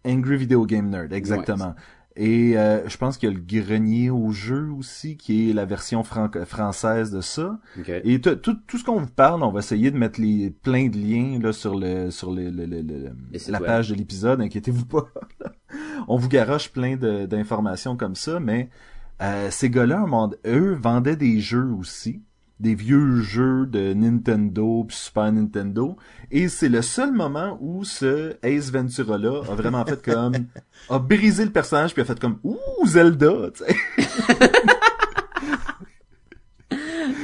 Angry 0.04 0.36
Video 0.36 0.64
Game 0.64 0.88
Nerd, 0.88 1.12
exactement. 1.12 1.74
Et 2.22 2.58
euh, 2.58 2.86
je 2.86 2.98
pense 2.98 3.16
qu'il 3.16 3.30
y 3.30 3.32
a 3.32 3.34
le 3.34 3.40
grenier 3.40 4.10
au 4.10 4.30
jeu 4.30 4.68
aussi, 4.78 5.16
qui 5.16 5.48
est 5.48 5.52
la 5.54 5.64
version 5.64 6.02
fran- 6.04 6.28
française 6.44 7.10
de 7.10 7.22
ça. 7.22 7.58
Et 8.04 8.20
tout, 8.20 8.34
tout, 8.36 8.56
tout 8.66 8.76
ce 8.76 8.84
qu'on 8.84 9.00
vous 9.00 9.06
parle, 9.06 9.42
on 9.42 9.50
va 9.50 9.60
essayer 9.60 9.90
de 9.90 9.96
mettre 9.96 10.20
les 10.20 10.50
plein 10.50 10.88
de 10.88 10.98
liens 10.98 11.38
là 11.40 11.52
sur 11.54 11.78
le 11.78 12.10
sur 12.10 12.30
le, 12.32 12.50
le- 12.50 12.66
le- 12.66 12.82
la 13.52 13.58
page 13.66 13.88
de 13.88 13.94
l'épisode. 13.94 14.40
Inquiétez-vous 14.42 14.84
pas. 14.84 15.06
on 16.08 16.16
vous 16.18 16.28
garoche 16.28 16.68
plein 16.70 16.96
de- 16.96 17.24
d'informations 17.24 17.96
comme 17.96 18.14
ça, 18.16 18.38
mais 18.38 18.68
euh, 19.22 19.48
ces 19.50 19.70
gars-là, 19.70 20.04
eux 20.46 20.74
vendaient 20.74 21.16
des 21.16 21.40
jeux 21.40 21.70
aussi, 21.72 22.22
des 22.60 22.74
vieux 22.74 23.22
jeux 23.22 23.66
de 23.66 23.94
Nintendo 23.94 24.84
puis 24.86 24.96
Super 24.96 25.32
Nintendo. 25.32 25.96
Et 26.30 26.48
c'est 26.48 26.68
le 26.68 26.82
seul 26.82 27.12
moment 27.12 27.58
où 27.60 27.84
ce 27.84 28.36
Ace 28.42 28.70
Ventura 28.70 29.18
là 29.18 29.42
a 29.50 29.54
vraiment 29.54 29.84
fait 29.84 30.02
comme 30.02 30.34
a 30.88 30.98
brisé 30.98 31.44
le 31.44 31.50
personnage 31.50 31.94
puis 31.94 32.02
a 32.02 32.04
fait 32.04 32.20
comme 32.20 32.38
ouh 32.44 32.86
Zelda, 32.86 33.32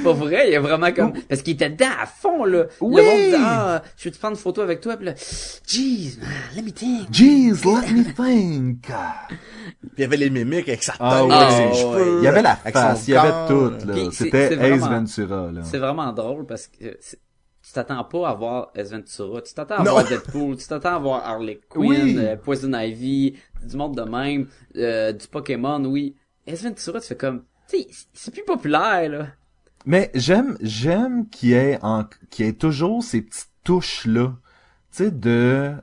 Pas 0.07 0.13
vrai, 0.13 0.49
il 0.49 0.53
y 0.53 0.57
a 0.57 0.61
vraiment 0.61 0.93
comme... 0.93 1.13
Parce 1.29 1.43
qu'il 1.43 1.55
était 1.55 1.71
dedans 1.71 1.87
à 2.01 2.07
fond, 2.07 2.45
là. 2.45 2.65
Oui. 2.81 2.97
Le 3.03 3.03
monde 3.09 3.21
disait, 3.25 3.37
ah, 3.39 3.83
je 3.97 4.05
vais 4.05 4.11
te 4.11 4.19
prendre 4.19 4.37
une 4.37 4.41
photo 4.43 4.61
avec 4.63 4.81
toi, 4.81 4.97
puis 4.97 5.07
là, 5.07 5.15
jeez, 5.67 6.19
man, 6.21 6.31
let 6.55 6.63
me 6.63 6.71
think. 6.71 7.09
Jeez, 7.13 7.51
let 7.53 7.93
me 7.93 8.05
think. 8.05 8.87
Puis 8.87 9.91
il 9.99 10.01
y 10.01 10.05
avait 10.05 10.17
les 10.17 10.31
mimiques 10.31 10.69
avec 10.69 10.83
sa 10.83 10.93
tête, 10.93 11.01
Ah 11.03 11.19
avec 11.21 11.31
oui. 11.31 11.37
ses 11.57 11.63
Ah 11.63 11.73
cheveux. 11.75 12.19
Il 12.21 12.25
y 12.25 12.29
avait 12.29 12.43
la 12.43 12.53
avec 12.53 12.75
face, 12.75 13.09
il 13.09 13.15
y 13.15 13.17
avait 13.17 13.29
corps. 13.31 13.49
tout, 13.79 13.87
là. 13.87 13.95
C'était 14.13 14.45
Ace 14.53 14.59
vraiment- 14.59 14.89
Ventura, 15.01 15.53
là. 15.53 15.61
C'est 15.65 15.79
vraiment 15.79 16.13
drôle 16.13 16.47
parce 16.47 16.67
que 16.67 16.97
c'est- 17.01 17.19
tu 17.67 17.73
t'attends 17.73 18.05
pas 18.05 18.29
à 18.29 18.35
voir 18.35 18.71
S 18.77 18.93
Ventura, 18.93 19.43
tu 19.43 19.53
t'attends 19.53 19.77
à 19.79 19.83
Non. 19.83 19.91
voir 19.93 20.05
Deadpool, 20.05 20.57
tu 20.57 20.67
t'attends 20.69 20.95
à 20.97 20.99
voir 21.01 21.25
Harley 21.27 21.59
Quinn, 21.69 21.89
Oui. 21.89 22.17
euh, 22.19 22.37
Poison 22.37 22.73
Ivy, 22.73 23.37
du 23.65 23.77
monde 23.77 23.97
de 23.97 24.03
même, 24.03 24.47
euh, 24.77 25.13
du 25.13 25.27
Pokémon, 25.27 25.85
oui. 25.85 26.15
S 26.47 26.63
Ventura, 26.63 27.01
tu 27.01 27.09
fais 27.09 27.17
comme, 27.17 27.43
tu 27.69 27.79
sais, 27.79 27.87
c'est 28.13 28.33
plus 28.33 28.45
populaire, 28.45 29.09
là. 29.11 29.27
Mais 29.87 30.11
j'aime, 30.15 30.59
j'aime 30.61 31.29
qu'il 31.29 31.51
y 31.51 31.55
ait 31.55 31.79
en, 31.81 32.05
qu'il 32.31 32.45
y 32.45 32.49
ait 32.49 32.53
toujours 32.53 33.05
ces 33.05 33.23
petites 33.23 33.51
touches-là. 33.63 34.35
Tu 34.91 35.05
sais, 35.05 35.11
de, 35.13 35.75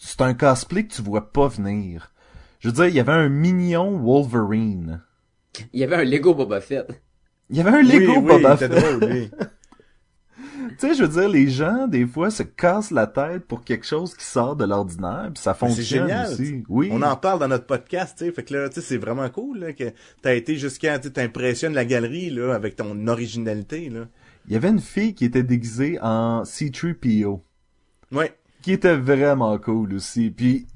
c'est 0.00 0.20
un 0.20 0.34
cosplay 0.34 0.84
que 0.86 0.94
tu 0.94 1.02
vois 1.02 1.32
pas 1.32 1.46
venir. 1.46 2.12
Je 2.58 2.68
veux 2.68 2.74
dire, 2.74 2.86
il 2.86 2.94
y 2.94 3.00
avait 3.00 3.12
un 3.12 3.28
mignon 3.28 3.96
Wolverine. 3.96 5.02
Il 5.72 5.80
y 5.80 5.84
avait 5.84 5.96
un 5.96 6.04
Lego 6.04 6.34
Boba 6.34 6.60
Fett. 6.60 7.02
Il 7.48 7.56
y 7.56 7.60
avait 7.60 7.70
un 7.70 7.82
Lego 7.82 8.14
oui, 8.16 8.26
Boba 8.26 8.56
Fett. 8.56 8.70
drôle. 8.70 9.30
Tu 10.68 10.74
sais, 10.78 10.94
je 10.94 11.02
veux 11.04 11.08
dire, 11.20 11.28
les 11.28 11.48
gens, 11.48 11.86
des 11.88 12.06
fois, 12.06 12.30
se 12.30 12.42
cassent 12.42 12.90
la 12.90 13.06
tête 13.06 13.44
pour 13.46 13.64
quelque 13.64 13.86
chose 13.86 14.14
qui 14.14 14.24
sort 14.24 14.56
de 14.56 14.64
l'ordinaire, 14.64 15.30
puis 15.32 15.42
ça 15.42 15.54
fonctionne 15.54 16.08
génial. 16.08 16.32
aussi. 16.32 16.62
Oui. 16.68 16.88
On 16.92 17.02
en 17.02 17.16
parle 17.16 17.38
dans 17.40 17.48
notre 17.48 17.66
podcast, 17.66 18.16
tu 18.18 18.24
sais. 18.26 18.32
Fait 18.32 18.42
que 18.44 18.54
là, 18.54 18.68
tu 18.68 18.76
sais, 18.76 18.80
c'est 18.80 18.96
vraiment 18.98 19.28
cool, 19.30 19.58
là, 19.58 19.72
que 19.72 19.92
t'as 20.22 20.34
été 20.34 20.56
jusqu'à, 20.56 20.98
tu 20.98 21.08
sais, 21.08 21.14
t'impressionnes 21.14 21.74
la 21.74 21.84
galerie, 21.84 22.30
là, 22.30 22.54
avec 22.54 22.76
ton 22.76 23.06
originalité, 23.08 23.88
là. 23.88 24.06
Il 24.46 24.54
y 24.54 24.56
avait 24.56 24.70
une 24.70 24.80
fille 24.80 25.14
qui 25.14 25.24
était 25.26 25.42
déguisée 25.42 25.98
en 26.00 26.44
C-3PO, 26.44 27.40
Ouais. 28.12 28.34
qui 28.62 28.72
était 28.72 28.96
vraiment 28.96 29.56
cool 29.58 29.94
aussi. 29.94 30.30
Puis, 30.30 30.66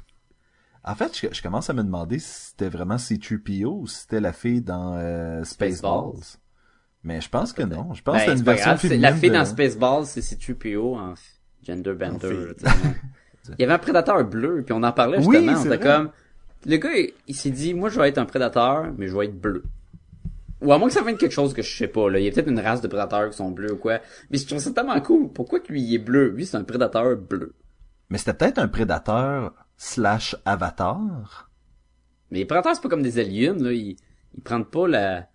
en 0.84 0.94
fait, 0.94 1.18
je, 1.18 1.28
je 1.34 1.42
commence 1.42 1.70
à 1.70 1.72
me 1.72 1.82
demander 1.82 2.18
si 2.18 2.50
c'était 2.50 2.68
vraiment 2.68 2.98
C-3PO 2.98 3.80
ou 3.80 3.86
si 3.86 4.00
c'était 4.02 4.20
la 4.20 4.32
fille 4.34 4.60
dans 4.60 4.94
euh, 4.98 5.42
Spaceballs. 5.44 6.12
Spaceballs. 6.12 6.38
Mais 7.04 7.20
je 7.20 7.28
pense 7.28 7.52
que 7.52 7.62
non. 7.62 7.92
Je 7.94 8.02
pense 8.02 8.14
Ben, 8.16 8.24
que 8.24 8.30
c'est 8.32 8.38
une 8.38 8.44
version 8.44 8.66
grave, 8.70 8.78
féminine. 8.80 9.02
La 9.02 9.12
fille 9.12 9.28
de- 9.30 9.34
dans 9.34 9.44
Spaceballs, 9.44 10.06
c'est 10.06 10.22
C-3PO 10.22 10.96
en 10.96 11.14
gender 11.62 11.92
bender. 11.92 12.52
Il 13.50 13.60
y 13.60 13.64
avait 13.64 13.74
un 13.74 13.78
prédateur 13.78 14.24
bleu, 14.24 14.62
puis 14.64 14.72
on 14.72 14.82
en 14.82 14.92
parlait 14.92 15.20
justement. 15.20 15.56
C'était 15.56 15.78
comme, 15.78 16.10
le 16.66 16.76
gars, 16.78 16.94
il, 16.94 17.12
il 17.28 17.34
s'est 17.34 17.50
dit, 17.50 17.74
moi, 17.74 17.90
je 17.90 18.00
vais 18.00 18.08
être 18.08 18.16
un 18.16 18.24
prédateur, 18.24 18.86
mais 18.96 19.06
je 19.06 19.14
vais 19.14 19.26
être 19.26 19.38
bleu. 19.38 19.64
Ou 20.62 20.72
à 20.72 20.78
moins 20.78 20.88
que 20.88 20.94
ça 20.94 21.02
vienne 21.02 21.18
quelque 21.18 21.32
chose 21.32 21.52
que 21.52 21.60
je 21.60 21.76
sais 21.76 21.88
pas, 21.88 22.08
là. 22.08 22.18
Il 22.18 22.24
y 22.24 22.28
a 22.28 22.30
peut-être 22.32 22.48
une 22.48 22.58
race 22.58 22.80
de 22.80 22.88
prédateurs 22.88 23.28
qui 23.28 23.36
sont 23.36 23.50
bleus 23.50 23.74
ou 23.74 23.76
quoi. 23.76 23.98
Mais 24.30 24.38
je 24.38 24.46
trouve 24.46 24.60
ça 24.60 24.70
tellement 24.70 24.98
cool. 25.02 25.30
Pourquoi 25.30 25.60
que 25.60 25.70
lui, 25.70 25.82
il 25.82 25.94
est 25.94 25.98
bleu? 25.98 26.30
Lui, 26.30 26.46
c'est 26.46 26.56
un 26.56 26.64
prédateur 26.64 27.16
bleu. 27.18 27.52
Mais 28.08 28.16
c'était 28.16 28.32
peut-être 28.32 28.58
un 28.58 28.68
prédateur 28.68 29.52
slash 29.76 30.34
avatar. 30.46 31.50
Mais 32.30 32.38
les 32.38 32.44
prédateurs, 32.46 32.74
c'est 32.76 32.82
pas 32.82 32.88
comme 32.88 33.02
des 33.02 33.18
aliens, 33.18 33.56
là. 33.58 33.72
Ils, 33.72 33.96
ils 34.34 34.42
prennent 34.42 34.64
pas 34.64 34.88
la, 34.88 35.28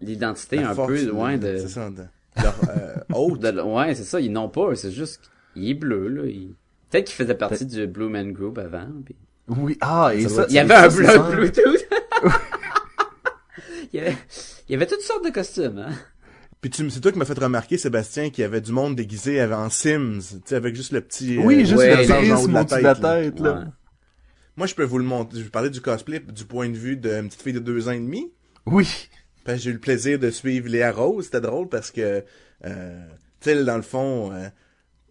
l'identité 0.00 0.58
un 0.58 0.74
peu, 0.74 1.10
ouais, 1.10 1.38
de, 1.38 1.58
C'est 1.58 1.68
ça, 1.68 1.90
de, 1.90 2.02
leur, 2.42 2.54
euh, 2.68 2.94
hôte. 3.14 3.40
de- 3.40 3.60
ouais, 3.60 3.94
c'est 3.94 4.04
ça, 4.04 4.20
ils 4.20 4.32
n'ont 4.32 4.48
pas, 4.48 4.74
c'est 4.74 4.90
juste, 4.92 5.30
il 5.56 5.70
est 5.70 5.74
bleu, 5.74 6.08
là. 6.08 6.22
Il... 6.26 6.54
Peut-être 6.90 7.06
qu'il 7.06 7.16
faisait 7.16 7.34
partie 7.34 7.66
du 7.66 7.86
Blue 7.86 8.08
Man 8.08 8.32
Group 8.32 8.58
avant, 8.58 8.88
puis... 9.04 9.14
Oui, 9.48 9.76
ah, 9.80 10.10
et 10.14 10.22
Ça 10.22 10.28
ça, 10.28 10.34
doit 10.36 10.46
Il 10.50 10.54
y 10.54 10.58
avait 10.58 10.74
ça, 10.90 11.22
un 11.22 11.30
bleu. 11.30 11.36
Bluetooth. 11.36 11.86
il, 13.92 13.98
y 13.98 14.00
avait, 14.00 14.16
il 14.68 14.72
y 14.72 14.74
avait 14.74 14.86
toutes 14.86 15.00
sortes 15.00 15.24
de 15.24 15.30
costumes, 15.30 15.78
hein. 15.78 15.92
Puis 16.60 16.70
tu, 16.70 16.90
c'est 16.90 17.00
toi 17.00 17.12
qui 17.12 17.18
m'as 17.18 17.24
fait 17.24 17.38
remarquer, 17.38 17.78
Sébastien, 17.78 18.30
qu'il 18.30 18.42
y 18.42 18.44
avait 18.44 18.60
du 18.60 18.72
monde 18.72 18.96
déguisé 18.96 19.42
en 19.44 19.70
Sims, 19.70 20.18
tu 20.18 20.40
sais, 20.44 20.54
avec 20.56 20.74
juste 20.74 20.92
le 20.92 21.00
petit... 21.00 21.38
Oui, 21.38 21.56
euh, 21.62 21.64
juste 21.64 21.76
Ouais, 21.76 21.90
le 21.90 21.94
prisme 21.96 22.48
de 22.48 22.52
la 22.52 22.60
au-dessus 22.62 22.76
de 22.78 22.82
la 22.82 22.94
tête, 22.94 23.02
là. 23.02 23.22
tête, 23.22 23.40
là. 23.40 23.52
Ouais. 23.60 23.64
Moi, 24.56 24.66
je 24.66 24.74
peux 24.74 24.82
vous 24.82 24.98
le 24.98 25.04
montrer. 25.04 25.38
Je 25.38 25.44
vais 25.44 25.50
parler 25.50 25.70
du 25.70 25.80
cosplay 25.80 26.18
du 26.18 26.44
point 26.44 26.68
de 26.68 26.76
vue 26.76 26.96
d'une 26.96 27.28
petite 27.28 27.42
fille 27.42 27.52
de 27.52 27.60
deux 27.60 27.86
ans 27.88 27.92
et 27.92 28.00
demi. 28.00 28.32
Oui. 28.66 29.08
Que 29.54 29.60
j'ai 29.62 29.70
eu 29.70 29.74
le 29.74 29.78
plaisir 29.80 30.18
de 30.18 30.30
suivre 30.30 30.68
Léa 30.68 30.92
Rose. 30.92 31.26
C'était 31.26 31.40
drôle 31.40 31.68
parce 31.68 31.90
que, 31.90 32.24
euh, 32.64 33.06
tu 33.40 33.50
sais, 33.50 33.64
dans 33.64 33.76
le 33.76 33.82
fond, 33.82 34.32
euh, 34.32 34.48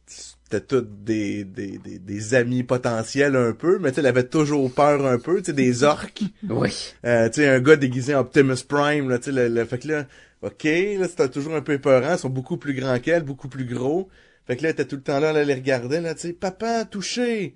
c'était 0.06 0.62
tous 0.62 0.82
des, 0.82 1.44
des, 1.44 1.78
des, 1.80 2.00
des 2.00 2.34
amis 2.36 2.64
potentiels 2.64 3.36
un 3.36 3.54
peu, 3.54 3.80
mais 3.80 3.90
tu 3.90 3.96
sais, 3.96 4.02
elle 4.02 4.08
avait 4.08 4.28
toujours 4.28 4.72
peur 4.74 5.06
un 5.06 5.20
peu, 5.20 5.40
tu 5.40 5.46
sais, 5.48 5.54
des 5.54 5.84
orques. 5.84 6.24
Oui. 6.50 6.94
Euh, 7.06 7.28
tu 7.30 7.42
sais, 7.42 7.48
un 7.50 7.60
gars 7.60 7.76
déguisé 7.76 8.16
en 8.16 8.20
Optimus 8.22 8.64
Prime, 8.68 9.10
là, 9.10 9.18
tu 9.20 9.26
sais, 9.26 9.32
le, 9.32 9.50
le- 9.54 9.66
fait 9.66 9.80
que 9.80 9.88
là, 9.90 10.06
ok, 10.42 10.64
là, 10.64 11.08
c'était 11.08 11.30
toujours 11.30 11.56
un 11.56 11.62
peu 11.62 11.74
épeurant, 11.74 12.14
ils 12.14 12.20
sont 12.20 12.30
beaucoup 12.30 12.58
plus 12.58 12.74
grands 12.74 13.00
qu'elle, 13.00 13.24
beaucoup 13.24 13.50
plus 13.50 13.66
gros. 13.66 14.08
Fait 14.46 14.56
que 14.56 14.64
là, 14.64 14.70
elle 14.70 14.74
était 14.74 14.86
tout 14.86 14.96
le 14.96 15.02
temps 15.02 15.20
là, 15.20 15.34
là, 15.34 15.42
elle 15.42 15.48
les 15.48 15.56
regardait, 15.56 16.00
là, 16.00 16.14
tu 16.16 16.22
sais, 16.22 16.34
papa, 16.34 16.86
touché. 16.86 17.56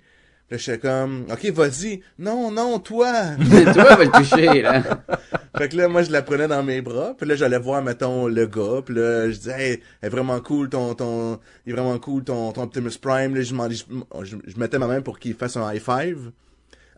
Là, 0.52 0.58
j'étais 0.58 0.80
comme, 0.80 1.24
ok, 1.32 1.46
vas-y. 1.52 2.02
Non, 2.18 2.50
non, 2.50 2.78
toi. 2.78 3.10
Toi, 3.72 3.96
va 3.96 4.04
le 4.04 4.10
toucher, 4.10 4.60
là. 4.60 4.82
Fait 5.56 5.70
que 5.70 5.76
là, 5.78 5.88
moi, 5.88 6.02
je 6.02 6.10
la 6.12 6.20
prenais 6.20 6.46
dans 6.46 6.62
mes 6.62 6.82
bras, 6.82 7.14
puis 7.16 7.26
là, 7.26 7.36
j'allais 7.36 7.58
voir, 7.58 7.82
mettons, 7.82 8.26
le 8.26 8.44
gars, 8.44 8.82
puis 8.84 8.94
là, 8.94 9.30
je 9.30 9.36
disais, 9.38 9.52
hey, 9.70 9.82
elle 10.02 10.08
est 10.08 10.10
vraiment 10.10 10.38
cool, 10.40 10.68
ton, 10.68 10.94
ton, 10.94 11.40
il 11.64 11.72
est 11.72 11.74
vraiment 11.74 11.98
cool, 11.98 12.22
ton, 12.22 12.52
ton 12.52 12.64
Optimus 12.64 12.98
Prime, 13.00 13.34
là, 13.34 13.40
je, 13.40 13.54
m'en- 13.54 13.70
je, 13.70 13.84
je, 14.24 14.36
je 14.46 14.58
mettais 14.58 14.78
ma 14.78 14.86
main 14.86 15.00
pour 15.00 15.18
qu'il 15.18 15.32
fasse 15.34 15.56
un 15.56 15.72
high 15.72 15.80
five. 15.82 16.32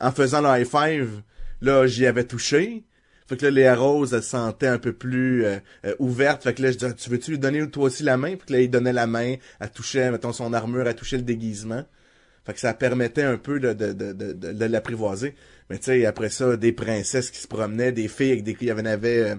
En 0.00 0.10
faisant 0.10 0.40
le 0.40 0.48
high 0.60 0.66
five, 0.66 1.22
là, 1.60 1.86
j'y 1.86 2.06
avais 2.06 2.24
touché. 2.24 2.82
Fait 3.28 3.36
que 3.36 3.44
là, 3.44 3.52
Léa 3.52 3.76
Rose, 3.76 4.14
elle 4.14 4.22
se 4.24 4.30
sentait 4.30 4.66
un 4.66 4.78
peu 4.78 4.92
plus 4.92 5.44
euh, 5.44 5.58
euh, 5.86 5.94
ouverte. 6.00 6.42
Fait 6.42 6.54
que 6.54 6.62
là, 6.62 6.72
je 6.72 6.78
disais, 6.78 6.94
tu 6.94 7.08
veux-tu 7.08 7.30
lui 7.30 7.38
donner 7.38 7.70
toi 7.70 7.84
aussi 7.84 8.02
la 8.02 8.16
main? 8.16 8.30
Fait 8.30 8.46
que 8.48 8.52
là, 8.52 8.60
il 8.62 8.68
donnait 8.70 8.92
la 8.92 9.06
main, 9.06 9.36
elle 9.60 9.70
touchait, 9.70 10.10
mettons, 10.10 10.32
son 10.32 10.52
armure, 10.52 10.88
elle 10.88 10.96
touchait 10.96 11.18
le 11.18 11.22
déguisement. 11.22 11.84
Fait 12.44 12.54
que 12.54 12.60
ça 12.60 12.74
permettait 12.74 13.22
un 13.22 13.38
peu 13.38 13.58
de, 13.58 13.72
de, 13.72 13.92
de, 13.92 14.12
de, 14.12 14.32
de 14.52 14.64
l'apprivoiser. 14.66 15.34
Mais 15.70 15.78
tu 15.78 15.84
sais, 15.84 16.04
après 16.06 16.28
ça, 16.28 16.56
des 16.56 16.72
princesses 16.72 17.30
qui 17.30 17.38
se 17.38 17.48
promenaient, 17.48 17.92
des 17.92 18.08
filles 18.08 18.32
avec 18.32 18.44
des... 18.44 18.56
Il 18.60 18.68
y 18.68 18.72
en 18.72 18.84
avait... 18.84 19.30
euh, 19.30 19.36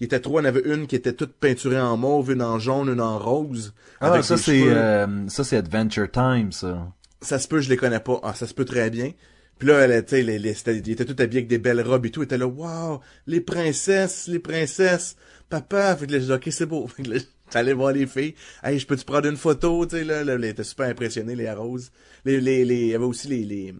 il 0.00 0.06
était 0.06 0.20
trois, 0.20 0.42
il 0.42 0.44
y 0.44 0.46
en 0.46 0.50
avait 0.50 0.62
une 0.64 0.86
qui 0.86 0.96
était 0.96 1.12
toute 1.12 1.34
peinturée 1.34 1.80
en 1.80 1.96
mauve, 1.96 2.32
une 2.32 2.42
en 2.42 2.58
jaune, 2.58 2.88
une 2.88 3.00
en 3.00 3.18
rose. 3.18 3.74
Ah, 4.00 4.22
ça 4.22 4.36
c'est, 4.36 4.62
euh, 4.66 5.28
ça 5.28 5.44
c'est 5.44 5.56
Adventure 5.56 6.10
Time, 6.10 6.50
ça. 6.52 6.92
Ça 7.20 7.38
se 7.38 7.46
peut, 7.48 7.60
je 7.60 7.70
les 7.70 7.76
connais 7.76 8.00
pas. 8.00 8.20
Ah, 8.24 8.34
ça 8.34 8.46
se 8.46 8.54
peut 8.54 8.64
très 8.64 8.90
bien. 8.90 9.12
Puis 9.58 9.68
là, 9.68 9.80
elle, 9.80 10.04
tu 10.04 10.16
sais, 10.16 10.22
les, 10.22 10.38
les, 10.40 10.52
c'était- 10.52 10.76
ils 10.76 10.90
étaient 10.90 11.04
tout 11.04 11.16
habillés 11.20 11.38
avec 11.38 11.48
des 11.48 11.58
belles 11.58 11.80
robes 11.80 12.04
et 12.06 12.10
tout. 12.10 12.20
Elle 12.20 12.24
était 12.24 12.38
là, 12.38 12.46
waouh, 12.46 13.00
les 13.28 13.40
princesses, 13.40 14.26
les 14.26 14.40
princesses, 14.40 15.16
papa. 15.48 15.94
Fait 15.96 16.08
que 16.08 16.12
là, 16.12 16.18
je 16.18 16.24
dis, 16.24 16.32
ok, 16.32 16.48
c'est 16.50 16.66
beau. 16.66 16.86
Fait 16.88 17.04
que 17.04 17.10
là, 17.10 17.20
j'allais 17.52 17.72
voir 17.72 17.92
les 17.92 18.06
filles. 18.06 18.34
Hey, 18.62 18.78
je 18.78 18.86
peux 18.86 18.96
te 18.96 19.04
prendre 19.04 19.28
une 19.28 19.36
photo, 19.36 19.84
tu 19.86 19.96
sais, 19.96 20.04
là, 20.04 20.24
là, 20.24 20.34
elle 20.34 20.44
était 20.44 20.64
super 20.64 20.88
impressionnée, 20.88 21.34
les 21.36 21.50
roses. 21.52 21.90
Les, 22.24 22.40
les, 22.40 22.64
les, 22.64 22.80
il 22.80 22.86
y 22.88 22.94
avait 22.94 23.04
aussi 23.04 23.28
les, 23.28 23.44
les, 23.44 23.74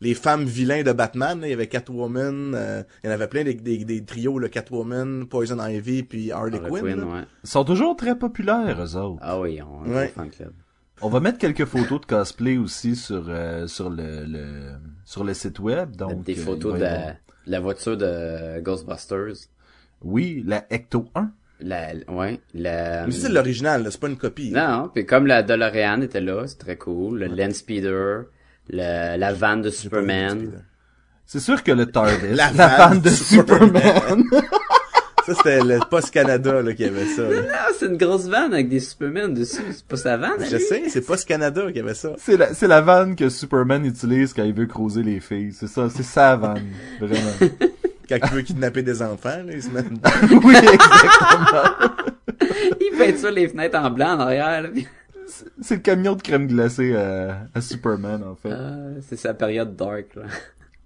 les 0.00 0.14
femmes 0.14 0.44
vilains 0.44 0.82
de 0.82 0.92
Batman, 0.92 1.40
là. 1.40 1.46
il 1.46 1.50
y 1.50 1.52
avait 1.54 1.68
Catwoman, 1.68 2.54
euh, 2.54 2.82
il 3.02 3.06
y 3.06 3.10
en 3.10 3.12
avait 3.14 3.28
plein 3.28 3.44
des, 3.44 3.54
des, 3.54 3.84
des 3.84 4.04
trios, 4.04 4.38
le 4.38 4.48
Catwoman, 4.48 5.26
Poison 5.26 5.64
Ivy, 5.64 6.02
puis 6.02 6.32
Harley, 6.32 6.56
Harley 6.58 6.70
Quinn. 6.70 6.80
Quinn, 6.96 7.00
là. 7.00 7.06
ouais. 7.18 7.24
Ils 7.44 7.50
sont 7.50 7.64
toujours 7.64 7.96
très 7.96 8.18
populaires, 8.18 8.80
eux 8.82 8.96
autres. 8.96 9.18
Ah 9.22 9.38
oui, 9.40 9.60
on 9.62 9.84
a 9.84 9.88
un 9.88 9.94
Ouais. 9.96 10.08
fan 10.08 10.30
club. 10.30 10.52
On 11.04 11.08
va 11.08 11.18
mettre 11.18 11.38
quelques 11.38 11.64
photos 11.64 12.00
de 12.00 12.06
cosplay 12.06 12.56
aussi 12.58 12.94
sur 12.94 13.24
euh, 13.28 13.66
sur 13.66 13.90
le, 13.90 14.24
le 14.24 14.72
sur 15.04 15.24
le 15.24 15.34
site 15.34 15.58
web. 15.58 15.96
Donc 15.96 16.22
des 16.22 16.38
euh, 16.38 16.42
photos 16.44 16.74
de 16.74 16.78
la, 16.80 16.92
avoir- 16.94 17.14
de 17.46 17.50
la 17.50 17.60
voiture 17.60 17.96
de 17.96 18.60
Ghostbusters. 18.60 19.48
Oui, 20.02 20.44
la 20.46 20.64
Ecto 20.72 21.06
1. 21.16 21.32
La, 21.64 21.88
ouais, 22.08 22.40
la... 22.54 23.06
Mais 23.06 23.12
c'est 23.12 23.28
l'original, 23.28 23.84
là, 23.84 23.90
c'est 23.90 24.00
pas 24.00 24.08
une 24.08 24.16
copie. 24.16 24.50
Non, 24.50 24.68
non, 24.68 24.90
puis 24.92 25.06
comme 25.06 25.26
la 25.26 25.42
DeLorean 25.42 26.02
était 26.02 26.20
là, 26.20 26.42
c'est 26.46 26.58
très 26.58 26.76
cool. 26.76 27.20
Le 27.20 27.26
Land 27.26 27.52
Speeder, 27.52 28.24
le, 28.68 29.16
la 29.16 29.32
van 29.32 29.58
de 29.58 29.70
Superman. 29.70 30.50
C'est 31.24 31.40
sûr 31.40 31.62
que 31.62 31.72
le 31.72 31.86
TARDIS, 31.92 32.34
La 32.34 32.50
la, 32.52 32.68
vanne 32.76 32.98
de 33.00 33.04
de 33.04 33.10
Superman. 33.10 33.70
Superman. 33.72 34.24
Ça, 35.24 35.34
c'était 35.36 35.62
le 35.62 35.78
Post 35.88 36.10
Canada, 36.10 36.62
là, 36.62 36.74
qui 36.74 36.84
avait 36.84 37.06
ça. 37.06 37.22
là. 37.22 37.42
Ah, 37.54 37.68
c'est 37.78 37.86
une 37.86 37.96
grosse 37.96 38.26
van 38.26 38.50
avec 38.50 38.68
des 38.68 38.80
Superman 38.80 39.32
dessus. 39.32 39.62
C'est 39.70 39.86
pas 39.86 39.96
sa 39.96 40.16
van, 40.16 40.30
Je 40.40 40.56
lui? 40.56 40.62
sais, 40.64 40.82
c'est 40.88 41.00
Post 41.06 41.28
Canada 41.28 41.70
qui 41.72 41.78
avait 41.78 41.94
ça. 41.94 42.10
c'est 42.18 42.36
la 42.36 42.52
c'est 42.54 42.66
la 42.66 42.80
vanne 42.80 43.14
que 43.14 43.28
Superman 43.28 43.84
utilise 43.86 44.32
quand 44.32 44.42
il 44.42 44.52
veut 44.52 44.66
croiser 44.66 45.04
les 45.04 45.20
filles. 45.20 45.52
C'est 45.52 45.68
ça, 45.68 45.88
c'est 45.90 46.02
sa 46.02 46.34
vanne, 46.34 46.64
vraiment. 47.00 47.30
Quand 48.08 48.18
il 48.22 48.30
veut 48.30 48.42
kidnapper 48.42 48.82
des 48.82 49.02
enfants, 49.02 49.42
là, 49.44 49.52
il 49.52 49.62
se 49.62 49.70
met... 49.70 49.80
oui, 50.44 50.56
exactement. 50.56 51.92
Il 52.80 52.98
peint 52.98 53.16
ça 53.16 53.30
les 53.30 53.48
fenêtres 53.48 53.78
en 53.78 53.90
blanc 53.90 54.16
en 54.16 54.20
arrière, 54.20 54.62
là. 54.62 54.68
C'est 55.60 55.76
le 55.76 55.80
camion 55.80 56.14
de 56.14 56.22
crème 56.22 56.46
glacée 56.46 56.94
à, 56.94 57.46
à 57.54 57.60
Superman 57.60 58.22
en 58.22 58.34
fait. 58.34 58.52
Ah, 58.52 59.00
c'est 59.00 59.16
sa 59.16 59.32
période 59.32 59.76
dark, 59.76 60.14
là. 60.14 60.24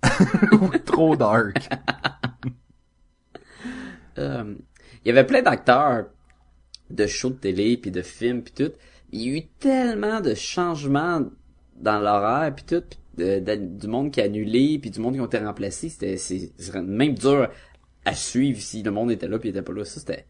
Trop 0.84 1.16
dark. 1.16 1.56
Euh, 4.18 4.54
il 5.04 5.08
y 5.08 5.10
avait 5.10 5.26
plein 5.26 5.42
d'acteurs 5.42 6.06
de 6.88 7.06
shows 7.06 7.28
de 7.28 7.34
télé 7.34 7.76
puis 7.76 7.90
de 7.90 8.00
films 8.00 8.42
puis 8.42 8.54
tout. 8.54 8.72
Il 9.12 9.20
y 9.20 9.34
a 9.34 9.36
eu 9.36 9.46
tellement 9.60 10.22
de 10.22 10.32
changements 10.32 11.20
dans 11.76 11.98
l'horaire 11.98 12.54
puis 12.54 12.64
tout, 12.64 12.80
pis 12.80 12.98
de- 13.16 13.40
de- 13.40 13.78
du 13.78 13.86
monde 13.88 14.10
qui 14.10 14.20
a 14.20 14.24
annulé 14.24 14.78
puis 14.80 14.90
du 14.90 15.00
monde 15.00 15.14
qui 15.14 15.20
ont 15.20 15.26
été 15.26 15.38
remplacés. 15.38 15.88
C'était 15.88 16.16
c'est 16.16 16.52
c'est 16.58 16.74
même 16.82 17.14
dur 17.14 17.48
à 18.04 18.14
suivre 18.14 18.60
si 18.60 18.82
le 18.82 18.90
monde 18.90 19.10
était 19.10 19.28
là 19.28 19.38
puis 19.38 19.48
il 19.48 19.50
était 19.50 19.62
pas 19.62 19.72
là. 19.72 19.84
Ça 19.84 20.00
c'était 20.00 20.26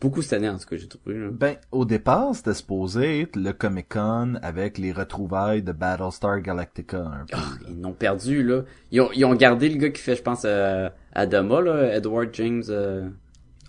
beaucoup 0.00 0.20
cette 0.22 0.34
année 0.34 0.48
en 0.48 0.58
tout 0.58 0.66
cas 0.68 0.76
j'ai 0.76 0.88
trouvé. 0.88 1.14
Là. 1.18 1.28
Ben, 1.32 1.56
au 1.72 1.84
départ, 1.84 2.34
c'était 2.34 2.52
supposé 2.54 3.20
être 3.22 3.36
le 3.36 3.52
Comic 3.52 3.88
Con 3.88 4.34
avec 4.42 4.78
les 4.78 4.92
retrouvailles 4.92 5.62
de 5.62 5.72
Battlestar 5.72 6.40
Galactica 6.40 6.98
un 6.98 7.24
peu. 7.28 7.36
Ah, 7.36 7.52
ils 7.68 7.80
l'ont 7.80 7.92
perdu 7.94 8.42
là. 8.42 8.62
Ils 8.92 9.00
ont, 9.00 9.10
ils 9.14 9.24
ont 9.24 9.34
gardé 9.34 9.68
le 9.68 9.78
gars 9.78 9.88
qui 9.90 10.02
fait 10.02 10.14
je 10.16 10.22
pense 10.22 10.42
euh, 10.44 10.88
Adama 11.14 11.60
là, 11.62 11.96
Edward 11.96 12.28
James. 12.34 12.62
euh, 12.68 13.08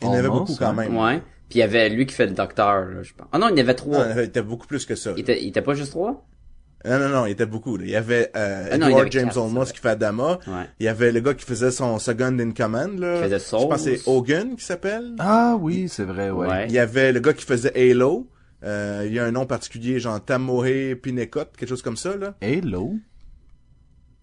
Il 0.01 0.05
y 0.05 0.09
en 0.09 0.13
avait 0.13 0.27
beaucoup 0.27 0.55
quand 0.59 0.73
même. 0.73 0.95
ouais. 0.97 1.21
Puis 1.49 1.59
il 1.59 1.61
y 1.61 1.63
avait 1.63 1.87
lui 1.89 2.05
qui 2.05 2.13
fait 2.13 2.25
le 2.27 2.33
docteur 2.33 2.85
là, 2.85 3.03
je 3.03 3.13
pense. 3.13 3.27
Ah 3.31 3.39
non 3.39 3.47
il 3.47 3.51
y 3.51 3.61
en 3.61 3.63
avait 3.63 3.73
trois. 3.73 4.05
Non, 4.05 4.13
il 4.17 4.23
était 4.23 4.41
beaucoup 4.41 4.67
plus 4.67 4.85
que 4.85 4.95
ça. 4.95 5.13
Il 5.15 5.21
était, 5.21 5.41
il 5.41 5.47
était 5.47 5.61
pas 5.61 5.75
juste 5.75 5.91
trois? 5.91 6.25
Non, 6.87 6.99
non, 6.99 7.09
non, 7.09 7.25
il 7.25 7.31
était 7.31 7.45
beaucoup. 7.45 7.77
là. 7.77 7.83
Il 7.85 7.89
y 7.91 7.95
avait 7.95 8.31
euh, 8.35 8.69
Ah 8.71 8.77
non, 8.77 8.85
il 8.87 8.89
y 8.89 8.91
Edward 8.91 9.01
avait 9.01 9.11
James 9.11 9.25
quatre, 9.29 9.37
Olmos 9.37 9.65
qui 9.71 9.79
fait 9.79 9.89
Adama. 9.89 10.39
Ouais. 10.47 10.65
Il 10.79 10.85
y 10.85 10.89
avait 10.89 11.11
le 11.11 11.19
gars 11.19 11.33
qui 11.33 11.45
faisait 11.45 11.71
son 11.71 11.99
second 11.99 12.37
in 12.39 12.51
command. 12.51 12.97
Là. 12.99 13.17
Qui 13.17 13.23
faisait 13.29 13.39
Je 13.39 13.49
pense 13.67 13.83
que 13.83 13.95
c'est. 13.97 14.09
Hogan 14.09 14.55
qui 14.55 14.63
s'appelle. 14.65 15.13
Ah 15.19 15.57
oui, 15.59 15.87
c'est 15.89 16.03
vrai, 16.05 16.29
ouais. 16.29 16.47
Ouais. 16.47 16.65
Il 16.67 16.73
y 16.73 16.79
avait 16.79 17.11
le 17.11 17.19
gars 17.19 17.33
qui 17.33 17.45
faisait 17.45 17.71
Halo. 17.91 18.27
Euh, 18.63 19.03
il 19.05 19.13
y 19.13 19.19
a 19.19 19.25
un 19.25 19.31
nom 19.31 19.45
particulier, 19.45 19.99
genre 19.99 20.23
Tamohe 20.23 20.95
Pinecot, 21.01 21.45
quelque 21.57 21.69
chose 21.69 21.81
comme 21.83 21.97
ça. 21.97 22.15
là. 22.15 22.33
Hello. 22.41 22.93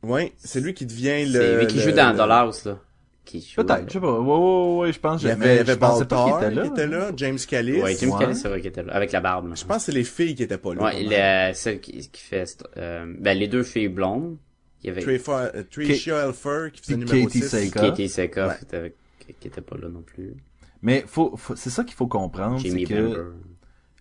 Ouais, 0.02 0.32
c'est 0.38 0.60
lui 0.60 0.74
qui 0.74 0.84
devient 0.86 1.24
le... 1.24 1.40
C'est 1.40 1.56
lui 1.58 1.66
qui 1.66 1.76
le- 1.76 1.82
joue 1.82 1.92
dans 1.92 2.10
le- 2.10 2.16
Dollhouse, 2.18 2.64
là. 2.66 2.78
Qui. 3.24 3.52
Peut-être, 3.56 3.84
je 3.88 3.92
sais 3.94 4.00
pas. 4.00 4.20
Ouais, 4.20 4.36
ouais, 4.36 4.76
ouais, 4.86 4.92
je 4.92 5.00
pense. 5.00 5.22
Il 5.22 5.28
y 5.28 5.30
avait, 5.30 5.54
il 5.54 5.56
y 5.56 5.60
avait 5.60 5.78
qu'il 5.78 6.66
était 6.66 6.86
là. 6.86 7.10
James 7.16 7.38
Callis. 7.48 7.72
Ouais, 7.82 7.82
Ouais. 7.82 7.94
Kelly, 7.96 8.36
c'est 8.36 8.48
vrai 8.48 8.60
qu'il 8.60 8.68
était 8.68 8.82
là, 8.82 8.92
avec 8.94 9.12
la 9.12 9.20
barbe. 9.20 9.48
là. 9.48 9.54
Je 9.54 9.64
pense 9.64 9.78
que 9.78 9.82
c'est 9.84 9.92
les 9.92 10.04
filles 10.04 10.34
qui 10.34 10.42
étaient 10.42 10.58
pas 10.58 10.74
là. 10.74 10.82
Ouais, 10.84 11.04
est 11.04 11.54
celle 11.54 11.80
qui, 11.80 12.08
qui 12.10 12.22
fait, 12.22 12.64
euh, 12.76 13.12
ben, 13.18 13.36
les 13.38 13.48
deux 13.48 13.62
filles 13.62 13.88
blondes. 13.88 14.36
Il 14.82 14.88
y 14.88 14.90
avait 14.90 15.18
euh, 15.18 15.62
Tricia 15.70 16.26
Elfer 16.26 16.70
qui 16.72 16.82
faisait 16.82 16.96
Puis 16.98 17.06
numéro 17.06 17.26
Katie 17.26 17.40
6. 17.40 17.48
Seika. 17.48 17.80
Katie 17.80 18.08
Sekoff, 18.08 18.48
Ouais. 18.50 18.56
qui 18.58 18.64
était 18.64 18.76
avec- 18.76 18.96
qui 19.40 19.48
était 19.48 19.60
pas 19.62 19.76
là 19.78 19.88
non 19.88 20.02
plus. 20.02 20.34
Mais 20.82 21.04
faut, 21.06 21.34
faut- 21.38 21.56
c'est 21.56 21.70
ça 21.70 21.84
qu'il 21.84 21.94
faut 21.94 22.06
comprendre, 22.06 22.60
c'est 22.60 22.84
que 22.84 23.32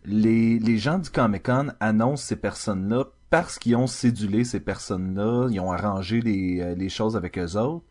les, 0.05 0.59
les 0.59 0.77
gens 0.77 0.99
du 0.99 1.09
Comic 1.09 1.43
Con 1.43 1.67
annoncent 1.79 2.23
ces 2.25 2.35
personnes-là 2.35 3.05
parce 3.29 3.57
qu'ils 3.57 3.75
ont 3.77 3.87
cédulé 3.87 4.43
ces 4.43 4.59
personnes-là, 4.59 5.47
ils 5.49 5.59
ont 5.61 5.71
arrangé 5.71 6.19
les, 6.19 6.59
euh, 6.59 6.75
les 6.75 6.89
choses 6.89 7.15
avec 7.15 7.37
eux 7.39 7.55
autres. 7.57 7.85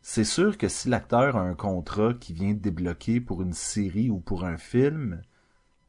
C'est 0.00 0.24
sûr 0.24 0.56
que 0.56 0.68
si 0.68 0.88
l'acteur 0.88 1.36
a 1.36 1.40
un 1.42 1.54
contrat 1.54 2.14
qui 2.18 2.32
vient 2.32 2.52
de 2.54 2.58
débloquer 2.58 3.20
pour 3.20 3.42
une 3.42 3.52
série 3.52 4.10
ou 4.10 4.18
pour 4.20 4.44
un 4.44 4.56
film, 4.56 5.20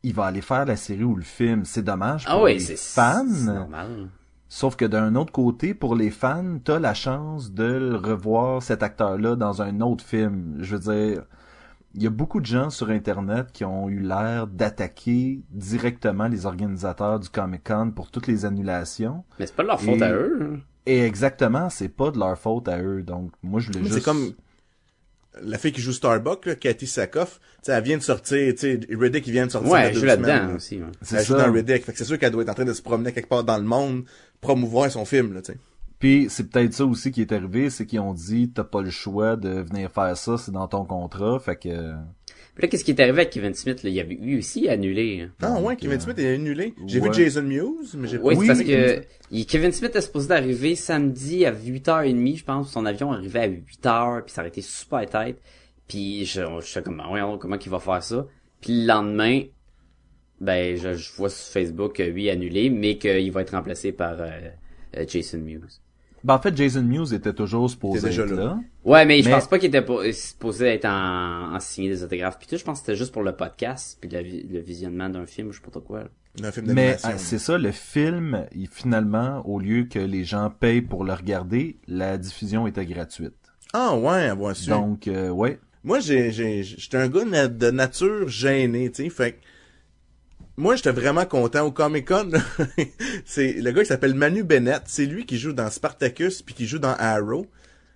il 0.04 0.14
va 0.14 0.26
aller 0.26 0.42
faire 0.42 0.66
la 0.66 0.76
série 0.76 1.04
ou 1.04 1.16
le 1.16 1.24
film. 1.24 1.64
C'est 1.66 1.84
dommage 1.84 2.26
pour 2.26 2.34
Ah 2.34 2.44
oui, 2.44 2.54
les 2.56 2.60
c'est 2.60 2.76
fans. 2.78 3.24
normal. 3.26 4.10
Sauf 4.50 4.76
que 4.76 4.86
d'un 4.86 5.16
autre 5.16 5.32
côté, 5.32 5.74
pour 5.74 5.96
les 5.96 6.10
fans, 6.10 6.58
t'as 6.64 6.80
la 6.80 6.94
chance 6.96 7.52
de 7.54 7.64
le 7.64 7.96
revoir 7.96 8.64
cet 8.64 8.82
acteur-là 8.82 9.36
dans 9.36 9.62
un 9.62 9.80
autre 9.82 10.04
film. 10.04 10.56
Je 10.60 10.76
veux 10.76 10.94
dire, 10.94 11.24
il 11.94 12.02
y 12.04 12.08
a 12.08 12.10
beaucoup 12.10 12.40
de 12.42 12.46
gens 12.48 12.72
sur 12.72 12.90
Internet 12.90 13.52
qui 13.54 13.64
ont 13.64 13.90
eu 13.90 14.00
l'air 14.00 14.48
d'attaquer 14.48 15.42
directement 15.52 16.28
les 16.28 16.46
organisateurs 16.48 17.20
du 17.20 17.30
Comic 17.30 17.64
Con 17.64 17.92
pour 17.96 18.10
toutes 18.10 18.26
les 18.28 18.44
annulations. 18.46 19.24
Mais 19.40 19.46
c'est 19.46 19.56
pas 19.56 19.64
de 19.64 19.68
leur 19.68 19.80
faute 19.80 20.00
Et- 20.00 20.04
à 20.04 20.12
eux. 20.14 20.60
Et 20.90 21.04
exactement, 21.06 21.70
c'est 21.70 21.90
pas 21.90 22.10
de 22.12 22.18
leur 22.18 22.38
faute 22.38 22.68
à 22.68 22.82
eux. 22.82 23.04
Donc, 23.04 23.32
moi, 23.44 23.60
je 23.60 23.68
voulais 23.68 23.82
juste... 23.82 23.94
C'est 23.94 24.04
comme 24.04 24.34
la 25.42 25.58
fille 25.58 25.72
qui 25.72 25.82
joue 25.82 25.94
Starbuck, 25.94 26.46
là, 26.48 26.56
Cathy 26.56 26.88
Sakoff. 26.88 27.40
Tu 27.40 27.58
sais, 27.64 27.72
elle 27.74 27.84
vient 27.84 27.98
de 27.98 28.02
sortir, 28.04 28.54
tu 28.56 28.60
sais, 28.60 28.80
Riddick, 28.90 29.28
il 29.28 29.34
vient 29.34 29.46
de 29.46 29.52
sortir. 29.52 29.72
Ouais, 29.72 29.82
elle 29.88 29.96
joue 29.96 30.06
là-dedans 30.06 30.56
aussi. 30.56 30.78
ouais. 30.78 30.88
C'est 31.02 31.18
Elle 31.18 31.26
joue 31.26 31.38
ça. 31.38 31.46
dans 31.46 31.54
Riddick. 31.54 31.86
Fait 31.86 31.92
que 31.92 31.98
c'est 31.98 32.06
sûr 32.06 32.18
qu'elle 32.18 32.32
doit 32.32 32.42
être 32.42 32.50
en 32.50 32.56
train 32.56 32.66
de 32.66 32.74
se 32.74 32.82
promener 32.82 33.12
quelque 33.12 33.30
part 33.30 33.44
dans 33.44 33.58
le 33.58 33.64
monde, 33.64 34.04
promouvoir 34.42 34.90
son 34.92 35.06
film, 35.06 35.34
là, 35.34 35.42
tu 35.42 35.52
sais. 35.54 35.60
Puis 36.00 36.28
c'est 36.30 36.50
peut-être 36.50 36.74
ça 36.74 36.86
aussi 36.86 37.12
qui 37.12 37.22
est 37.22 37.32
arrivé, 37.34 37.70
c'est 37.70 37.86
qu'ils 37.86 38.00
ont 38.00 38.14
dit 38.14 38.50
t'as 38.50 38.64
pas 38.64 38.82
le 38.82 38.90
choix 38.90 39.36
de 39.36 39.50
venir 39.50 39.92
faire 39.92 40.16
ça, 40.16 40.38
c'est 40.38 40.52
dans 40.52 40.68
ton 40.68 40.86
contrat, 40.86 41.40
fait 41.40 41.58
que 41.58 41.94
Puis 42.60 42.68
là, 42.68 42.72
qu'est-ce 42.72 42.84
qui 42.84 42.92
est 42.92 43.00
arrivé 43.00 43.22
avec 43.22 43.30
Kevin 43.32 43.54
Smith, 43.54 43.84
là? 43.84 43.90
Il 43.90 43.96
y 43.96 44.02
avait 44.02 44.16
eu 44.22 44.38
aussi 44.40 44.68
annulé. 44.68 45.22
hein. 45.22 45.32
Ah 45.42 45.54
Donc, 45.56 45.66
ouais, 45.66 45.78
Kevin 45.78 45.96
euh, 45.96 46.00
Smith 46.02 46.20
est 46.20 46.34
annulé. 46.36 46.74
J'ai 46.88 47.00
ouais. 47.00 47.08
vu 47.10 47.14
Jason 47.16 47.44
Mewes, 47.44 47.96
mais 47.98 48.08
j'ai 48.10 48.18
pas 48.20 48.24
Oui, 48.26 48.36
vu 48.36 48.42
c'est 48.42 48.48
parce 48.48 48.60
Kevin 48.60 48.84
que 48.86 48.94
Smith. 48.96 49.08
il- 49.32 49.46
Kevin 49.46 49.72
Smith 49.72 49.96
est 49.96 50.02
supposé 50.02 50.28
d'arriver 50.28 50.76
samedi 50.76 51.46
à 51.46 51.54
8h30, 51.54 52.36
je 52.36 52.44
pense. 52.44 52.72
Son 52.74 52.86
avion 52.86 53.14
arrivait 53.14 53.40
à 53.40 53.48
8h, 53.48 54.24
puis 54.26 54.34
ça 54.34 54.42
aurait 54.42 54.50
été 54.50 54.62
super 54.62 55.06
tête. 55.10 55.42
Puis 55.88 56.26
je, 56.26 56.42
je 56.60 56.66
sais 56.68 56.84
comme, 56.84 57.02
voyons, 57.08 57.38
comment 57.38 57.58
qu'il 57.58 57.72
va 57.72 57.80
faire 57.80 58.04
ça. 58.04 58.28
Puis 58.60 58.82
le 58.82 58.88
lendemain, 58.88 59.44
ben, 60.42 60.76
je, 60.78 60.94
je 60.96 61.14
vois 61.14 61.30
sur 61.30 61.54
Facebook 61.54 61.96
que 61.96 62.04
lui 62.04 62.28
est 62.28 62.32
annulé, 62.32 62.70
mais 62.70 62.98
qu'il 62.98 63.32
va 63.32 63.42
être 63.42 63.52
remplacé 63.52 63.92
par 63.94 64.20
euh, 64.20 64.30
euh, 64.98 65.06
Jason 65.08 65.38
Mewes. 65.40 65.80
Ben, 66.24 66.36
en 66.36 66.40
fait, 66.40 66.56
Jason 66.56 66.82
Mewes 66.84 67.14
était 67.14 67.34
toujours 67.34 67.70
supposé 67.70 68.00
Il 68.00 68.00
était 68.00 68.08
déjà 68.10 68.24
être 68.24 68.32
là. 68.32 68.44
là. 68.44 68.60
Ouais, 68.86 69.06
mais, 69.06 69.22
je 69.22 69.30
pense 69.30 69.48
pas 69.48 69.60
qu'il 69.60 69.74
était 69.74 70.12
supposé 70.14 70.68
être 70.68 70.86
en, 70.86 71.56
en 71.56 71.60
signer 71.60 71.90
des 71.90 72.04
autographes. 72.04 72.38
Puis 72.40 72.48
tout, 72.48 72.58
je 72.58 72.64
pense 72.64 72.80
que 72.80 72.86
c'était 72.88 72.98
juste 72.98 73.12
pour 73.14 73.24
le 73.24 73.34
podcast, 73.34 73.98
puis 74.02 74.10
vi- 74.10 74.46
le 74.52 74.60
visionnement 74.60 75.10
d'un 75.10 75.26
film, 75.26 75.52
je 75.52 75.58
sais 75.58 75.64
pas 75.64 75.72
trop 75.72 75.82
quoi. 75.82 76.00
là. 76.04 76.10
Un 76.48 76.52
film 76.52 76.72
Mais 76.74 76.98
euh, 77.06 77.10
c'est 77.18 77.40
ça, 77.40 77.58
le 77.58 77.72
film, 77.72 78.46
il, 78.56 78.68
finalement, 78.68 79.42
au 79.46 79.60
lieu 79.60 79.84
que 79.86 80.00
les 80.00 80.24
gens 80.24 80.50
payent 80.50 80.82
pour 80.82 81.04
le 81.04 81.14
regarder, 81.14 81.78
la 81.88 82.18
diffusion 82.18 82.68
était 82.68 82.86
gratuite. 82.86 83.34
Ah 83.74 83.96
ouais, 83.96 84.26
avoir 84.30 84.56
su. 84.56 84.70
Donc, 84.70 85.08
euh, 85.08 85.30
ouais. 85.30 85.60
Moi, 85.84 86.00
j'ai, 86.00 86.32
j'ai, 86.32 86.64
j'étais 86.64 86.98
un 86.98 87.08
gars 87.08 87.48
de 87.48 87.72
nature 87.72 88.28
gêné, 88.28 88.90
tu 88.92 89.04
sais, 89.04 89.10
fait 89.10 89.32
que 89.34 89.38
moi, 90.60 90.76
j'étais 90.76 90.92
vraiment 90.92 91.26
content 91.26 91.66
au 91.66 91.72
Comic 91.72 92.10
Con. 92.10 92.32
c'est 93.26 93.54
le 93.54 93.72
gars 93.72 93.82
qui 93.82 93.88
s'appelle 93.88 94.14
Manu 94.14 94.44
Bennett. 94.44 94.84
C'est 94.88 95.06
lui 95.06 95.26
qui 95.26 95.38
joue 95.38 95.54
dans 95.54 95.70
Spartacus 95.70 96.42
puis 96.42 96.54
qui 96.54 96.68
joue 96.68 96.80
dans 96.80 96.96
Arrow. 97.00 97.48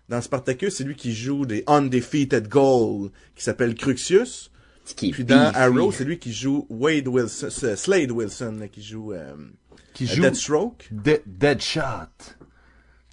Dans 0.07 0.21
Spartacus, 0.21 0.77
c'est 0.77 0.85
lui 0.85 0.95
qui 0.95 1.13
joue 1.13 1.45
des 1.45 1.65
Undefeated 1.67 2.47
Goal 2.47 3.09
qui 3.35 3.43
s'appelle 3.43 3.75
Cruxius. 3.75 4.49
Qui 4.95 5.11
Puis 5.11 5.25
dans 5.25 5.49
beefy. 5.49 5.57
Arrow, 5.57 5.91
c'est 5.91 6.05
lui 6.05 6.17
qui 6.19 6.31
joue 6.31 6.65
Wade 6.69 7.07
Wilson, 7.07 7.49
Slade 7.75 8.11
Wilson, 8.11 8.57
là, 8.59 8.67
qui 8.69 8.81
joue, 8.81 9.11
euh, 9.11 9.33
Qui 9.93 10.05
euh, 10.05 10.07
joue 10.07 10.21
Deathstroke. 10.21 10.87
De- 10.91 11.21
Deadshot. 11.25 11.81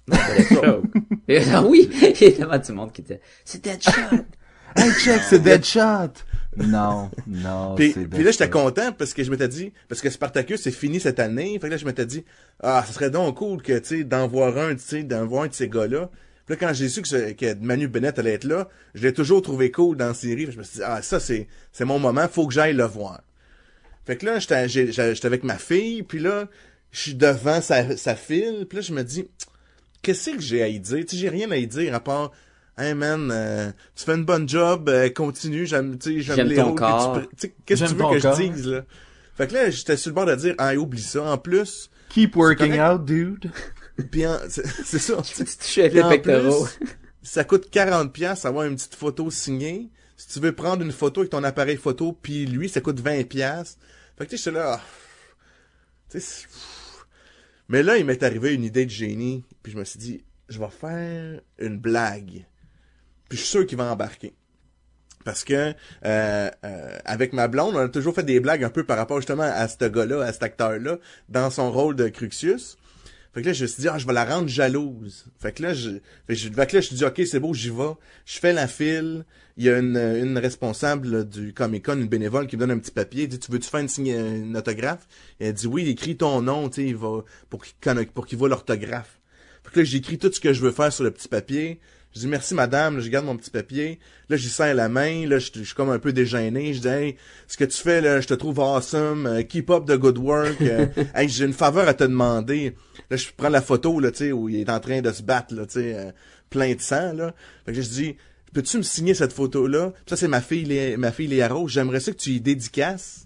Deathstroke. 0.07 0.85
ah 1.53 1.63
oui, 1.63 1.89
il 1.91 2.21
y 2.21 2.25
a 2.25 2.31
tellement 2.31 2.57
du 2.57 2.71
monde 2.71 2.91
qui 2.93 3.01
était, 3.01 3.21
c'est 3.43 3.61
Deadshot. 3.63 3.91
Hey, 4.73 4.89
check, 4.93 5.21
c'est 5.29 5.39
Deadshot! 5.39 6.13
Non, 6.57 7.09
non, 7.27 7.75
Puis, 7.75 7.93
là, 8.23 8.31
j'étais 8.31 8.49
content 8.49 8.91
parce 8.91 9.13
que 9.13 9.23
je 9.23 9.31
m'étais 9.31 9.47
dit, 9.47 9.71
parce 9.87 10.01
que 10.01 10.09
Spartacus 10.09 10.61
c'est 10.61 10.71
fini 10.71 10.99
cette 10.99 11.19
année, 11.19 11.53
fait 11.59 11.67
que 11.67 11.71
là, 11.71 11.77
je 11.77 11.85
m'étais 11.85 12.05
dit, 12.05 12.25
ah, 12.61 12.83
ça 12.85 12.91
serait 12.91 13.09
donc 13.09 13.37
cool 13.37 13.61
que, 13.61 13.77
tu 13.79 13.85
sais, 13.99 14.03
d'en 14.03 14.27
voir 14.27 14.57
un, 14.57 14.75
tu 14.75 14.81
sais, 14.81 15.03
d'en 15.03 15.25
voir 15.25 15.43
un 15.43 15.47
de 15.47 15.53
ces 15.53 15.69
gars-là. 15.69 16.09
Puis 16.45 16.55
là, 16.55 16.67
quand 16.67 16.73
j'ai 16.73 16.89
su 16.89 17.01
que, 17.01 17.07
ce- 17.07 17.31
que 17.31 17.53
Manu 17.55 17.87
Bennett 17.87 18.19
allait 18.19 18.33
être 18.33 18.43
là, 18.43 18.67
je 18.95 19.03
l'ai 19.03 19.13
toujours 19.13 19.41
trouvé 19.41 19.71
cool 19.71 19.95
dans 19.95 20.07
la 20.07 20.13
série. 20.13 20.41
Fait 20.41 20.47
que 20.47 20.51
Je 20.51 20.57
me 20.59 20.63
suis 20.63 20.77
dit, 20.79 20.83
ah, 20.85 21.01
ça, 21.01 21.19
c'est, 21.21 21.47
c'est 21.71 21.85
mon 21.85 21.99
moment, 21.99 22.27
faut 22.27 22.47
que 22.47 22.53
j'aille 22.53 22.73
le 22.73 22.83
voir. 22.85 23.21
Fait 24.05 24.17
que 24.17 24.25
là, 24.25 24.39
j'étais 24.39 25.25
avec 25.25 25.43
ma 25.43 25.57
fille, 25.57 26.03
puis 26.03 26.19
là, 26.19 26.49
je 26.91 26.99
suis 26.99 27.15
devant 27.15 27.61
sa, 27.61 27.95
sa 27.95 28.15
file, 28.15 28.65
puis 28.67 28.79
là, 28.79 28.81
je 28.81 28.93
me 28.93 29.03
dis, 29.03 29.25
qu'est-ce 30.01 30.31
que 30.31 30.41
j'ai 30.41 30.63
à 30.63 30.67
y 30.67 30.79
dire? 30.81 31.05
Tu 31.05 31.15
sais, 31.15 31.17
j'ai 31.21 31.29
rien 31.29 31.49
à 31.51 31.55
y 31.55 31.65
dire 31.67 31.95
à 31.95 32.01
part, 32.01 32.31
hey 32.77 32.93
man, 32.93 33.29
euh, 33.31 33.71
tu 33.95 34.03
fais 34.05 34.15
une 34.15 34.25
bonne 34.25 34.47
job, 34.47 34.89
euh, 34.89 35.09
continue, 35.09 35.65
j'aime, 35.65 35.97
tu 35.97 36.15
sais, 36.15 36.21
j'aime 36.21 36.47
les 36.47 36.55
ton 36.55 36.73
corps. 36.75 37.21
qu'est-ce 37.37 37.47
que 37.47 37.63
tu 37.65 37.75
J'aime 37.77 37.87
veux 37.89 37.97
ton 37.97 38.13
que 38.15 38.21
corps. 38.21 38.35
je 38.35 38.43
dise, 38.43 38.67
là? 38.67 38.85
Fait 39.35 39.47
que 39.47 39.53
là, 39.53 39.69
j'étais 39.69 39.97
sur 39.97 40.09
le 40.09 40.15
bord 40.15 40.25
de 40.25 40.35
dire, 40.35 40.55
ah, 40.57 40.73
oublie 40.75 41.01
ça. 41.01 41.23
En 41.23 41.37
plus, 41.37 41.89
Keep 42.09 42.35
working 42.35 42.79
out, 42.81 43.05
dude. 43.05 43.49
puis 44.11 44.27
en- 44.27 44.37
c'est 44.49 44.65
c'est 44.67 44.99
ça. 44.99 45.17
Tu 45.23 45.43
te 45.45 45.79
les 45.95 46.03
pectoraux. 46.09 46.67
ça 47.23 47.43
coûte 47.43 47.69
40 47.71 48.11
pièces 48.11 48.45
avoir 48.45 48.65
une 48.65 48.75
petite 48.75 48.95
photo 48.95 49.29
signée. 49.31 49.89
Si 50.17 50.27
tu 50.27 50.39
veux 50.39 50.51
prendre 50.51 50.83
une 50.83 50.91
photo 50.91 51.21
avec 51.21 51.31
ton 51.31 51.43
appareil 51.43 51.77
photo 51.77 52.11
puis 52.21 52.45
lui, 52.45 52.67
ça 52.69 52.81
coûte 52.81 52.99
20 52.99 53.23
pièces. 53.27 53.77
Fait 54.17 54.25
que 54.25 54.31
tu 54.31 54.37
sais, 54.37 54.43
j'étais 54.51 54.57
là. 54.59 54.73
ah, 54.79 54.81
tu 56.09 56.19
sais, 56.19 56.25
c'est- 56.25 56.47
mais 57.69 57.81
là, 57.83 57.97
il 57.97 58.05
m'est 58.05 58.21
arrivé 58.21 58.53
une 58.53 58.65
idée 58.65 58.85
de 58.85 58.91
génie, 58.91 59.45
puis 59.63 59.71
je 59.71 59.77
me 59.77 59.85
suis 59.85 59.97
dit, 59.99 60.25
je 60.49 60.59
vais 60.59 60.69
faire 60.69 61.39
une 61.57 61.79
blague. 61.79 62.45
Puis 63.31 63.37
je 63.37 63.43
suis 63.43 63.51
sûr 63.51 63.65
qu'il 63.65 63.77
va 63.77 63.85
embarquer. 63.85 64.33
Parce 65.23 65.45
que 65.45 65.53
euh, 65.53 66.49
euh, 66.65 66.97
avec 67.05 67.31
ma 67.31 67.47
blonde, 67.47 67.77
on 67.77 67.79
a 67.79 67.87
toujours 67.87 68.13
fait 68.13 68.23
des 68.23 68.41
blagues 68.41 68.61
un 68.61 68.69
peu 68.69 68.83
par 68.83 68.97
rapport 68.97 69.21
justement 69.21 69.43
à 69.43 69.69
ce 69.69 69.85
gars-là, 69.85 70.21
à 70.21 70.33
cet 70.33 70.43
acteur-là, 70.43 70.97
dans 71.29 71.49
son 71.49 71.71
rôle 71.71 71.95
de 71.95 72.09
Cruxius. 72.09 72.77
Fait 73.33 73.41
que 73.41 73.47
là, 73.47 73.53
je 73.53 73.61
me 73.61 73.67
suis 73.67 73.83
dit, 73.83 73.87
ah, 73.87 73.97
je 73.97 74.05
vais 74.05 74.11
la 74.11 74.25
rendre 74.25 74.49
jalouse. 74.49 75.27
Fait 75.39 75.53
que 75.53 75.63
là, 75.63 75.73
je, 75.73 75.91
fait 76.27 76.33
que 76.33 76.35
je, 76.35 76.49
là, 76.49 76.67
je 76.67 76.75
me 76.75 76.81
suis 76.81 76.95
dit, 76.97 77.05
ok, 77.05 77.21
c'est 77.25 77.39
beau, 77.39 77.53
j'y 77.53 77.69
vais. 77.69 77.93
Je 78.25 78.37
fais 78.37 78.51
la 78.51 78.67
file. 78.67 79.23
Il 79.55 79.63
y 79.63 79.69
a 79.69 79.77
une, 79.77 80.37
responsable 80.37 81.29
du 81.29 81.53
Comic 81.53 81.85
Con, 81.85 82.01
une 82.01 82.09
bénévole, 82.09 82.47
qui 82.47 82.57
me 82.57 82.59
donne 82.59 82.71
un 82.71 82.79
petit 82.79 82.91
papier. 82.91 83.23
Elle 83.23 83.29
dit, 83.29 83.39
tu 83.39 83.49
veux-tu 83.49 83.69
faire 83.69 83.79
une, 83.79 83.87
signe, 83.87 84.09
une 84.09 84.57
autographe? 84.57 85.07
Et 85.39 85.47
elle 85.47 85.53
dit, 85.53 85.67
oui, 85.67 85.87
écris 85.87 86.17
ton 86.17 86.41
nom, 86.41 86.67
tu 86.67 86.81
sais, 86.81 86.87
il 86.89 86.97
va, 86.97 87.23
pour 87.49 87.63
qu'il, 87.63 88.07
pour 88.07 88.25
qu'il 88.25 88.37
voit 88.37 88.49
l'orthographe. 88.49 89.21
Fait 89.63 89.71
que 89.71 89.79
là, 89.79 89.85
j'écris 89.85 90.17
tout 90.17 90.33
ce 90.33 90.41
que 90.41 90.51
je 90.51 90.61
veux 90.61 90.71
faire 90.71 90.91
sur 90.91 91.05
le 91.05 91.11
petit 91.11 91.29
papier. 91.29 91.79
Je 92.13 92.19
dis 92.19 92.27
merci 92.27 92.53
madame, 92.53 92.97
là, 92.97 93.01
je 93.03 93.09
garde 93.09 93.25
mon 93.25 93.37
petit 93.37 93.49
papier. 93.49 93.99
Là, 94.29 94.35
j'y 94.35 94.49
serre 94.49 94.75
la 94.75 94.89
main, 94.89 95.25
là, 95.27 95.39
je, 95.39 95.49
je 95.55 95.63
suis 95.63 95.73
comme 95.75 95.89
un 95.89 95.99
peu 95.99 96.11
dégêné. 96.11 96.73
Je 96.73 96.79
dis 96.81 96.87
hey, 96.87 97.15
ce 97.47 97.55
que 97.57 97.63
tu 97.63 97.77
fais 97.77 98.01
là, 98.01 98.19
je 98.19 98.27
te 98.27 98.33
trouve 98.33 98.59
awesome. 98.59 99.25
euh, 99.27 99.43
keep 99.43 99.69
up 99.69 99.85
the 99.85 99.93
good 99.97 100.17
work. 100.17 100.59
euh, 100.61 100.87
hey, 101.15 101.29
j'ai 101.29 101.45
une 101.45 101.53
faveur 101.53 101.87
à 101.87 101.93
te 101.93 102.03
demander. 102.03 102.75
Là, 103.09 103.15
je 103.17 103.27
prends 103.35 103.49
la 103.49 103.61
photo 103.61 103.99
là, 103.99 104.11
tu 104.11 104.17
sais, 104.17 104.31
où 104.33 104.49
il 104.49 104.57
est 104.59 104.69
en 104.69 104.79
train 104.81 105.01
de 105.01 105.11
se 105.11 105.21
battre 105.23 105.53
là, 105.55 105.65
tu 105.65 105.73
sais, 105.73 105.95
euh, 105.95 106.11
plein 106.49 106.73
de 106.75 106.81
sang 106.81 107.13
là. 107.13 107.33
Fait 107.65 107.71
que 107.73 107.81
je 107.81 107.89
dis 107.89 108.15
peux-tu 108.53 108.75
me 108.77 108.83
signer 108.83 109.13
cette 109.13 109.31
photo 109.31 109.65
là 109.67 109.93
Ça 110.05 110.17
c'est 110.17 110.27
ma 110.27 110.41
fille, 110.41 110.65
Lé- 110.65 110.97
ma 110.97 111.13
fille 111.13 111.27
Léa 111.27 111.47
Rose. 111.47 111.71
J'aimerais 111.71 112.01
ça 112.01 112.11
que 112.11 112.17
tu 112.17 112.31
y 112.31 112.41
dédicaces, 112.41 113.25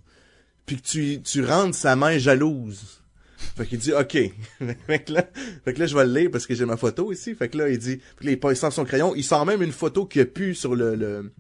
puis 0.67 0.75
que 0.77 0.83
tu 0.87 1.21
tu 1.23 1.43
rendes 1.43 1.73
sa 1.73 1.95
main 1.95 2.19
jalouse. 2.19 3.01
Fait 3.37 3.65
qu'il 3.65 3.79
dit 3.79 3.93
OK. 3.93 4.11
fait, 4.87 4.99
que 4.99 5.13
là, 5.13 5.25
fait 5.63 5.73
que 5.73 5.79
là, 5.79 5.85
je 5.85 5.95
vais 5.95 6.05
le 6.05 6.13
lire 6.19 6.29
parce 6.31 6.45
que 6.45 6.55
j'ai 6.55 6.65
ma 6.65 6.77
photo 6.77 7.11
ici. 7.11 7.35
Fait 7.35 7.49
que 7.49 7.57
là, 7.57 7.69
il 7.69 7.77
dit, 7.77 7.99
là, 8.21 8.31
il 8.31 8.39
passe 8.39 8.67
son 8.69 8.85
crayon. 8.85 9.13
Il 9.15 9.23
sort 9.23 9.45
même 9.45 9.61
une 9.61 9.71
photo 9.71 10.05
qui 10.05 10.19
a 10.19 10.25
pu 10.25 10.55
sur 10.55 10.75
le, 10.75 10.95
le 10.95 11.31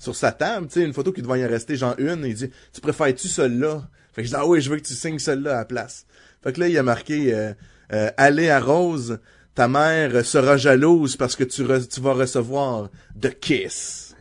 sur 0.00 0.16
sa 0.16 0.32
table, 0.32 0.66
tu 0.66 0.80
sais, 0.80 0.86
une 0.86 0.94
photo 0.94 1.12
qui 1.12 1.20
devait 1.20 1.40
y 1.40 1.44
rester 1.44 1.76
genre 1.76 1.94
une. 1.98 2.24
Il 2.24 2.34
dit, 2.34 2.50
tu 2.72 2.80
préfères-tu 2.80 3.28
celle-là? 3.28 3.88
Fait 4.12 4.22
que 4.22 4.28
je 4.28 4.32
dis, 4.32 4.36
ah 4.36 4.46
oui, 4.46 4.60
je 4.60 4.70
veux 4.70 4.76
que 4.76 4.86
tu 4.86 4.94
signes 4.94 5.18
celle-là 5.18 5.52
à 5.52 5.58
la 5.58 5.64
place. 5.66 6.06
Fait 6.42 6.54
que 6.54 6.60
là, 6.60 6.68
il 6.68 6.78
a 6.78 6.82
marqué, 6.82 7.34
euh, 7.34 7.52
euh, 7.92 8.10
allez 8.16 8.48
à 8.48 8.60
Rose, 8.60 9.20
ta 9.54 9.68
mère 9.68 10.24
sera 10.24 10.56
jalouse 10.56 11.16
parce 11.16 11.36
que 11.36 11.44
tu, 11.44 11.64
tu 11.88 12.00
vas 12.00 12.14
recevoir 12.14 12.88
The 13.20 13.38
Kiss. 13.38 14.16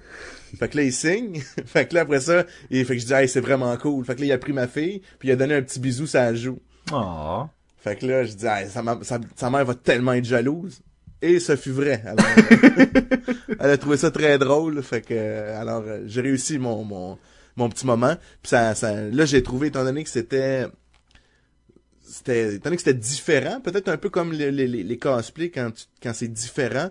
Fait 0.57 0.67
que 0.67 0.77
là, 0.77 0.83
il 0.83 0.93
signe. 0.93 1.41
fait 1.65 1.87
que 1.87 1.95
là, 1.95 2.01
après 2.01 2.19
ça, 2.19 2.45
il 2.69 2.85
fait 2.85 2.95
que 2.95 3.01
je 3.01 3.07
dis, 3.07 3.13
hey, 3.13 3.29
c'est 3.29 3.39
vraiment 3.39 3.75
cool. 3.77 4.03
Fait 4.03 4.15
que 4.15 4.21
là, 4.21 4.27
il 4.27 4.31
a 4.33 4.37
pris 4.37 4.53
ma 4.53 4.67
fille, 4.67 5.01
puis 5.17 5.29
il 5.29 5.31
a 5.31 5.37
donné 5.37 5.55
un 5.55 5.61
petit 5.61 5.79
bisou 5.79 6.05
la 6.13 6.33
joue. 6.33 6.59
Ah. 6.91 7.49
Fait 7.77 7.95
que 7.95 8.05
là, 8.05 8.23
je 8.25 8.33
dis, 8.33 8.45
Hey, 8.45 8.67
sa, 8.69 8.81
ma- 8.83 8.99
sa- 9.03 9.19
sa 9.35 9.49
mère 9.49 9.65
va 9.65 9.75
tellement 9.75 10.13
être 10.13 10.25
jalouse. 10.25 10.79
Et 11.21 11.39
ça 11.39 11.57
fut 11.57 11.71
vrai. 11.71 12.01
Alors, 12.05 12.25
euh, 12.51 12.85
elle 13.59 13.69
a 13.71 13.77
trouvé 13.77 13.97
ça 13.97 14.09
très 14.11 14.37
drôle. 14.37 14.81
Fait 14.83 15.01
que, 15.01 15.13
euh, 15.13 15.59
alors, 15.59 15.83
euh, 15.85 16.03
j'ai 16.05 16.21
réussi 16.21 16.57
mon, 16.57 16.83
mon, 16.85 17.17
mon 17.57 17.69
petit 17.69 17.85
moment. 17.85 18.15
Puis 18.41 18.49
ça, 18.51 18.73
ça, 18.75 18.93
là, 19.01 19.25
j'ai 19.25 19.43
trouvé, 19.43 19.67
étant 19.67 19.83
donné 19.83 20.03
que 20.03 20.09
c'était, 20.09 20.65
c'était, 22.01 22.55
étant 22.55 22.65
donné 22.65 22.77
que 22.77 22.83
c'était 22.83 22.97
différent, 22.97 23.59
peut-être 23.61 23.89
un 23.89 23.97
peu 23.97 24.09
comme 24.09 24.31
les, 24.33 24.51
les, 24.51 24.67
les 24.67 24.97
cosplays 24.97 25.51
quand, 25.51 25.71
tu- 25.71 25.85
quand 26.01 26.13
c'est 26.13 26.27
différent. 26.27 26.89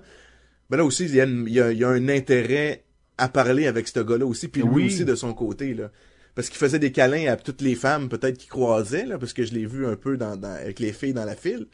Ben 0.71 0.77
là 0.77 0.85
aussi, 0.85 1.05
il 1.07 1.15
y, 1.15 1.21
a, 1.21 1.25
une- 1.25 1.45
il 1.47 1.55
y 1.55 1.61
a, 1.61 1.73
il 1.73 1.79
y 1.79 1.85
a 1.85 1.89
un 1.89 2.09
intérêt 2.09 2.85
à 3.17 3.29
parler 3.29 3.67
avec 3.67 3.89
ce 3.89 4.01
gars-là 4.01 4.27
aussi, 4.27 4.49
puis 4.49 4.63
lui 4.63 4.69
Oui. 4.71 4.87
aussi 4.87 5.05
de 5.05 5.15
son 5.15 5.33
côté, 5.35 5.75
là. 5.75 5.91
Parce 6.39 6.51
qu'il 6.51 6.59
faisait 6.59 6.79
des 6.79 6.93
câlins 6.93 7.33
à 7.33 7.35
toutes 7.37 7.63
les 7.63 7.75
femmes, 7.75 8.09
peut-être 8.09 8.39
qu'il 8.39 8.49
croisait, 8.49 9.05
là, 9.05 9.19
parce 9.19 9.33
que 9.33 9.45
je 9.45 9.53
l'ai 9.53 9.67
vu 9.67 9.89
un 9.89 9.97
peu 9.97 10.17
dans, 10.17 10.37
dans, 10.37 10.53
avec 10.55 10.79
les 10.79 10.93
filles 10.93 11.13
dans 11.13 11.25
la 11.25 11.35
file. 11.35 11.67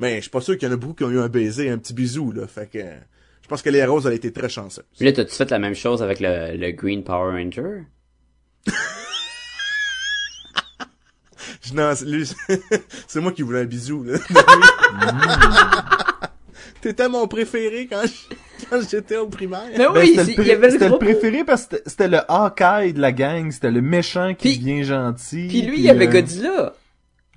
Mais 0.00 0.16
je 0.16 0.22
suis 0.22 0.30
pas 0.30 0.40
sûr 0.40 0.58
qu'il 0.58 0.66
y 0.66 0.70
en 0.72 0.74
a 0.74 0.76
beaucoup 0.76 0.94
qui 0.94 1.04
ont 1.04 1.10
eu 1.12 1.20
un 1.20 1.28
baiser, 1.28 1.70
un 1.70 1.78
petit 1.78 1.94
bisou, 1.94 2.32
là. 2.32 2.48
Fait 2.48 2.68
que, 2.68 2.80
je 2.80 3.46
pense 3.48 3.62
que 3.62 3.70
les 3.70 3.84
Roses, 3.84 4.06
elle 4.06 4.12
a 4.14 4.16
été 4.16 4.32
très 4.32 4.48
chanceuse. 4.48 4.82
Puis 4.96 5.04
là, 5.06 5.12
t'as-tu 5.12 5.32
fait 5.36 5.48
la 5.52 5.60
même 5.60 5.76
chose 5.76 6.02
avec 6.02 6.18
le, 6.18 6.56
le 6.56 6.72
Green 6.72 7.04
Power 7.04 7.30
Ranger? 7.30 7.84
Non, 11.74 11.94
c'est- 11.94 12.06
lui, 12.06 12.28
c'est 13.06 13.20
moi 13.20 13.30
qui 13.30 13.42
voulais 13.42 13.60
un 13.60 13.66
bisou, 13.66 14.02
là. 14.02 14.18
T'étais 16.80 17.08
mon 17.08 17.26
préféré 17.26 17.88
quand 17.90 18.02
j'étais 18.90 19.16
au 19.16 19.26
primaire. 19.26 19.62
Mais 19.72 19.78
Ben, 19.78 19.92
oui, 19.94 20.06
c'était 20.08 20.24
c'est- 20.24 20.30
le, 20.30 20.34
pré- 20.34 20.42
il 20.42 20.48
y 20.48 20.52
avait 20.52 20.66
le 20.66 20.72
c'était 20.72 20.88
le 20.88 20.98
préféré 20.98 21.44
parce 21.44 21.66
que 21.66 21.76
c'était- 21.76 21.88
c'était 21.90 22.08
le 22.08 22.18
Hawkeye 22.28 22.92
de 22.92 23.00
la 23.00 23.12
gang, 23.12 23.50
c'était 23.50 23.70
le 23.70 23.82
méchant 23.82 24.34
qui 24.34 24.48
Puis- 24.50 24.58
devient 24.58 24.84
gentil. 24.84 25.48
Puis 25.48 25.62
lui, 25.62 25.78
il 25.78 25.82
y 25.84 25.90
avait 25.90 26.06
euh, 26.08 26.12
Godzilla. 26.12 26.74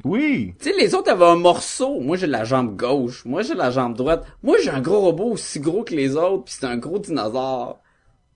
Oui. 0.04 0.56
Tu 0.60 0.70
sais, 0.70 0.76
les 0.78 0.96
autres 0.96 1.12
avaient 1.12 1.26
un 1.26 1.36
morceau. 1.36 2.00
Moi, 2.00 2.18
j'ai 2.18 2.26
la 2.28 2.44
jambe 2.44 2.76
gauche. 2.76 3.24
Moi, 3.26 3.44
j'ai 3.44 3.54
la 3.54 3.70
jambe 3.70 3.96
droite. 3.96 4.26
Moi, 4.42 4.58
j'ai 4.64 4.72
un 4.72 4.82
gros 4.82 5.00
robot 5.02 5.32
aussi 5.32 5.60
gros 5.60 5.84
que 5.84 5.94
les 5.94 6.16
autres, 6.16 6.46
puis 6.46 6.56
c'est 6.60 6.66
un 6.66 6.78
gros 6.78 6.98
dinosaure. 7.00 7.80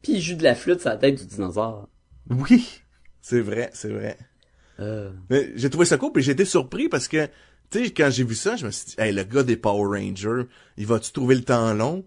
Puis 0.03 0.14
il 0.14 0.22
joue 0.22 0.36
de 0.36 0.43
la 0.43 0.53
flûte 0.53 0.82
sur 0.82 0.89
la 0.89 0.97
tête 0.97 1.16
du 1.16 1.26
dinosaure. 1.26 1.88
Oui. 2.30 2.82
C'est 3.22 3.41
vrai, 3.41 3.72
c'est 3.74 3.89
vrai. 3.89 4.18
Euh... 4.80 5.10
Mais 5.32 5.49
j'ai 5.56 5.70
trouvé 5.72 5.86
ça 5.86 5.97
cool, 5.97 6.12
puis 6.12 6.22
j'ai 6.22 6.34
été 6.34 6.45
surpris 6.45 6.88
parce 6.89 7.08
que, 7.08 7.28
tu 7.80 7.86
sais, 7.86 7.91
quand 7.93 8.09
j'ai 8.11 8.23
vu 8.23 8.36
ça, 8.36 8.55
je 8.55 8.65
me 8.65 8.71
suis 8.71 8.86
dit, 8.88 8.95
hey, 8.97 9.11
le 9.13 9.23
gars 9.23 9.43
des 9.43 9.57
Power 9.57 9.99
Rangers, 9.99 10.43
il 10.78 10.88
va-tu 10.88 11.11
trouver 11.11 11.36
le 11.36 11.43
temps 11.43 11.73
long? 11.73 12.05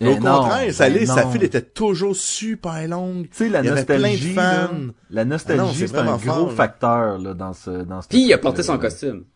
Mais 0.00 0.10
au 0.10 0.18
non, 0.20 0.40
contraire, 0.40 0.72
sa, 0.74 0.90
ben 0.90 0.98
liste, 0.98 1.14
sa 1.14 1.24
file 1.26 1.42
était 1.44 1.62
toujours 1.62 2.16
super 2.16 2.86
longue. 2.88 3.28
Tu 3.30 3.36
sais, 3.36 3.48
la 3.48 3.60
Il 3.60 3.64
y 3.64 3.68
avait 3.68 3.84
plein 3.86 4.16
de 4.16 4.18
nostalgie, 4.18 4.34
là, 4.34 4.68
fans. 4.68 4.88
la 5.10 5.24
Ah 5.24 5.24
nostalgie, 5.24 5.74
c'est 5.74 5.88
c'est 5.88 5.98
un 5.98 6.16
gros 6.16 6.50
là. 6.50 6.50
facteur, 6.50 7.18
là, 7.18 7.34
dans 7.34 7.52
ce, 7.52 7.70
dans 7.84 8.02
ce 8.02 8.08
Puis 8.08 8.22
il 8.22 8.32
a 8.32 8.38
porté 8.38 8.62
son 8.62 8.76
là. 8.76 8.78
costume. 8.78 9.26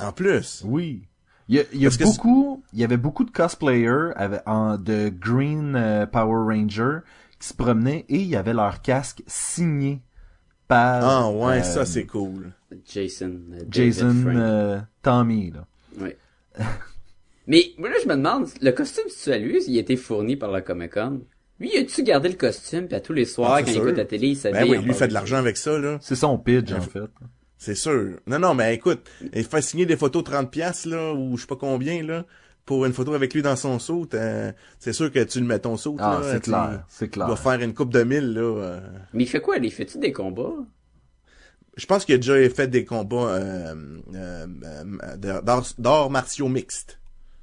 En 0.00 0.12
plus. 0.12 0.62
Oui. 0.64 1.08
Il 1.48 1.56
y 1.56 1.60
a, 1.60 1.64
il 1.72 1.80
y 1.80 1.86
a 1.86 1.90
Parce 1.90 1.98
que 1.98 2.04
beaucoup, 2.04 2.64
il 2.72 2.78
y 2.80 2.84
avait 2.84 2.96
beaucoup 2.96 3.24
de 3.24 3.30
cosplayers 3.30 4.12
avec, 4.16 4.42
en, 4.46 4.78
de 4.78 5.10
Green 5.10 5.74
euh, 5.76 6.06
Power 6.06 6.44
Ranger 6.54 7.00
qui 7.38 7.48
se 7.48 7.54
promenaient 7.54 8.06
et 8.08 8.20
il 8.20 8.28
y 8.28 8.36
avait 8.36 8.54
leur 8.54 8.80
casque 8.82 9.22
signé 9.26 10.02
par 10.68 11.02
Ah 11.02 11.30
ouais, 11.30 11.60
euh, 11.60 11.62
ça 11.62 11.84
c'est 11.84 12.06
cool. 12.06 12.52
Jason. 12.86 13.40
euh, 13.52 13.58
David 13.58 13.72
Jason 13.72 14.24
euh, 14.26 14.78
Tommy 15.02 15.50
là. 15.50 15.66
Oui. 16.00 16.10
Mais 17.46 17.62
moi 17.78 17.88
là, 17.90 17.96
je 18.02 18.08
me 18.08 18.14
demande, 18.16 18.46
le 18.62 18.70
costume, 18.72 19.04
si 19.08 19.24
tu 19.24 19.30
as 19.32 19.38
lui, 19.38 19.62
il 19.66 19.76
a 19.76 19.80
été 19.80 19.96
fourni 19.96 20.36
par 20.36 20.50
la 20.50 20.62
Comic 20.62 20.94
Con. 20.94 21.20
Lui, 21.60 21.76
a-tu 21.76 22.02
gardé 22.02 22.28
le 22.30 22.34
costume, 22.36 22.86
puis 22.86 22.96
à 22.96 23.00
tous 23.00 23.12
les 23.12 23.26
soirs, 23.26 23.52
Ah, 23.52 23.58
c'est 23.58 23.64
quand 23.66 23.70
il 23.72 23.76
écoute 23.76 23.96
la 23.96 24.04
télé, 24.06 24.28
il 24.28 24.36
s'habille 24.36 24.60
Ben 24.62 24.70
oui, 24.70 24.78
lui 24.78 24.88
il 24.88 24.94
fait 24.94 25.08
de 25.08 25.12
l'argent 25.12 25.36
avec 25.36 25.56
ça, 25.56 25.78
là. 25.78 25.98
C'est 26.00 26.16
son 26.16 26.38
pitch 26.38 26.72
en 26.72 26.80
fait. 26.80 27.00
C'est 27.58 27.74
sûr. 27.74 28.18
Non, 28.26 28.38
non, 28.38 28.54
mais 28.54 28.74
écoute, 28.74 29.08
il 29.32 29.44
fait 29.44 29.62
signer 29.62 29.86
des 29.86 29.96
photos 29.96 30.24
30 30.24 30.50
pièces 30.50 30.84
là, 30.86 31.12
ou 31.14 31.36
je 31.36 31.42
sais 31.42 31.46
pas 31.46 31.56
combien, 31.56 32.02
là, 32.02 32.24
pour 32.64 32.86
une 32.86 32.92
photo 32.94 33.12
avec 33.14 33.34
lui 33.34 33.42
dans 33.42 33.56
son 33.56 33.78
saut. 33.78 34.06
euh, 34.14 34.50
c'est 34.78 34.92
sûr 34.94 35.12
que 35.12 35.22
tu 35.22 35.38
le 35.38 35.46
mets 35.46 35.58
ton 35.60 35.76
saut, 35.76 35.96
Ah, 36.00 36.18
là. 36.22 36.32
c'est 36.32 36.40
tu- 36.40 36.50
clair, 36.50 36.84
c'est 36.88 37.06
Il 37.06 37.10
clair. 37.10 37.28
va 37.28 37.36
faire 37.36 37.60
une 37.60 37.72
coupe 37.74 37.92
de 37.92 38.02
mille, 38.04 38.32
là. 38.32 38.40
euh. 38.40 38.80
Mais 39.12 39.22
il 39.24 39.28
fait 39.28 39.40
quoi, 39.40 39.58
il 39.58 39.70
fait-tu 39.70 39.98
des 39.98 40.12
combats? 40.12 40.54
Je 41.76 41.86
pense 41.86 42.04
qu'il 42.04 42.14
a 42.14 42.18
déjà 42.18 42.48
fait 42.50 42.68
des 42.68 42.84
combats 42.84 43.30
euh, 43.34 43.74
euh, 44.14 44.46
euh, 45.02 45.62
d'arts 45.78 46.10
martiaux 46.10 46.48
mixtes. 46.48 47.00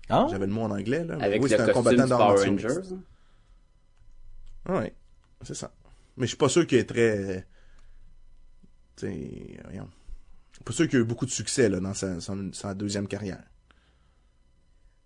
Ah, 0.10 0.28
J'avais 0.28 0.48
le 0.48 0.54
mot 0.54 0.64
en 0.64 0.72
anglais, 0.72 1.06
là. 1.06 1.16
Avec 1.20 1.42
oui, 1.42 1.50
le 1.50 1.58
c'est 1.58 1.62
un 1.62 1.70
combattant 1.70 2.08
d'arts 2.08 2.20
Power 2.20 2.26
martiaux 2.26 2.52
Rangers? 2.52 2.82
mixtes. 2.82 2.96
Ouais, 4.68 4.96
c'est 5.42 5.56
ça. 5.56 5.72
Mais 6.18 6.26
je 6.26 6.30
suis 6.30 6.38
pas 6.38 6.50
sûr 6.50 6.66
qu'il 6.68 6.78
est 6.78 6.86
très... 6.86 7.46
Tu 8.96 9.08
sais, 9.08 9.60
voyons. 9.66 9.90
Pas 10.66 10.74
sûr 10.74 10.88
qu'il 10.90 11.00
a 11.00 11.02
eu 11.04 11.06
beaucoup 11.06 11.26
de 11.28 11.32
succès, 11.32 11.70
là, 11.70 11.80
dans 11.80 11.94
sa, 11.96 12.20
son- 12.22 12.52
sa 12.54 12.74
deuxième 12.76 13.08
carrière. 13.08 13.44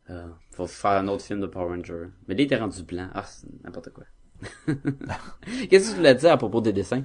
Euh, 0.09 0.27
faut 0.51 0.67
faire 0.67 0.91
un 0.91 1.07
autre 1.07 1.23
film 1.23 1.39
de 1.41 1.47
Power 1.47 1.67
Ranger. 1.75 2.07
Mais 2.27 2.35
là, 2.35 2.41
il 2.41 2.45
était 2.45 2.57
rendu 2.57 2.83
blanc. 2.83 3.09
Ah, 3.13 3.23
c'est 3.23 3.47
n'importe 3.63 3.91
quoi. 3.91 4.05
Qu'est-ce 5.69 5.85
que 5.85 5.89
tu 5.91 5.95
voulais 5.95 6.15
dire 6.15 6.31
à 6.31 6.37
propos 6.37 6.61
des 6.61 6.73
dessins? 6.73 7.03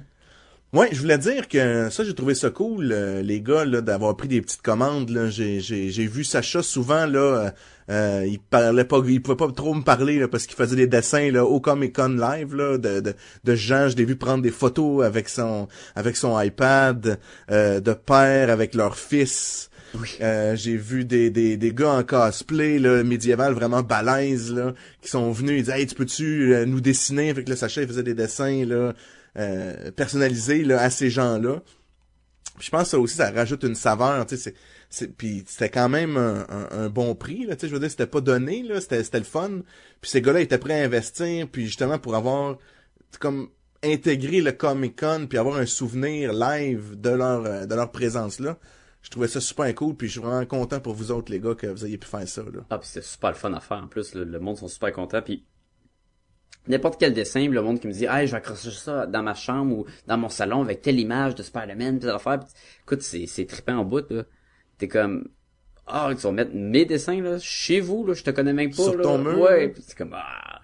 Ouais, 0.73 0.87
je 0.93 1.01
voulais 1.01 1.17
dire 1.17 1.49
que 1.49 1.89
ça, 1.89 2.05
j'ai 2.05 2.13
trouvé 2.13 2.33
ça 2.33 2.49
cool, 2.49 2.93
euh, 2.93 3.21
les 3.21 3.41
gars, 3.41 3.65
là, 3.65 3.81
d'avoir 3.81 4.15
pris 4.15 4.29
des 4.29 4.41
petites 4.41 4.61
commandes. 4.61 5.09
Là, 5.09 5.29
j'ai, 5.29 5.59
j'ai, 5.59 5.89
j'ai 5.89 6.07
vu 6.07 6.23
Sacha 6.23 6.63
souvent 6.63 7.05
là, 7.05 7.19
euh, 7.19 7.49
euh, 7.89 8.25
il 8.25 8.39
parlait 8.39 8.85
pas, 8.85 9.01
il 9.05 9.21
pouvait 9.21 9.35
pas 9.35 9.51
trop 9.51 9.73
me 9.73 9.83
parler 9.83 10.17
là, 10.17 10.29
parce 10.29 10.45
qu'il 10.45 10.55
faisait 10.55 10.77
des 10.77 10.87
dessins 10.87 11.29
là 11.29 11.43
au 11.43 11.59
Comic 11.59 11.93
Con 11.93 12.15
live 12.17 12.55
là, 12.55 12.77
de, 12.77 13.01
de, 13.01 13.13
de 13.43 13.55
gens. 13.55 13.89
Je 13.89 13.97
l'ai 13.97 14.05
vu 14.05 14.15
prendre 14.15 14.41
des 14.41 14.49
photos 14.51 15.03
avec 15.03 15.27
son, 15.27 15.67
avec 15.95 16.15
son 16.15 16.39
iPad, 16.39 17.19
euh, 17.51 17.81
de 17.81 17.91
pères 17.91 18.49
avec 18.49 18.73
leur 18.73 18.95
fils. 18.95 19.69
Oui. 19.99 20.07
Euh, 20.21 20.55
j'ai 20.55 20.77
vu 20.77 21.03
des, 21.03 21.29
des, 21.31 21.57
des 21.57 21.73
gars 21.73 21.91
en 21.91 22.03
cosplay 22.03 22.79
là, 22.79 23.03
médiéval 23.03 23.51
vraiment 23.51 23.81
balèzes 23.81 24.53
là, 24.53 24.73
qui 25.01 25.09
sont 25.09 25.33
venus 25.33 25.57
ils 25.59 25.63
disaient 25.63 25.81
Hey, 25.81 25.87
tu 25.87 25.95
peux-tu 25.95 26.53
euh, 26.53 26.65
nous 26.65 26.79
dessiner? 26.79 27.29
Avec 27.29 27.49
le 27.49 27.57
Sacha, 27.57 27.81
il 27.81 27.89
faisait 27.89 28.03
des 28.03 28.13
dessins 28.13 28.63
là, 28.65 28.93
euh, 29.37 29.91
personnalisés 29.91 30.63
là, 30.63 30.81
à 30.81 30.89
ces 30.89 31.09
gens-là. 31.09 31.61
Je 32.59 32.69
pense 32.69 32.83
que 32.83 32.89
ça 32.89 32.99
aussi, 32.99 33.15
ça 33.15 33.31
rajoute 33.31 33.63
une 33.63 33.75
saveur, 33.75 34.25
tu 34.25 34.37
sais, 34.37 34.53
puis 35.17 35.43
c'était 35.47 35.69
quand 35.69 35.89
même 35.89 36.17
un, 36.17 36.89
bon 36.89 37.15
prix, 37.15 37.45
là, 37.45 37.55
tu 37.55 37.61
sais, 37.61 37.67
je 37.69 37.73
veux 37.73 37.79
dire, 37.79 37.89
c'était 37.89 38.07
pas 38.07 38.21
donné, 38.21 38.61
là, 38.61 38.81
c'était, 38.81 39.03
c'était 39.03 39.19
le 39.19 39.25
fun. 39.25 39.61
Puis 40.01 40.11
ces 40.11 40.21
gars-là 40.21 40.41
étaient 40.41 40.57
prêts 40.57 40.81
à 40.81 40.83
investir, 40.83 41.47
puis 41.47 41.65
justement 41.65 41.97
pour 41.97 42.15
avoir, 42.15 42.57
comme, 43.19 43.49
intégré 43.83 44.41
le 44.41 44.51
Comic-Con, 44.51 45.27
puis 45.27 45.37
avoir 45.37 45.57
un 45.57 45.65
souvenir 45.65 46.33
live 46.33 46.99
de 46.99 47.09
leur, 47.09 47.45
euh, 47.45 47.65
de 47.65 47.75
leur 47.75 47.91
présence 47.91 48.39
là. 48.39 48.57
Je 49.01 49.09
trouvais 49.09 49.27
ça 49.27 49.41
super 49.41 49.73
cool, 49.73 49.95
puis 49.95 50.07
je 50.07 50.13
suis 50.13 50.21
vraiment 50.21 50.45
content 50.45 50.79
pour 50.79 50.93
vous 50.93 51.11
autres, 51.11 51.31
les 51.31 51.39
gars, 51.39 51.55
que 51.55 51.65
vous 51.65 51.85
ayez 51.85 51.97
pu 51.97 52.07
faire 52.07 52.27
ça, 52.27 52.43
là. 52.43 52.61
Ah, 52.69 52.77
puis 52.77 52.87
c'était 52.87 53.05
super 53.05 53.31
le 53.31 53.35
fun 53.35 53.51
à 53.53 53.59
faire. 53.59 53.77
En 53.77 53.87
plus, 53.87 54.13
le, 54.13 54.23
le 54.23 54.39
monde 54.39 54.57
sont 54.57 54.67
super 54.67 54.91
contents. 54.91 55.23
Puis 55.23 55.43
n'importe 56.67 56.99
quel 56.99 57.13
dessin, 57.13 57.47
le 57.47 57.61
monde 57.61 57.79
qui 57.79 57.87
me 57.87 57.93
dit, 57.93 58.05
hey, 58.05 58.27
je 58.27 58.31
vais 58.31 58.37
accrocher 58.37 58.71
ça 58.71 59.05
dans 59.05 59.23
ma 59.23 59.33
chambre 59.33 59.79
ou 59.79 59.85
dans 60.07 60.17
mon 60.17 60.29
salon 60.29 60.61
avec 60.61 60.81
telle 60.81 60.99
image 60.99 61.35
de 61.35 61.43
Spider-Man, 61.43 61.99
pis 61.99 62.05
l'affaire. 62.05 62.39
Puis, 62.39 62.49
écoute, 62.83 63.01
c'est, 63.01 63.25
c'est 63.27 63.45
trippant 63.45 63.77
en 63.77 63.85
bout, 63.85 64.09
là. 64.09 64.23
T'es 64.77 64.87
comme, 64.87 65.27
ah, 65.87 66.09
tu 66.15 66.21
vas 66.21 66.31
mettre 66.31 66.51
mes 66.53 66.85
dessins, 66.85 67.21
là, 67.21 67.37
chez 67.39 67.79
vous, 67.79 68.05
là, 68.05 68.13
je 68.13 68.23
te 68.23 68.31
connais 68.31 68.53
même 68.53 68.69
pas, 68.69 68.83
Sur 68.83 68.97
là. 68.97 69.03
ton 69.03 69.17
mur, 69.17 69.39
Ouais, 69.39 69.69
puis 69.69 69.83
c'est 69.85 69.97
comme, 69.97 70.13
ah. 70.15 70.59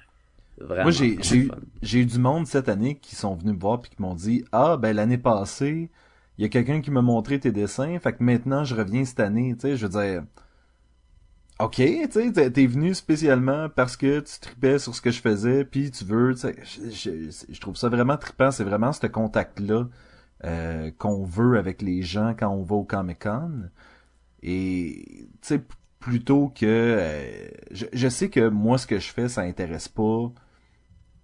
Vraiment. 0.60 0.84
Moi, 0.84 0.92
j'ai, 0.92 1.18
j'ai, 1.22 1.48
j'ai 1.84 2.00
eu 2.00 2.06
du 2.06 2.18
monde 2.18 2.48
cette 2.48 2.68
année 2.68 2.98
qui 2.98 3.16
sont 3.16 3.36
venus 3.36 3.54
me 3.54 3.60
voir 3.60 3.80
puis 3.80 3.92
qui 3.92 4.02
m'ont 4.02 4.16
dit, 4.16 4.44
ah, 4.52 4.76
ben, 4.78 4.96
l'année 4.96 5.20
passée, 5.20 5.92
il 6.38 6.42
y 6.42 6.46
a 6.46 6.50
quelqu'un 6.50 6.82
qui 6.82 6.90
m'a 6.90 7.02
montré 7.04 7.40
tes 7.40 7.52
dessins, 7.52 8.00
fait 8.00 8.14
que 8.14 8.24
maintenant, 8.24 8.64
je 8.64 8.74
reviens 8.76 9.06
cette 9.06 9.20
année, 9.20 9.54
tu 9.54 9.62
sais, 9.62 9.78
je 9.78 9.86
veux 9.86 9.92
dire, 10.02 10.24
ok, 11.60 11.76
tu 11.76 12.12
sais, 12.12 12.52
t'es- 12.52 12.68
venu 12.68 12.94
spécialement 12.94 13.70
parce 13.70 13.98
que 13.98 14.20
tu 14.20 14.40
tripais 14.40 14.80
sur 14.80 14.94
ce 14.96 15.02
que 15.02 15.12
je 15.12 15.22
faisais, 15.22 15.66
puis 15.66 15.92
tu 15.92 16.06
veux, 16.06 16.34
tu 16.36 16.42
sais, 16.42 16.56
je, 16.64 16.92
je- 17.32 17.46
je 17.54 17.60
trouve 17.62 17.76
ça 17.76 17.90
vraiment 17.90 18.18
trippant, 18.18 18.52
c'est 18.52 18.64
vraiment 18.64 18.94
ce 18.94 19.08
contact-là 19.08 19.88
euh, 20.46 20.92
qu'on 21.00 21.24
veut 21.26 21.58
avec 21.58 21.82
les 21.82 22.04
gens 22.04 22.36
quand 22.38 22.50
on 22.50 22.64
va 22.64 22.76
au 22.76 22.84
Comic-Con, 22.86 23.70
et, 24.44 25.30
tu 25.42 25.48
sais, 25.48 25.62
plutôt 26.00 26.50
que, 26.50 26.66
euh, 26.66 27.50
je, 27.72 27.86
je 27.94 28.08
sais 28.10 28.30
que 28.30 28.50
moi, 28.50 28.78
ce 28.78 28.88
que 28.88 29.00
je 29.00 29.10
fais, 29.12 29.30
ça 29.30 29.42
intéresse 29.42 29.88
pas, 29.90 30.32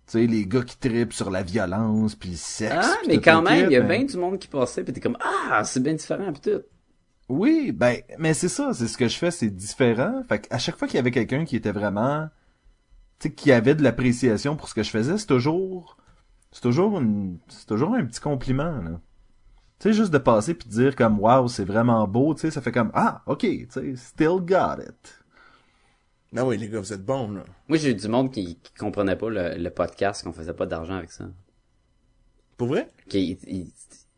tu 0.08 0.14
sais, 0.20 0.28
les 0.28 0.46
gars 0.46 0.64
qui 0.64 0.78
tripent 0.78 1.14
sur 1.14 1.30
la 1.32 1.44
violence, 1.44 2.16
puis 2.16 2.32
le 2.32 2.36
sexe. 2.36 2.74
Ah, 2.76 2.96
puis 3.08 3.08
mais 3.08 3.22
quand 3.22 3.42
même, 3.42 3.70
il 3.70 3.72
y 3.74 3.76
a 3.76 3.82
ben- 3.82 3.88
bien 3.88 4.04
du 4.06 4.18
monde 4.18 4.40
qui 4.40 4.48
passait, 4.48 4.84
pis 4.84 4.94
t'es 4.94 5.00
comme, 5.02 5.18
ah, 5.22 5.64
c'est 5.64 5.82
bien 5.82 5.94
différent, 5.94 6.32
pis 6.34 6.42
tout. 6.42 6.62
Oui, 7.30 7.72
ben, 7.72 8.02
mais 8.20 8.34
c'est 8.34 8.50
ça, 8.50 8.74
c'est 8.74 8.88
ce 8.88 8.98
que 8.98 9.08
je 9.08 9.18
fais, 9.18 9.32
c'est 9.32 9.50
différent. 9.50 10.24
Fait 10.28 10.48
à 10.52 10.58
chaque 10.60 10.78
fois 10.78 10.88
qu'il 10.88 10.98
y 10.98 11.00
avait 11.00 11.12
quelqu'un 11.12 11.46
qui 11.46 11.56
était 11.56 11.72
vraiment, 11.72 12.28
tu 13.20 13.30
sais, 13.30 13.34
qui 13.36 13.52
avait 13.52 13.76
de 13.76 13.84
l'appréciation 13.84 14.56
pour 14.58 14.70
ce 14.70 14.76
que 14.76 14.84
je 14.84 14.90
faisais, 14.92 15.18
c'est 15.18 15.28
toujours, 15.28 15.98
c'est 16.52 16.62
toujours 16.62 17.00
une, 17.00 17.40
c'est 17.50 17.68
toujours 17.68 17.96
un 17.96 18.06
petit 18.06 18.22
compliment, 18.22 18.82
là. 18.82 19.02
Tu 19.80 19.90
sais, 19.90 19.94
juste 19.94 20.14
de 20.14 20.18
passer 20.20 20.54
puis 20.56 20.70
de 20.70 20.74
dire 20.74 20.96
comme, 20.96 21.20
wow, 21.20 21.48
c'est 21.50 21.66
vraiment 21.66 22.08
beau, 22.08 22.34
tu 22.36 22.42
sais, 22.42 22.52
ça 22.52 22.62
fait 22.62 22.72
comme, 22.72 22.92
ah, 22.96 23.24
ok, 23.28 23.40
tu 23.42 23.68
sais, 23.70 23.96
still 23.98 24.40
got 24.42 24.82
it. 24.82 25.20
Ah 26.36 26.46
oui, 26.46 26.58
les 26.58 26.68
gars, 26.70 26.80
vous 26.80 26.94
êtes 26.94 27.06
bons, 27.06 27.32
là. 27.32 27.44
Moi, 27.68 27.78
j'ai 27.78 27.92
eu 27.92 27.96
du 27.96 28.08
monde 28.08 28.32
qui, 28.32 28.58
qui 28.58 28.74
comprenait 28.74 29.16
pas 29.16 29.30
le, 29.30 29.56
le 29.58 29.70
podcast, 29.70 30.24
qu'on 30.24 30.34
faisait 30.34 30.54
pas 30.54 30.66
d'argent 30.66 30.96
avec 30.96 31.12
ça. 31.12 31.26
Pour 32.58 32.68
vrai? 32.70 32.88
qui 33.10 33.38
il- 33.48 33.72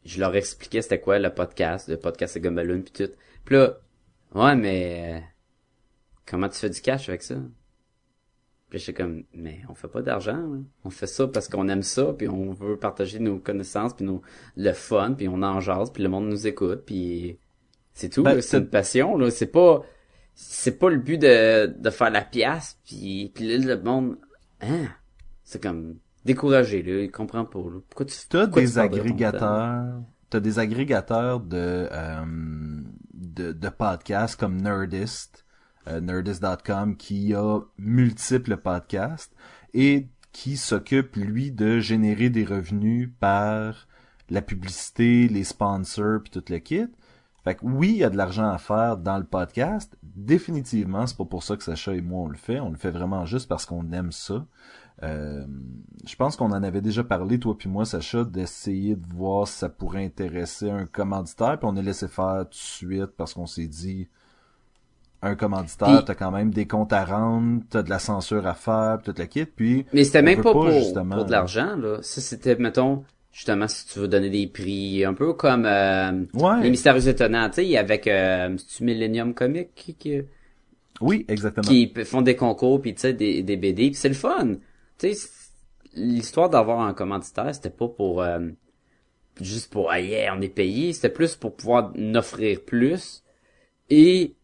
je 0.06 0.20
leur 0.20 0.36
expliquais 0.36 0.82
c'était 0.82 1.02
quoi 1.02 1.20
le 1.20 1.34
podcast, 1.34 1.90
le 1.90 1.98
podcast 1.98 2.36
de 2.36 2.42
Gumballoon 2.42 2.82
pis 2.82 2.92
tout. 2.92 3.12
Puis 3.44 3.56
là, 3.56 3.78
ouais 4.34 4.56
mais 4.56 5.16
euh, 5.16 5.20
comment 6.26 6.48
tu 6.48 6.60
fais 6.60 6.70
du 6.70 6.82
cash 6.82 7.10
avec 7.10 7.24
ça? 7.24 7.36
Puis 8.70 8.80
j'étais 8.80 9.02
comme, 9.02 9.24
mais 9.34 9.62
on 9.70 9.76
fait 9.76 9.88
pas 9.88 10.02
d'argent, 10.02 10.38
là. 10.38 10.58
on 10.84 10.90
fait 10.90 11.08
ça 11.08 11.28
parce 11.28 11.48
qu'on 11.48 11.70
aime 11.70 11.84
ça, 11.84 12.14
puis 12.18 12.28
on 12.28 12.52
veut 12.52 12.78
partager 12.78 13.20
nos 13.20 13.38
connaissances, 13.38 13.94
puis 13.94 14.06
nos, 14.06 14.22
le 14.56 14.72
fun, 14.74 15.14
puis 15.14 15.28
on 15.28 15.42
en 15.44 15.60
jase, 15.60 15.92
puis 15.92 16.02
le 16.02 16.10
monde 16.10 16.28
nous 16.28 16.48
écoute, 16.48 16.84
puis 16.86 17.38
c'est 17.94 18.10
tout. 18.10 18.24
Ben, 18.24 18.42
c'est 18.42 18.58
une 18.58 18.70
passion, 18.70 19.18
là. 19.18 19.30
C'est 19.30 19.52
pas, 19.52 19.84
c'est 20.34 20.80
pas 20.80 20.90
le 20.90 20.98
but 20.98 21.20
de, 21.20 21.68
de 21.68 21.90
faire 21.92 22.10
la 22.10 22.24
pièce, 22.24 22.80
puis, 22.86 23.32
puis 23.36 23.56
là, 23.56 23.76
le 23.76 23.82
monde, 23.84 24.18
hein, 24.62 24.88
c'est 25.44 25.62
comme 25.62 25.98
découragé, 26.26 26.84
là. 26.84 27.04
Il 27.04 27.12
comprend 27.12 27.46
pas, 27.46 27.60
là. 27.60 27.80
Pourquoi 27.90 28.06
tu 28.06 28.16
T'as 28.28 28.48
des 28.48 28.72
tu 28.72 28.80
agrégateurs, 28.80 30.02
t'as 30.30 30.40
des 30.40 30.60
agrégateurs 30.60 31.40
de, 31.40 31.88
euh, 31.92 32.26
de, 33.14 33.52
de 33.52 33.70
podcasts 33.70 34.40
comme 34.40 34.62
Nerdist, 34.62 35.46
euh, 35.88 36.02
nerdist.com, 36.02 36.98
qui 36.98 37.34
a 37.34 37.60
multiples 37.78 38.58
podcasts 38.58 39.34
et 39.74 40.08
qui 40.32 40.58
s'occupe, 40.58 41.16
lui, 41.16 41.52
de 41.52 41.80
générer 41.80 42.30
des 42.30 42.44
revenus 42.44 43.10
par 43.20 43.88
la 44.30 44.42
publicité, 44.42 45.28
les 45.28 45.44
sponsors, 45.44 46.22
puis 46.24 46.32
tout 46.32 46.44
le 46.50 46.58
kit. 46.58 46.88
Fait 47.46 47.56
que 47.56 47.64
oui, 47.64 47.90
il 47.90 47.98
y 47.98 48.04
a 48.04 48.10
de 48.10 48.18
l'argent 48.18 48.50
à 48.50 48.58
faire 48.58 48.98
dans 48.98 49.20
le 49.20 49.24
podcast. 49.24 49.96
Définitivement, 50.02 51.06
c'est 51.06 51.16
pas 51.16 51.26
pour 51.26 51.44
ça 51.44 51.56
que 51.56 51.64
Sacha 51.64 51.94
et 51.94 52.02
moi 52.02 52.24
on 52.24 52.28
le 52.28 52.38
fait. 52.38 52.60
On 52.60 52.72
le 52.72 52.76
fait 52.76 52.90
vraiment 52.90 53.26
juste 53.26 53.48
parce 53.48 53.68
qu'on 53.68 53.92
aime 53.92 54.12
ça. 54.12 54.46
Euh, 55.04 55.46
je 56.08 56.16
pense 56.16 56.36
qu'on 56.38 56.52
en 56.52 56.64
avait 56.64 56.82
déjà 56.82 57.04
parlé, 57.04 57.40
toi 57.40 57.58
puis 57.58 57.70
moi, 57.70 57.86
Sacha, 57.86 58.24
d'essayer 58.24 58.96
de 58.96 59.06
voir 59.14 59.48
si 59.48 59.58
ça 59.58 59.70
pourrait 59.70 60.06
intéresser 60.06 60.70
un 60.70 60.86
commanditaire, 60.86 61.58
puis 61.60 61.68
on 61.70 61.76
a 61.76 61.82
laissé 61.82 62.08
faire 62.08 62.46
tout 62.46 62.52
de 62.52 62.56
suite 62.56 63.12
parce 63.18 63.34
qu'on 63.34 63.46
s'est 63.48 63.68
dit 63.68 64.08
un 65.22 65.36
commanditaire, 65.36 66.06
t'as 66.06 66.14
quand 66.14 66.32
même 66.32 66.52
des 66.52 66.68
comptes 66.68 66.94
à 66.94 67.04
rendre, 67.04 67.62
t'as 67.70 67.82
de 67.82 67.90
la 67.90 68.00
censure 68.00 68.46
à 68.48 68.54
faire, 68.54 68.98
puis 69.00 69.06
toute 69.06 69.20
la 69.20 69.28
kit, 69.28 69.46
puis 69.46 69.86
Mais 69.92 70.04
c'était 70.04 70.22
même 70.22 70.42
pas, 70.42 70.52
pour, 70.52 70.70
justement, 70.70 71.16
pour 71.16 71.26
de 71.26 71.32
l'argent, 71.32 71.76
là. 71.76 71.98
Ça, 72.02 72.22
c'était, 72.22 72.56
mettons, 72.58 73.04
justement, 73.32 73.68
si 73.68 73.88
tu 73.88 74.00
veux 74.00 74.08
donner 74.08 74.30
des 74.30 74.46
prix, 74.48 75.04
un 75.04 75.14
peu 75.16 75.34
comme 75.34 75.66
euh, 75.66 76.26
Ouais. 76.36 76.62
les 76.62 76.70
Mystérieux 76.70 77.08
Étonnants, 77.08 77.50
tu 77.50 77.64
sais, 77.66 77.78
avec, 77.78 78.08
euh, 78.08 78.56
Millennium 78.82 79.34
Comic 79.34 79.70
qui, 79.74 79.96
qui, 79.96 80.22
Oui, 81.02 81.26
exactement. 81.28 81.68
qui 81.68 81.92
font 82.06 82.22
des 82.22 82.36
concours, 82.36 82.80
puis 82.82 82.94
tu 82.94 83.02
sais, 83.02 83.14
des, 83.14 83.42
des 83.42 83.58
BD, 83.58 83.88
puis 83.88 83.96
c'est 83.96 84.10
le 84.10 84.16
fun. 84.16 84.56
Tu 84.98 85.14
sais, 85.14 85.30
l'histoire 85.94 86.50
d'avoir 86.50 86.82
un 86.82 86.94
commanditaire, 86.94 87.54
c'était 87.54 87.70
pas 87.70 87.88
pour... 87.88 88.22
euh, 88.22 88.50
juste 89.42 89.72
pour, 89.72 89.92
ah 89.92 90.00
yeah, 90.00 90.34
on 90.34 90.42
est 90.42 90.50
payé, 90.50 90.94
c'était 90.94 91.10
plus 91.10 91.36
pour 91.36 91.56
pouvoir 91.56 91.92
en 91.98 92.16
offrir 92.16 92.64
plus 92.64 93.24
et 93.90 94.36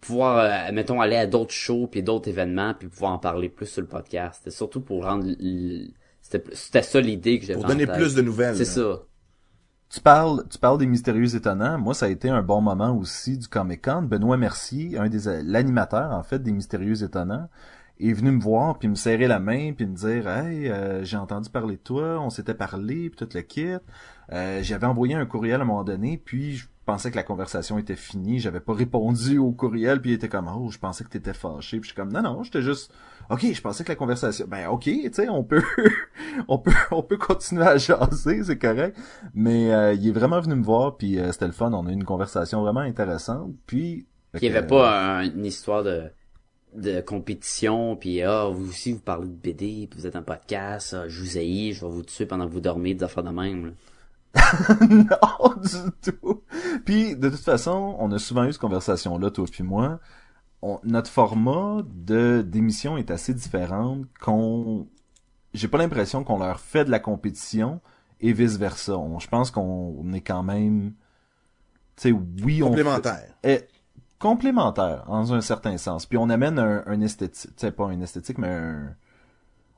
pouvoir, 0.00 0.38
euh, 0.38 0.72
mettons, 0.72 1.00
aller 1.00 1.16
à 1.16 1.26
d'autres 1.26 1.52
shows 1.54 1.86
puis 1.86 2.02
d'autres 2.02 2.28
événements 2.28 2.74
puis 2.74 2.88
pouvoir 2.88 3.12
en 3.12 3.18
parler 3.18 3.48
plus 3.48 3.66
sur 3.66 3.80
le 3.82 3.86
podcast. 3.88 4.40
C'était 4.40 4.56
surtout 4.56 4.80
pour 4.80 5.04
rendre... 5.04 5.26
C'était 6.20 6.42
c'était 6.54 6.82
ça 6.82 7.00
l'idée 7.00 7.38
que 7.38 7.44
j'avais 7.44 7.54
Pour 7.54 7.66
en 7.66 7.68
donner 7.68 7.86
tête. 7.86 7.96
plus 7.96 8.14
de 8.14 8.22
nouvelles. 8.22 8.56
C'est 8.56 8.64
ça. 8.64 9.02
Tu 9.90 10.00
parles, 10.00 10.44
tu 10.48 10.58
parles 10.58 10.78
des 10.78 10.86
mystérieux 10.86 11.36
étonnants. 11.36 11.78
Moi, 11.78 11.92
ça 11.92 12.06
a 12.06 12.08
été 12.08 12.30
un 12.30 12.42
bon 12.42 12.60
moment 12.62 12.96
aussi 12.96 13.36
du 13.36 13.46
Comic 13.46 13.84
Con. 13.84 14.02
Benoît 14.02 14.38
Mercier, 14.38 14.98
un 14.98 15.08
des 15.08 15.42
l'animateur 15.42 16.10
en 16.12 16.22
fait 16.22 16.42
des 16.42 16.52
mystérieux 16.52 17.02
étonnants, 17.04 17.48
est 18.10 18.12
venu 18.14 18.30
me 18.32 18.40
voir 18.40 18.78
puis 18.78 18.88
me 18.88 18.94
serrer 18.94 19.26
la 19.26 19.38
main 19.40 19.72
puis 19.72 19.86
me 19.86 19.94
dire 19.94 20.28
hey 20.28 20.68
euh, 20.68 21.04
j'ai 21.04 21.16
entendu 21.16 21.50
parler 21.50 21.76
de 21.76 21.80
toi, 21.82 22.20
on 22.20 22.30
s'était 22.30 22.54
parlé 22.54 23.10
puis 23.10 23.16
tout 23.26 23.28
le 23.34 23.40
kit. 23.42 23.74
Euh, 24.32 24.60
J'avais 24.62 24.86
envoyé 24.86 25.14
un 25.14 25.26
courriel 25.26 25.60
à 25.60 25.64
un 25.64 25.66
moment 25.66 25.84
donné 25.84 26.16
puis 26.22 26.56
je 26.56 26.66
pensais 26.86 27.10
que 27.10 27.16
la 27.16 27.22
conversation 27.22 27.78
était 27.78 27.96
finie, 27.96 28.40
j'avais 28.40 28.60
pas 28.60 28.74
répondu 28.74 29.38
au 29.38 29.52
courriel 29.52 30.00
puis 30.00 30.10
il 30.10 30.14
était 30.14 30.28
comme 30.28 30.48
oh 30.54 30.70
je 30.70 30.78
pensais 30.78 31.02
que 31.04 31.08
t'étais 31.10 31.32
fâché. 31.34 31.78
Puis 31.78 31.88
je 31.88 31.94
suis 31.94 31.96
comme 31.96 32.12
non 32.12 32.22
non 32.22 32.42
j'étais 32.42 32.62
juste 32.62 32.92
ok 33.30 33.40
je 33.52 33.60
pensais 33.62 33.84
que 33.84 33.88
la 33.92 33.96
conversation 33.96 34.46
ben 34.48 34.68
ok 34.68 34.82
tu 34.84 35.10
sais 35.12 35.28
on 35.28 35.44
peut 35.44 35.62
on 36.48 36.58
peut 36.58 36.72
on 36.90 37.02
peut 37.02 37.16
continuer 37.16 37.62
à 37.66 37.76
jaser 37.78 38.42
c'est 38.44 38.58
correct. 38.58 38.96
Mais 39.34 39.72
euh, 39.72 39.94
il 39.94 40.08
est 40.08 40.12
vraiment 40.12 40.40
venu 40.40 40.56
me 40.56 40.64
voir 40.64 40.96
puis 40.96 41.18
euh, 41.18 41.32
c'était 41.32 41.46
le 41.46 41.52
fun. 41.52 41.72
On 41.72 41.86
a 41.86 41.90
eu 41.90 41.94
une 41.94 42.04
conversation 42.04 42.60
vraiment 42.62 42.80
intéressante. 42.80 43.52
Puis 43.66 44.06
il 44.34 44.38
y 44.42 44.50
fait 44.50 44.56
avait 44.58 44.66
pas 44.66 45.18
un- 45.20 45.22
une 45.24 45.44
histoire 45.46 45.82
de 45.84 46.10
de 46.74 47.00
compétition 47.00 47.96
puis 47.96 48.22
ah 48.22 48.46
vous 48.52 48.68
aussi 48.68 48.92
vous 48.92 49.00
parlez 49.00 49.28
de 49.28 49.32
BD 49.34 49.86
puis 49.90 50.00
vous 50.00 50.06
êtes 50.06 50.16
un 50.16 50.22
podcast 50.22 50.94
ah, 50.98 51.08
je 51.08 51.20
vous 51.22 51.36
haïs 51.38 51.72
je 51.72 51.84
vais 51.84 51.90
vous 51.92 52.02
tuer 52.02 52.26
pendant 52.26 52.46
que 52.48 52.52
vous 52.52 52.60
dormez 52.60 52.94
des 52.94 53.04
affaires 53.04 53.22
de 53.24 53.30
même 53.30 53.66
là. 53.66 53.72
non, 54.90 55.54
du 55.62 56.10
tout. 56.10 56.42
Puis, 56.84 57.14
de 57.14 57.28
toute 57.28 57.38
façon, 57.38 57.94
on 58.00 58.10
a 58.10 58.18
souvent 58.18 58.44
eu 58.46 58.52
cette 58.52 58.60
conversation-là, 58.60 59.30
toi 59.30 59.44
puis 59.48 59.62
moi. 59.62 60.00
On- 60.60 60.80
notre 60.82 61.08
format 61.08 61.82
de 61.94 62.42
d'émission 62.42 62.96
est 62.96 63.12
assez 63.12 63.32
différent 63.32 64.00
qu'on... 64.20 64.88
J'ai 65.52 65.68
pas 65.68 65.78
l'impression 65.78 66.24
qu'on 66.24 66.38
leur 66.40 66.58
fait 66.58 66.84
de 66.84 66.90
la 66.90 66.98
compétition 66.98 67.80
et 68.20 68.32
vice-versa. 68.32 68.98
On- 68.98 69.20
Je 69.20 69.28
pense 69.28 69.52
qu'on 69.52 69.94
on 70.02 70.12
est 70.12 70.20
quand 70.20 70.42
même... 70.42 70.94
Tu 71.96 72.08
sais, 72.08 72.12
oui, 72.42 72.60
on... 72.60 72.72
fait- 72.72 72.82
Complémentaire. 72.82 73.34
Est 74.18 74.22
complémentaire 74.22 75.04
dans 75.08 75.32
un 75.32 75.40
certain 75.40 75.76
sens. 75.76 76.06
Puis 76.06 76.18
on 76.18 76.28
amène 76.30 76.58
un, 76.58 76.82
un 76.86 77.00
esthétique, 77.00 77.50
tu 77.56 77.60
sais 77.66 77.70
pas 77.72 77.84
un 77.86 78.00
esthétique, 78.00 78.38
mais 78.38 78.48
un, 78.48 78.94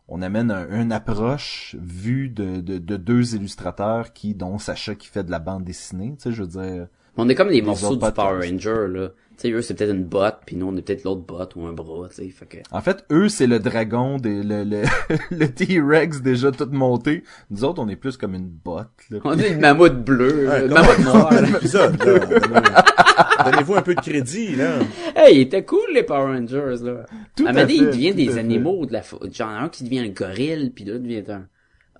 on 0.08 0.22
amène 0.22 0.50
un- 0.50 0.68
une 0.80 0.92
approche 0.92 1.74
vue 1.80 2.28
de, 2.28 2.60
de, 2.60 2.78
de 2.78 2.96
deux 2.96 3.34
illustrateurs 3.34 4.12
qui, 4.12 4.34
dont 4.34 4.58
Sacha 4.58 4.94
qui 4.94 5.08
fait 5.08 5.24
de 5.24 5.30
la 5.30 5.38
bande 5.40 5.64
dessinée, 5.64 6.14
tu 6.16 6.24
sais, 6.30 6.32
je 6.32 6.42
veux 6.42 6.48
dire. 6.48 6.86
on 7.16 7.28
est 7.28 7.34
comme 7.34 7.48
des 7.48 7.62
morceaux 7.62 7.96
du 7.96 8.12
Power. 8.12 8.48
Ranger 8.48 8.86
là 8.88 9.08
tu 9.38 9.42
sais 9.42 9.50
eux 9.50 9.60
c'est 9.60 9.74
peut-être 9.74 9.94
une 9.94 10.04
botte 10.04 10.38
puis 10.46 10.56
nous 10.56 10.66
on 10.66 10.74
est 10.78 10.80
peut-être 10.80 11.04
l'autre 11.04 11.20
botte 11.20 11.56
ou 11.56 11.66
un 11.66 11.72
bras 11.74 12.08
tu 12.08 12.14
sais 12.14 12.28
fait 12.30 12.46
que 12.46 12.56
En 12.70 12.80
fait, 12.80 13.04
eux, 13.10 13.28
c'est 13.28 13.46
le 13.46 13.58
dragon, 13.58 14.16
des, 14.16 14.42
le, 14.42 14.64
le, 14.64 14.82
le 15.30 15.46
T-Rex 15.48 16.22
déjà 16.22 16.50
tout 16.52 16.68
monté. 16.72 17.22
Nous 17.50 17.62
autres, 17.62 17.82
on 17.82 17.88
est 17.88 17.96
plus 17.96 18.16
comme 18.16 18.34
une 18.34 18.48
botte. 18.48 18.88
Là. 19.10 19.18
on 19.24 19.38
est 19.38 19.50
une 19.52 19.60
mammouth 19.60 20.02
bleue 20.02 20.48
Ouais, 20.48 20.64
une 20.66 20.72
mammouth 20.72 20.98
noire 21.00 21.32
là. 21.34 22.84
Donnez-vous 23.44 23.74
un 23.76 23.82
peu 23.82 23.94
de 23.94 24.00
crédit, 24.00 24.56
là. 24.56 24.78
hey 25.14 25.36
il 25.36 25.40
était 25.42 25.64
cool 25.64 25.80
les 25.94 26.02
Power 26.02 26.34
Rangers 26.38 26.76
là 26.84 27.06
Tout 27.36 27.46
à 27.46 27.52
donné, 27.52 27.74
il 27.74 27.78
fait, 27.80 27.86
devient 27.86 28.10
tout 28.10 28.16
des 28.16 28.28
à 28.30 28.32
fait. 28.34 28.38
animaux 28.40 28.86
de 28.86 28.92
la 28.92 29.02
fa- 29.02 29.16
genre 29.30 29.48
un 29.48 29.68
qui 29.68 29.84
devient 29.84 30.00
un 30.00 30.08
gorille 30.08 30.70
puis 30.70 30.84
l'autre 30.84 31.02
devient 31.04 31.24
un 31.30 31.46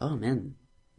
oh 0.00 0.16
man 0.16 0.42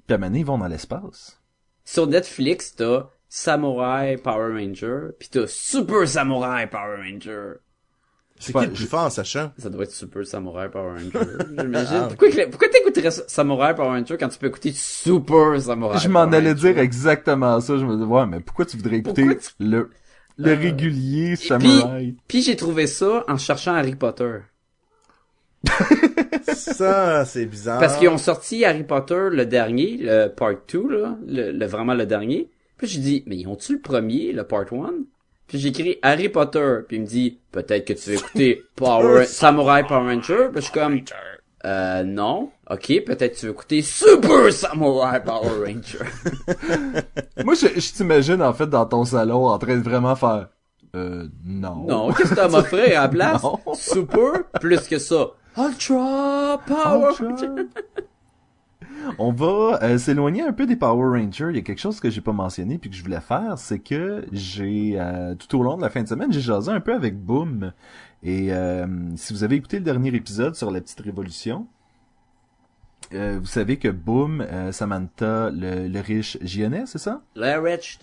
Puis 0.07 0.13
à 0.13 0.15
un 0.15 0.17
moment 0.17 0.27
donné, 0.29 0.39
ils 0.39 0.45
vont 0.45 0.57
dans 0.57 0.67
l'espace. 0.67 1.39
Sur 1.83 2.07
Netflix, 2.07 2.75
t'as 2.75 3.07
Samurai 3.29 4.17
Power 4.17 4.53
Ranger, 4.53 5.09
puis 5.19 5.29
t'as 5.29 5.47
Super 5.47 6.07
Samurai 6.07 6.67
Power 6.69 6.97
Ranger. 6.97 7.53
C'est 8.39 8.53
qui 8.53 8.65
le 8.65 8.71
plus 8.71 8.85
fort, 8.85 9.11
Sacha? 9.11 9.51
Ça 9.57 9.69
doit 9.69 9.83
être 9.83 9.91
Super 9.91 10.23
Samurai 10.25 10.69
Power 10.69 10.91
Ranger, 10.91 11.27
j'imagine. 11.57 11.97
Ah, 12.03 12.07
Pourquoi, 12.09 12.67
t'écouterais 12.69 13.09
Samurai 13.09 13.73
Power 13.73 13.87
Ranger 13.87 14.15
quand 14.19 14.29
tu 14.29 14.37
peux 14.37 14.47
écouter 14.47 14.71
Super 14.75 15.59
Samurai 15.59 15.97
je 15.97 16.07
m'en 16.07 16.21
allais 16.31 16.53
dire 16.53 16.77
exactement 16.77 17.59
ça. 17.59 17.77
Je 17.77 17.85
me 17.85 17.93
disais, 17.95 18.05
ouais, 18.05 18.25
mais 18.27 18.39
pourquoi 18.39 18.65
tu 18.65 18.77
voudrais 18.77 18.97
écouter 18.97 19.23
Pourquoi 19.23 19.41
tu- 19.41 19.49
le, 19.59 19.89
le 20.37 20.51
Euh, 20.51 20.55
régulier 20.55 21.35
Puis, 21.35 21.47
samouraï? 21.47 22.15
puis 22.27 22.41
j'ai 22.41 22.55
trouvé 22.55 22.87
ça 22.87 23.23
en 23.27 23.37
cherchant 23.37 23.73
Harry 23.73 23.95
Potter. 23.95 24.37
Ça, 26.53 27.25
c'est 27.25 27.45
bizarre. 27.45 27.79
Parce 27.79 27.97
qu'ils 27.97 28.09
ont 28.09 28.17
sorti 28.17 28.63
Harry 28.65 28.83
Potter 28.83 29.27
le 29.31 29.45
dernier, 29.45 29.97
le 29.99 30.27
part 30.27 30.53
2, 30.71 30.87
là, 30.89 31.17
le, 31.25 31.51
le- 31.51 31.65
vraiment 31.65 31.93
le 31.93 32.05
dernier. 32.05 32.49
Puis 32.77 32.87
j'ai 32.87 32.99
dit, 32.99 33.23
mais 33.25 33.37
ils 33.37 33.47
ont-tu 33.47 33.73
le 33.73 33.81
premier, 33.81 34.31
le 34.31 34.43
part 34.43 34.71
1? 34.71 34.93
Puis 35.47 35.59
j'ai 35.59 35.69
écrit 35.69 35.97
Harry 36.01 36.29
Potter, 36.29 36.79
puis 36.87 36.97
il 36.97 37.01
me 37.01 37.07
dit, 37.07 37.39
peut-être 37.51 37.85
que 37.85 37.93
tu 37.93 38.09
veux 38.11 38.15
écouter 38.17 38.63
Power, 38.75 39.25
Samurai 39.25 39.83
Power 39.83 40.13
Ranger. 40.13 40.49
Puis 40.51 40.57
je 40.57 40.59
suis 40.61 40.71
comme, 40.73 41.01
euh, 41.67 42.03
non. 42.03 42.49
Ok, 42.69 42.87
peut-être 43.05 43.37
tu 43.37 43.45
veux 43.45 43.51
écouter 43.51 43.81
Super 43.81 44.51
Samurai 44.51 45.21
Power 45.23 45.65
Ranger. 45.65 46.05
Moi, 47.43 47.53
je, 47.55 47.79
je 47.79 47.93
t'imagine, 47.93 48.41
en 48.41 48.53
fait, 48.53 48.67
dans 48.67 48.85
ton 48.85 49.03
salon, 49.05 49.47
en 49.47 49.57
train 49.57 49.77
de 49.77 49.83
vraiment 49.83 50.15
faire, 50.15 50.47
euh, 50.95 51.27
non. 51.45 51.85
non, 51.87 52.11
qu'est-ce 52.13 52.29
que 52.31 52.35
t'as 52.35 52.47
m'offrir 52.47 52.99
à 52.99 53.03
la 53.03 53.07
place? 53.09 53.41
Super, 53.73 54.43
plus 54.59 54.87
que 54.87 54.97
ça. 54.99 55.27
Ultra 55.57 56.61
Power 56.65 57.13
Ultra. 57.19 57.47
On 59.19 59.31
va 59.31 59.79
euh, 59.83 59.97
s'éloigner 59.97 60.41
un 60.41 60.53
peu 60.53 60.65
des 60.65 60.75
Power 60.75 61.19
Rangers. 61.19 61.47
Il 61.49 61.55
y 61.55 61.59
a 61.59 61.61
quelque 61.61 61.79
chose 61.79 61.99
que 61.99 62.09
j'ai 62.09 62.21
pas 62.21 62.33
mentionné 62.33 62.77
puis 62.77 62.89
que 62.89 62.95
je 62.95 63.03
voulais 63.03 63.21
faire, 63.21 63.57
c'est 63.57 63.79
que 63.79 64.25
j'ai 64.31 64.93
euh, 64.97 65.35
tout 65.35 65.57
au 65.57 65.63
long 65.63 65.77
de 65.77 65.81
la 65.81 65.89
fin 65.89 66.03
de 66.03 66.07
semaine, 66.07 66.31
j'ai 66.31 66.41
jasé 66.41 66.71
un 66.71 66.79
peu 66.79 66.93
avec 66.93 67.17
Boom. 67.17 67.73
Et 68.23 68.53
euh, 68.53 68.87
si 69.15 69.33
vous 69.33 69.43
avez 69.43 69.55
écouté 69.55 69.77
le 69.77 69.85
dernier 69.85 70.13
épisode 70.15 70.55
sur 70.55 70.71
la 70.71 70.81
petite 70.81 70.99
révolution, 70.99 71.67
euh, 73.13 73.37
vous 73.39 73.45
savez 73.45 73.77
que 73.77 73.87
Boom, 73.87 74.41
euh, 74.41 74.71
Samantha, 74.71 75.49
le, 75.49 75.87
le 75.87 75.99
riche 75.99 76.37
Gionnet, 76.41 76.83
c'est 76.85 76.97
ça? 76.97 77.21
Le 77.35 77.57
Rich. 77.59 77.99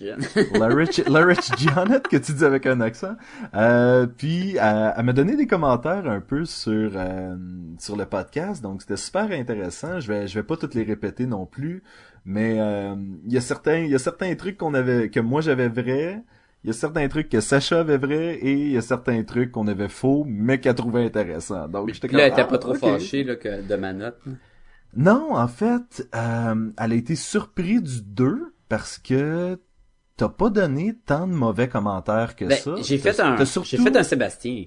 La 0.55 0.67
Rich, 0.69 1.03
la 1.07 1.25
Rich 1.25 1.51
Janet 1.59 2.09
que 2.09 2.17
tu 2.17 2.33
dis 2.33 2.45
avec 2.45 2.67
un 2.67 2.81
accent. 2.81 3.17
Euh, 3.55 4.07
puis 4.07 4.57
euh, 4.59 4.91
elle 4.97 5.05
m'a 5.05 5.13
donné 5.13 5.37
des 5.37 5.47
commentaires 5.47 6.09
un 6.09 6.21
peu 6.21 6.45
sur 6.45 6.93
euh, 6.95 7.37
sur 7.79 7.97
le 7.97 8.07
podcast, 8.07 8.63
donc 8.63 8.83
c'était 8.83 8.97
super 8.97 9.31
intéressant. 9.31 10.01
Je 10.01 10.09
vais 10.13 10.27
je 10.27 10.35
vais 10.39 10.43
pas 10.45 10.57
toutes 10.57 10.75
les 10.75 10.85
répéter 10.85 11.27
non 11.27 11.47
plus, 11.47 11.83
mais 12.25 12.57
euh, 12.59 12.95
il 13.27 13.33
y 13.33 13.37
a 13.37 13.41
certains 13.41 13.79
il 13.79 13.91
y 13.91 13.95
a 13.95 13.99
certains 13.99 14.35
trucs 14.35 14.57
qu'on 14.59 14.75
avait 14.75 15.11
que 15.11 15.21
moi 15.21 15.41
j'avais 15.41 15.69
vrai 15.69 16.23
il 16.65 16.69
y 16.69 16.71
a 16.71 16.73
certains 16.73 17.07
trucs 17.09 17.29
que 17.29 17.41
Sacha 17.41 17.81
avait 17.81 17.99
vrai 17.99 18.37
et 18.37 18.53
il 18.53 18.73
y 18.73 18.79
a 18.79 18.81
certains 18.81 19.23
trucs 19.23 19.53
qu'on 19.53 19.67
avait 19.67 19.89
faux, 19.89 20.25
mais 20.27 20.61
qu'elle 20.61 20.75
trouvait 20.75 21.05
intéressants. 21.05 21.69
Donc, 21.69 21.93
j'étais 21.93 22.09
Puis 22.09 22.17
là, 22.17 22.25
elle 22.27 22.33
était 22.33 22.41
ah, 22.41 22.47
pas 22.47 22.57
trop 22.57 22.73
ok. 22.73 22.79
fâchée 22.79 23.23
là, 23.23 23.37
que 23.37 23.61
de 23.61 23.77
ma 23.77 23.93
note. 23.93 24.17
Non, 24.97 25.35
en 25.37 25.49
fait, 25.49 26.09
euh, 26.15 26.71
elle 26.79 26.93
a 26.93 26.95
été 26.95 27.17
surprise 27.17 27.83
du 27.83 28.03
2 28.03 28.55
parce 28.69 28.99
que 28.99 29.59
t'as 30.17 30.29
pas 30.29 30.51
donné 30.51 30.95
tant 31.07 31.27
de 31.27 31.33
mauvais 31.33 31.69
commentaires 31.69 32.37
que 32.37 32.45
Ben, 32.45 32.57
ça. 32.59 32.75
j'ai 32.83 32.99
fait 32.99 33.19
un, 33.21 33.33
t'as 33.33 33.39
j'ai 33.39 33.45
surtout- 33.47 33.83
fait 33.83 33.97
un 33.97 34.03
Sébastien. 34.03 34.65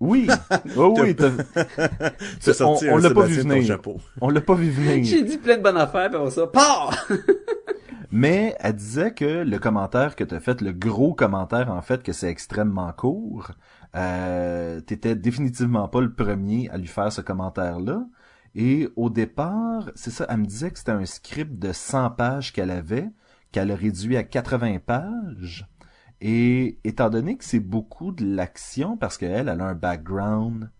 Oui, 0.00 0.28
oh, 0.76 0.94
oui, 1.00 1.14
t'as- 2.40 2.52
sorti 2.52 2.86
on- 2.88 2.94
on 2.94 2.98
un 2.98 3.00
l'a 3.00 3.10
pas 3.10 3.22
vu 3.26 3.40
venir. 3.40 3.64
chapeau. 3.66 3.96
on 4.20 4.30
l'a 4.30 4.40
pas 4.40 4.54
vu 4.54 4.70
venir. 4.70 5.04
J'ai 5.04 5.22
dit 5.22 5.38
plein 5.38 5.56
de 5.58 5.62
bonnes 5.62 5.76
affaires, 5.76 6.10
on 6.14 6.30
ça, 6.30 6.46
pars! 6.46 7.06
Mais 8.10 8.54
elle 8.60 8.74
disait 8.76 9.12
que 9.12 9.42
le 9.44 9.58
commentaire 9.58 10.16
que 10.16 10.24
t'as 10.24 10.40
fait, 10.40 10.60
le 10.62 10.72
gros 10.72 11.14
commentaire 11.14 11.70
en 11.70 11.82
fait, 11.82 12.02
que 12.02 12.12
c'est 12.12 12.28
extrêmement 12.28 12.90
court, 12.92 13.50
euh, 13.96 14.80
t'étais 14.80 15.14
définitivement 15.14 15.88
pas 15.88 16.00
le 16.00 16.12
premier 16.12 16.70
à 16.70 16.78
lui 16.78 16.86
faire 16.86 17.12
ce 17.12 17.20
commentaire-là. 17.20 18.06
Et 18.60 18.88
au 18.96 19.08
départ, 19.08 19.88
c'est 19.94 20.10
ça, 20.10 20.26
elle 20.28 20.38
me 20.38 20.44
disait 20.44 20.72
que 20.72 20.80
c'était 20.80 20.90
un 20.90 21.06
script 21.06 21.60
de 21.60 21.72
100 21.72 22.10
pages 22.10 22.52
qu'elle 22.52 22.72
avait, 22.72 23.08
qu'elle 23.52 23.70
a 23.70 23.76
réduit 23.76 24.16
à 24.16 24.24
80 24.24 24.80
pages. 24.84 25.68
Et 26.20 26.80
étant 26.82 27.08
donné 27.08 27.36
que 27.36 27.44
c'est 27.44 27.60
beaucoup 27.60 28.10
de 28.10 28.24
l'action, 28.24 28.96
parce 28.96 29.16
qu'elle, 29.16 29.48
elle 29.48 29.60
a 29.60 29.64
un 29.64 29.76
background 29.76 30.72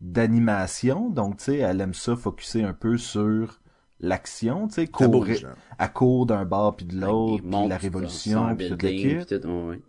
d'animation, 0.00 1.10
donc 1.10 1.38
tu 1.38 1.44
sais, 1.46 1.56
elle 1.56 1.80
aime 1.80 1.92
ça 1.92 2.14
focuser 2.14 2.62
un 2.62 2.72
peu 2.72 2.98
sur 2.98 3.60
l'action, 3.98 4.68
tu 4.68 4.74
sais, 4.74 4.86
courir, 4.86 5.42
là. 5.42 5.54
à 5.80 5.88
court 5.88 6.26
d'un 6.26 6.44
bord 6.44 6.76
puis 6.76 6.86
de 6.86 7.00
l'autre, 7.00 7.42
puis 7.42 7.68
la 7.68 7.76
révolution, 7.76 8.54
puis 8.54 8.68
tout, 8.68 8.86
ouais, 8.86 9.64
ouais. 9.68 9.82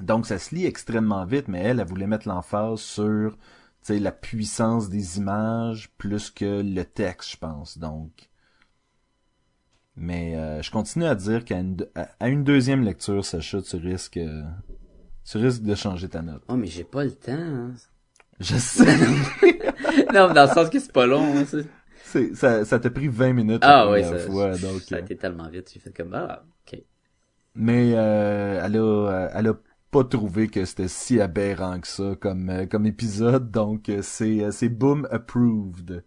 Donc 0.00 0.26
ça 0.26 0.38
se 0.38 0.54
lit 0.54 0.64
extrêmement 0.64 1.24
vite, 1.24 1.48
mais 1.48 1.58
elle, 1.58 1.80
elle 1.80 1.86
voulait 1.88 2.06
mettre 2.06 2.28
l'emphase 2.28 2.78
sur 2.78 3.36
sais, 3.82 3.98
la 3.98 4.12
puissance 4.12 4.88
des 4.88 5.18
images 5.18 5.90
plus 5.98 6.30
que 6.30 6.62
le 6.62 6.84
texte, 6.84 7.32
je 7.32 7.36
pense. 7.38 7.78
Donc, 7.78 8.28
mais 9.96 10.36
euh, 10.36 10.62
je 10.62 10.70
continue 10.70 11.06
à 11.06 11.14
dire 11.14 11.44
qu'à 11.44 11.58
une, 11.58 11.76
de- 11.76 11.90
à- 11.94 12.28
une 12.28 12.44
deuxième 12.44 12.82
lecture, 12.84 13.24
Sacha, 13.24 13.60
tu 13.62 13.76
risques, 13.76 14.16
euh, 14.16 14.44
tu 15.24 15.38
risques 15.38 15.62
de 15.62 15.74
changer 15.74 16.08
ta 16.08 16.22
note. 16.22 16.44
Oh, 16.48 16.56
mais 16.56 16.66
j'ai 16.66 16.84
pas 16.84 17.04
le 17.04 17.12
temps. 17.12 17.32
hein. 17.32 17.74
Je 18.40 18.56
sais, 18.56 18.84
non, 20.14 20.28
mais 20.28 20.34
dans 20.34 20.46
le 20.46 20.48
sens 20.54 20.70
que 20.70 20.78
c'est 20.78 20.92
pas 20.92 21.06
long. 21.06 21.36
hein, 21.36 21.44
c'est- 22.02 22.34
ça, 22.34 22.64
ça 22.64 22.78
t'a 22.78 22.90
pris 22.90 23.08
20 23.08 23.32
minutes 23.32 23.62
Ah 23.62 23.90
oui, 23.90 24.02
ça, 24.04 24.16
fois, 24.16 24.58
donc. 24.58 24.82
ça 24.88 24.96
a 24.96 24.98
euh, 24.98 25.00
été 25.00 25.16
tellement 25.16 25.48
vite. 25.48 25.70
J'ai 25.72 25.80
fait 25.80 25.92
comme, 25.96 26.14
ah, 26.14 26.44
ok. 26.66 26.80
Mais 27.54 27.92
euh, 27.94 28.60
elle 28.64 28.76
a, 28.76 29.30
elle 29.34 29.48
a 29.48 29.54
pas 29.90 30.04
trouvé 30.04 30.48
que 30.48 30.64
c'était 30.64 30.88
si 30.88 31.20
aberrant 31.20 31.80
que 31.80 31.86
ça 31.88 32.14
comme 32.20 32.50
euh, 32.50 32.66
comme 32.66 32.86
épisode, 32.86 33.50
donc 33.50 33.88
euh, 33.88 34.00
c'est 34.02 34.42
euh, 34.44 34.50
c'est 34.50 34.68
boom 34.68 35.06
approved. 35.10 36.04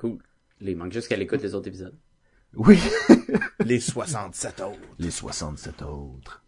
Cool. 0.00 0.18
Il 0.60 0.76
manque 0.76 0.92
juste 0.92 1.08
qu'elle 1.08 1.22
écoute 1.22 1.42
les 1.42 1.54
autres 1.54 1.68
épisodes. 1.68 1.94
Oui. 2.54 2.78
Les 3.64 3.80
67 3.80 4.60
autres. 4.60 4.78
Les 4.98 5.10
67 5.10 5.82
autres. 5.82 6.42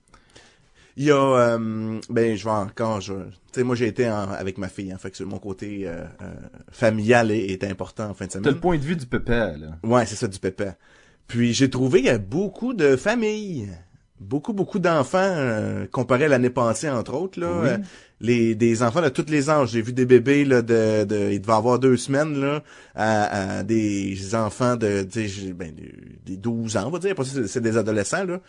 Il 0.96 1.04
y 1.04 1.10
a, 1.10 1.16
euh, 1.16 2.00
ben, 2.10 2.34
je 2.36 2.44
vais 2.44 2.50
encore, 2.50 3.00
je, 3.00 3.12
tu 3.14 3.20
sais, 3.52 3.62
moi 3.62 3.76
j'ai 3.76 3.86
été 3.88 4.08
en- 4.10 4.30
avec 4.30 4.56
ma 4.58 4.68
fille, 4.68 4.90
hein, 4.90 4.98
fait 4.98 5.10
que 5.10 5.22
mon 5.24 5.38
côté 5.38 5.86
euh, 5.86 6.04
euh, 6.22 6.34
familial 6.72 7.30
est, 7.30 7.46
est 7.46 7.64
important 7.64 8.08
en 8.10 8.14
fin 8.14 8.24
de 8.26 8.30
T'as 8.32 8.38
semaine. 8.40 8.54
le 8.54 8.60
point 8.60 8.76
de 8.78 8.82
vue 8.82 8.96
du 8.96 9.06
pépé, 9.06 9.32
là. 9.58 9.78
Ouais, 9.84 10.06
c'est 10.06 10.16
ça 10.16 10.26
du 10.28 10.38
pépé. 10.38 10.70
Puis 11.26 11.52
j'ai 11.52 11.68
trouvé 11.70 11.98
qu'il 12.00 12.06
y 12.08 12.10
a 12.10 12.18
beaucoup 12.18 12.72
de 12.74 12.96
familles, 12.96 13.68
beaucoup 14.20 14.52
beaucoup 14.52 14.78
d'enfants 14.78 15.18
euh, 15.22 15.86
comparé 15.90 16.24
à 16.24 16.28
l'année 16.28 16.50
passée 16.50 16.88
entre 16.90 17.14
autres 17.14 17.38
là, 17.40 17.50
Oui. 17.62 17.68
Euh, 17.68 17.76
les 18.20 18.56
des 18.56 18.82
enfants 18.82 19.00
de 19.00 19.08
tous 19.10 19.26
les 19.28 19.48
âges. 19.48 19.70
J'ai 19.70 19.80
vu 19.82 19.92
des 19.92 20.04
bébés 20.04 20.44
là 20.44 20.60
de, 20.60 21.04
de 21.04 21.30
il 21.30 21.40
devait 21.40 21.52
avoir 21.52 21.78
deux 21.78 21.96
semaines 21.96 22.40
là 22.40 22.64
à, 22.96 23.58
à 23.58 23.62
des 23.62 24.34
enfants 24.34 24.74
de 24.76 25.06
ben, 25.54 25.72
des- 25.72 25.94
des 26.26 26.36
12 26.36 26.76
ans, 26.76 26.84
on 26.86 26.90
va 26.90 26.98
dire, 26.98 27.14
c'est- 27.46 27.60
des 27.60 27.76
adolescents 27.76 28.24
là. 28.24 28.40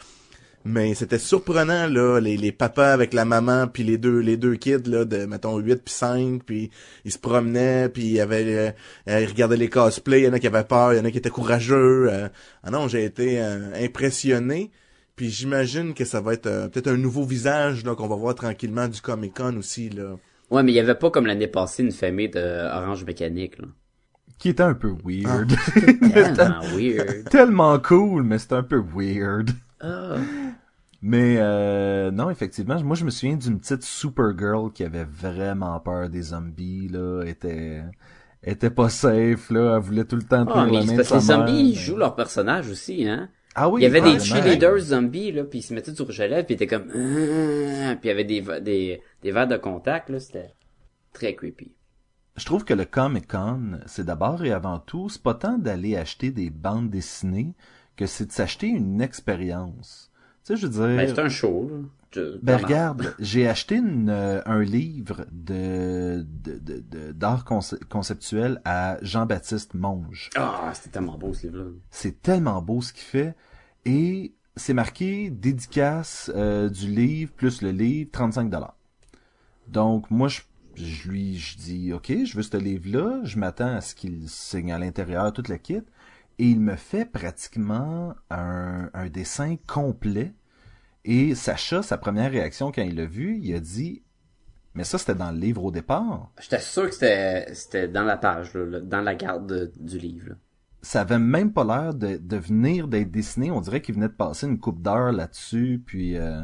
Mais 0.66 0.94
c'était 0.94 1.20
surprenant 1.20 1.88
là, 1.88 2.20
les, 2.20 2.36
les 2.36 2.52
papas 2.52 2.92
avec 2.92 3.14
la 3.14 3.24
maman 3.24 3.68
puis 3.68 3.84
les 3.84 3.98
deux 3.98 4.20
les 4.20 4.36
deux 4.38 4.56
kids 4.56 4.88
là 4.88 5.06
de 5.06 5.26
mettons 5.26 5.58
8 5.58 5.84
puis 5.86 5.94
5 5.94 6.42
puis 6.44 6.70
ils 7.06 7.12
se 7.14 7.18
promenaient 7.20 7.88
puis 7.90 8.02
il 8.04 8.12
y 8.14 8.20
avait 8.20 8.44
euh, 8.58 8.72
euh, 9.08 9.22
ils 9.22 9.28
regardaient 9.28 9.56
les 9.56 9.70
cosplays, 9.70 10.22
il 10.22 10.26
y 10.26 10.28
en 10.28 10.34
a 10.34 10.40
qui 10.40 10.48
avaient 10.48 10.64
peur, 10.66 10.94
il 10.94 10.98
y 10.98 11.00
en 11.00 11.06
a 11.06 11.12
qui 11.12 11.18
étaient 11.20 11.30
courageux. 11.30 12.08
euh. 12.12 12.28
ah 12.64 12.72
non, 12.72 12.88
j'ai 12.90 13.06
été 13.06 13.40
euh, 13.40 13.72
impressionné. 13.86 14.72
Puis 15.20 15.32
j'imagine 15.32 15.94
que 15.94 16.06
ça 16.06 16.22
va 16.22 16.32
être 16.32 16.46
euh, 16.46 16.70
peut-être 16.70 16.88
un 16.88 16.96
nouveau 16.96 17.26
visage 17.26 17.84
là 17.84 17.94
qu'on 17.94 18.08
va 18.08 18.16
voir 18.16 18.36
tranquillement 18.36 18.88
du 18.88 19.02
Comic-Con 19.02 19.58
aussi 19.58 19.90
là. 19.90 20.16
Ouais, 20.50 20.64
mais 20.64 20.72
il 20.72 20.76
y 20.76 20.80
avait 20.80 20.96
pas 20.96 21.12
comme 21.12 21.26
l'année 21.26 21.48
passée 21.48 21.84
une 21.84 21.92
famille 21.92 22.30
de 22.30 22.40
Orange 22.40 23.04
Mécanique, 23.04 23.60
là. 23.60 23.68
Qui 24.38 24.48
était 24.48 24.64
un 24.64 24.76
peu 24.76 24.96
weird. 25.04 25.52
Tellement 26.14 26.62
weird. 26.74 27.30
Tellement 27.30 27.80
cool, 27.80 28.24
mais 28.24 28.40
c'était 28.40 28.56
un 28.56 28.64
peu 28.64 28.82
weird. 28.96 29.50
Ah. 29.82 30.16
Mais 31.02 31.36
euh, 31.40 32.12
non, 32.12 32.30
effectivement, 32.30 32.82
moi 32.82 32.96
je 32.96 33.04
me 33.04 33.10
souviens 33.10 33.36
d'une 33.36 33.60
petite 33.60 33.84
Supergirl 33.84 34.72
qui 34.72 34.86
avait 34.86 35.04
vraiment 35.04 35.78
peur 35.82 36.08
des 36.08 36.22
zombies, 36.22 36.88
là, 36.88 37.26
était 37.26 37.84
était 38.42 38.70
pas 38.70 38.88
safe, 38.88 39.50
là, 39.50 39.76
elle 39.76 39.82
voulait 39.82 40.06
tout 40.06 40.16
le 40.16 40.24
temps 40.24 40.46
Ah, 40.50 40.66
mais 40.66 40.80
la 40.80 40.86
main 40.86 40.96
de 40.96 41.04
sa 41.04 41.16
les 41.16 41.22
zombies, 41.22 41.72
ils 41.72 41.76
jouent 41.76 41.98
leur 41.98 42.16
personnage 42.16 42.70
aussi, 42.70 43.06
hein. 43.06 43.28
Ah 43.56 43.70
oui, 43.70 43.82
il 43.82 43.84
y 43.84 43.88
avait 43.88 44.02
des 44.02 44.18
vraiment. 44.18 44.24
cheerleaders 44.24 44.80
zombies, 44.80 45.32
là, 45.32 45.44
puis 45.44 45.60
ils 45.60 45.64
se 45.64 45.74
mettaient 45.74 45.92
du 45.92 46.02
rouge 46.02 46.20
à 46.22 46.28
lèvres, 46.28 46.46
puis 46.46 46.54
ils 46.54 46.62
étaient 46.64 46.68
comme... 46.68 46.90
Ah 46.90 47.96
Puis 47.96 48.04
il 48.04 48.08
y 48.08 48.12
avait 48.12 48.24
des, 48.24 48.42
des, 48.62 49.02
des 49.24 49.32
verres 49.32 49.48
de 49.48 49.58
contact, 49.58 50.10
là, 50.10 50.20
c'était 50.20 50.54
très 51.14 51.34
creepy. 51.34 51.72
Je 52.38 52.46
trouve 52.46 52.64
que 52.64 52.74
le 52.74 52.86
Comic-Con, 52.86 53.80
c'est 53.86 54.06
d'abord 54.06 54.46
et 54.46 54.52
avant 54.52 54.80
tout, 54.80 55.10
c'est 55.10 55.22
pas 55.22 55.34
tant 55.34 55.58
d'aller 55.58 55.98
acheter 55.98 56.32
des 56.32 56.50
bandes 56.50 56.90
dessinées 56.90 57.54
que 57.98 58.06
c'est 58.06 58.28
de 58.28 58.32
s'acheter 58.32 58.68
une 58.68 59.02
expérience. 59.02 60.12
Tu 60.46 60.54
sais, 60.54 60.62
je 60.62 60.68
veux 60.68 60.74
dire... 60.74 60.96
Ben, 60.96 61.08
c'est 61.08 61.20
un 61.20 61.30
show, 61.30 61.70
là. 61.70 61.78
Ben 62.42 62.58
regarde, 62.58 63.16
j'ai 63.20 63.48
acheté 63.48 63.76
une, 63.76 64.10
euh, 64.10 64.42
un 64.46 64.62
livre 64.62 65.26
de 65.32 66.26
de- 66.28 66.58
de- 66.58 66.80
de- 66.80 67.12
d'art 67.12 67.46
conce- 67.46 67.78
conceptuel 67.90 68.62
à 68.66 68.98
Jean-Baptiste 69.02 69.74
Monge. 69.76 70.30
Ah, 70.36 70.72
c'était 70.74 70.90
tellement 70.90 71.18
beau, 71.18 71.34
ce 71.34 71.48
livre-là. 71.48 71.70
C'est 71.92 72.22
tellement 72.22 72.62
beau 72.62 72.82
ce 72.82 72.94
qu'il 72.94 73.04
fait 73.04 73.36
et 73.86 74.34
c'est 74.56 74.74
marqué 74.74 75.30
dédicace 75.30 76.32
euh, 76.36 76.70
du 76.70 76.88
livre 76.88 77.32
plus 77.34 77.62
le 77.62 77.72
livre 77.72 78.10
35 78.12 78.50
dollars. 78.50 78.76
Donc 79.68 80.10
moi 80.10 80.28
je 80.28 80.42
je 80.76 81.10
lui 81.10 81.38
je 81.38 81.58
dis 81.58 81.92
OK, 81.94 82.12
je 82.26 82.36
veux 82.38 82.44
ce 82.44 82.56
livre-là, 82.58 83.20
je 83.24 83.38
m'attends 83.38 83.76
à 83.76 83.82
ce 83.82 83.96
qu'il 83.96 84.30
signe 84.30 84.72
à 84.72 84.80
l'intérieur 84.80 85.32
toute 85.34 85.50
la 85.50 85.58
kit 85.58 85.82
et 86.40 86.46
il 86.46 86.62
me 86.62 86.76
fait 86.78 87.04
pratiquement 87.06 88.16
un, 88.30 88.90
un 88.94 89.10
dessin 89.10 89.58
complet 89.68 90.34
et 91.06 91.36
Sacha 91.36 91.82
sa 91.82 91.98
première 91.98 92.32
réaction 92.32 92.72
quand 92.72 92.82
il 92.84 92.96
l'a 92.96 93.06
vu, 93.06 93.40
il 93.42 93.54
a 93.56 93.60
dit 93.60 94.04
mais 94.76 94.84
ça 94.84 94.98
c'était 94.98 95.16
dans 95.16 95.32
le 95.32 95.40
livre 95.40 95.64
au 95.64 95.72
départ. 95.72 96.32
J'étais 96.40 96.60
sûr 96.60 96.86
que 96.88 96.94
c'était, 96.94 97.54
c'était 97.54 97.88
dans 97.88 98.04
la 98.04 98.18
page, 98.18 98.54
là, 98.54 98.80
dans 98.80 99.02
la 99.02 99.16
garde 99.16 99.48
de- 99.48 99.72
du 99.80 99.98
livre, 99.98 100.30
là. 100.30 100.36
ça 100.82 101.02
avait 101.02 101.20
même 101.20 101.52
pas 101.52 101.64
l'air 101.66 101.94
de, 101.94 102.18
de 102.18 102.38
venir 102.38 102.88
d'être 102.88 103.12
dessiné. 103.12 103.52
On 103.52 103.62
dirait 103.62 103.82
qu'il 103.82 103.96
venait 103.96 104.08
de 104.08 104.14
passer 104.14 104.46
une 104.48 104.60
coupe 104.60 104.82
d'heure 104.82 105.12
là-dessus, 105.12 105.82
puis 105.86 106.16
euh, 106.18 106.42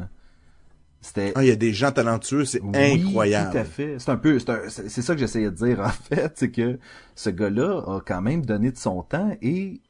c'était 1.00 1.32
Ah, 1.36 1.44
il 1.44 1.48
y 1.48 1.52
a 1.52 1.56
des 1.56 1.72
gens 1.72 1.92
talentueux, 1.92 2.44
c'est 2.44 2.60
Oui, 2.60 3.00
incroyable. 3.06 3.52
Tout 3.52 3.58
à 3.58 3.64
fait. 3.64 3.98
C'est 4.00 4.10
un 4.10 4.16
peu, 4.16 4.38
c'est 4.38 4.50
un- 4.50 4.68
c'est 4.68 4.88
c'est 4.90 5.02
ça 5.02 5.14
que 5.14 5.20
j'essayais 5.20 5.50
de 5.50 5.56
dire 5.56 5.80
en 5.84 5.88
fait, 5.90 6.32
c'est 6.34 6.50
que 6.50 6.78
ce 7.14 7.30
gars-là 7.30 7.82
a 7.86 8.00
quand 8.04 8.20
même 8.22 8.44
donné 8.44 8.72
de 8.72 8.76
son 8.76 9.02
temps 9.02 9.30
et, 9.40 9.80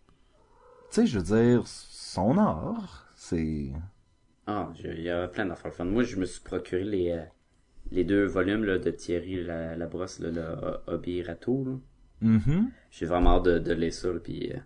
tu 0.91 1.01
sais, 1.01 1.07
je 1.07 1.19
veux 1.19 1.25
dire, 1.37 1.63
son 1.67 2.37
art, 2.39 3.07
c'est. 3.17 3.71
Ah, 4.47 4.71
il 4.85 5.03
y 5.03 5.11
avait 5.11 5.29
plein 5.29 5.47
d'affaires 5.47 5.75
fun. 5.75 5.85
Moi, 5.85 6.05
je 6.05 6.17
me 6.17 6.25
suis 6.25 6.41
procuré 6.41 6.85
les, 6.85 7.11
euh, 7.11 7.23
les 7.91 8.05
deux 8.05 8.25
volumes 8.27 8.65
là, 8.65 8.79
de 8.79 8.91
Thierry 8.91 9.43
la, 9.43 9.77
la 9.77 9.87
brosse, 9.87 10.21
là, 10.21 10.31
le 10.31 10.93
Hobby 10.93 11.23
Rato. 11.23 11.65
Là. 11.65 11.73
Mhm. 12.21 12.71
J'ai 12.91 13.07
vraiment 13.07 13.37
hâte 13.37 13.45
de, 13.45 13.59
de 13.59 13.73
lire 13.73 13.93
ça, 13.93 14.09
puis 14.23 14.53
euh, 14.53 14.59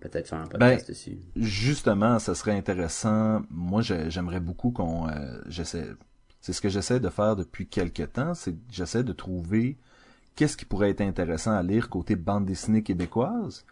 peut-être 0.00 0.28
faire 0.28 0.38
un 0.38 0.46
Ben, 0.46 0.58
podcast 0.58 0.88
dessus. 0.88 1.18
Justement, 1.36 2.18
ça 2.18 2.34
serait 2.34 2.56
intéressant. 2.56 3.42
Moi, 3.50 3.82
j'aimerais 3.82 4.40
beaucoup 4.40 4.70
qu'on, 4.70 5.08
euh, 5.08 5.40
j'essaie, 5.46 5.86
c'est 6.40 6.52
ce 6.52 6.60
que 6.60 6.68
j'essaie 6.68 7.00
de 7.00 7.08
faire 7.08 7.36
depuis 7.36 7.66
quelque 7.66 8.02
temps, 8.02 8.34
c'est 8.34 8.54
j'essaie 8.70 9.04
de 9.04 9.12
trouver 9.12 9.78
qu'est-ce 10.34 10.56
qui 10.56 10.64
pourrait 10.64 10.90
être 10.90 11.00
intéressant 11.00 11.52
à 11.52 11.62
lire 11.62 11.88
côté 11.88 12.16
bande 12.16 12.46
dessinée 12.46 12.82
québécoise. 12.82 13.64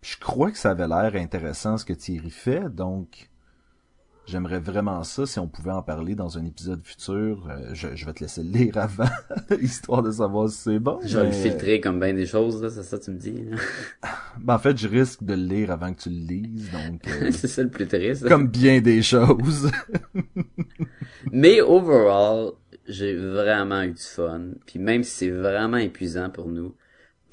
Puis 0.00 0.12
je 0.12 0.20
crois 0.20 0.50
que 0.50 0.58
ça 0.58 0.70
avait 0.70 0.88
l'air 0.88 1.14
intéressant 1.16 1.78
ce 1.78 1.84
que 1.84 1.92
Thierry 1.94 2.30
fait, 2.30 2.68
donc 2.68 3.30
j'aimerais 4.26 4.58
vraiment 4.58 5.02
ça 5.04 5.26
si 5.26 5.38
on 5.38 5.46
pouvait 5.48 5.70
en 5.70 5.82
parler 5.82 6.14
dans 6.14 6.38
un 6.38 6.44
épisode 6.44 6.82
futur. 6.84 7.46
Euh, 7.48 7.70
je, 7.72 7.88
je 7.94 8.06
vais 8.06 8.12
te 8.12 8.20
laisser 8.20 8.42
le 8.42 8.50
lire 8.50 8.78
avant, 8.78 9.08
histoire 9.60 10.02
de 10.02 10.10
savoir 10.10 10.48
si 10.48 10.58
c'est 10.58 10.78
bon. 10.78 10.98
Je 11.04 11.18
vais 11.18 11.26
le 11.26 11.32
filtrer 11.32 11.80
comme 11.80 12.00
bien 12.00 12.14
des 12.14 12.26
choses, 12.26 12.62
là, 12.62 12.70
c'est 12.70 12.82
ça 12.82 12.98
que 12.98 13.04
tu 13.04 13.10
me 13.10 13.18
dis. 13.18 13.44
Ben, 14.40 14.54
en 14.54 14.58
fait, 14.58 14.76
je 14.76 14.88
risque 14.88 15.22
de 15.22 15.34
le 15.34 15.42
lire 15.42 15.70
avant 15.70 15.92
que 15.92 16.02
tu 16.02 16.10
le 16.10 16.26
lises, 16.26 16.70
donc 16.72 17.06
euh, 17.08 17.30
c'est 17.32 17.48
ça 17.48 17.62
le 17.62 17.70
plus 17.70 17.86
triste. 17.86 18.28
comme 18.28 18.48
bien 18.48 18.80
des 18.80 19.02
choses. 19.02 19.70
Mais 21.32 21.60
overall, 21.60 22.52
j'ai 22.86 23.16
vraiment 23.16 23.82
eu 23.82 23.92
du 23.92 24.02
fun. 24.02 24.50
Puis 24.66 24.78
même 24.78 25.02
si 25.02 25.10
c'est 25.10 25.30
vraiment 25.30 25.78
épuisant 25.78 26.30
pour 26.30 26.48
nous, 26.48 26.74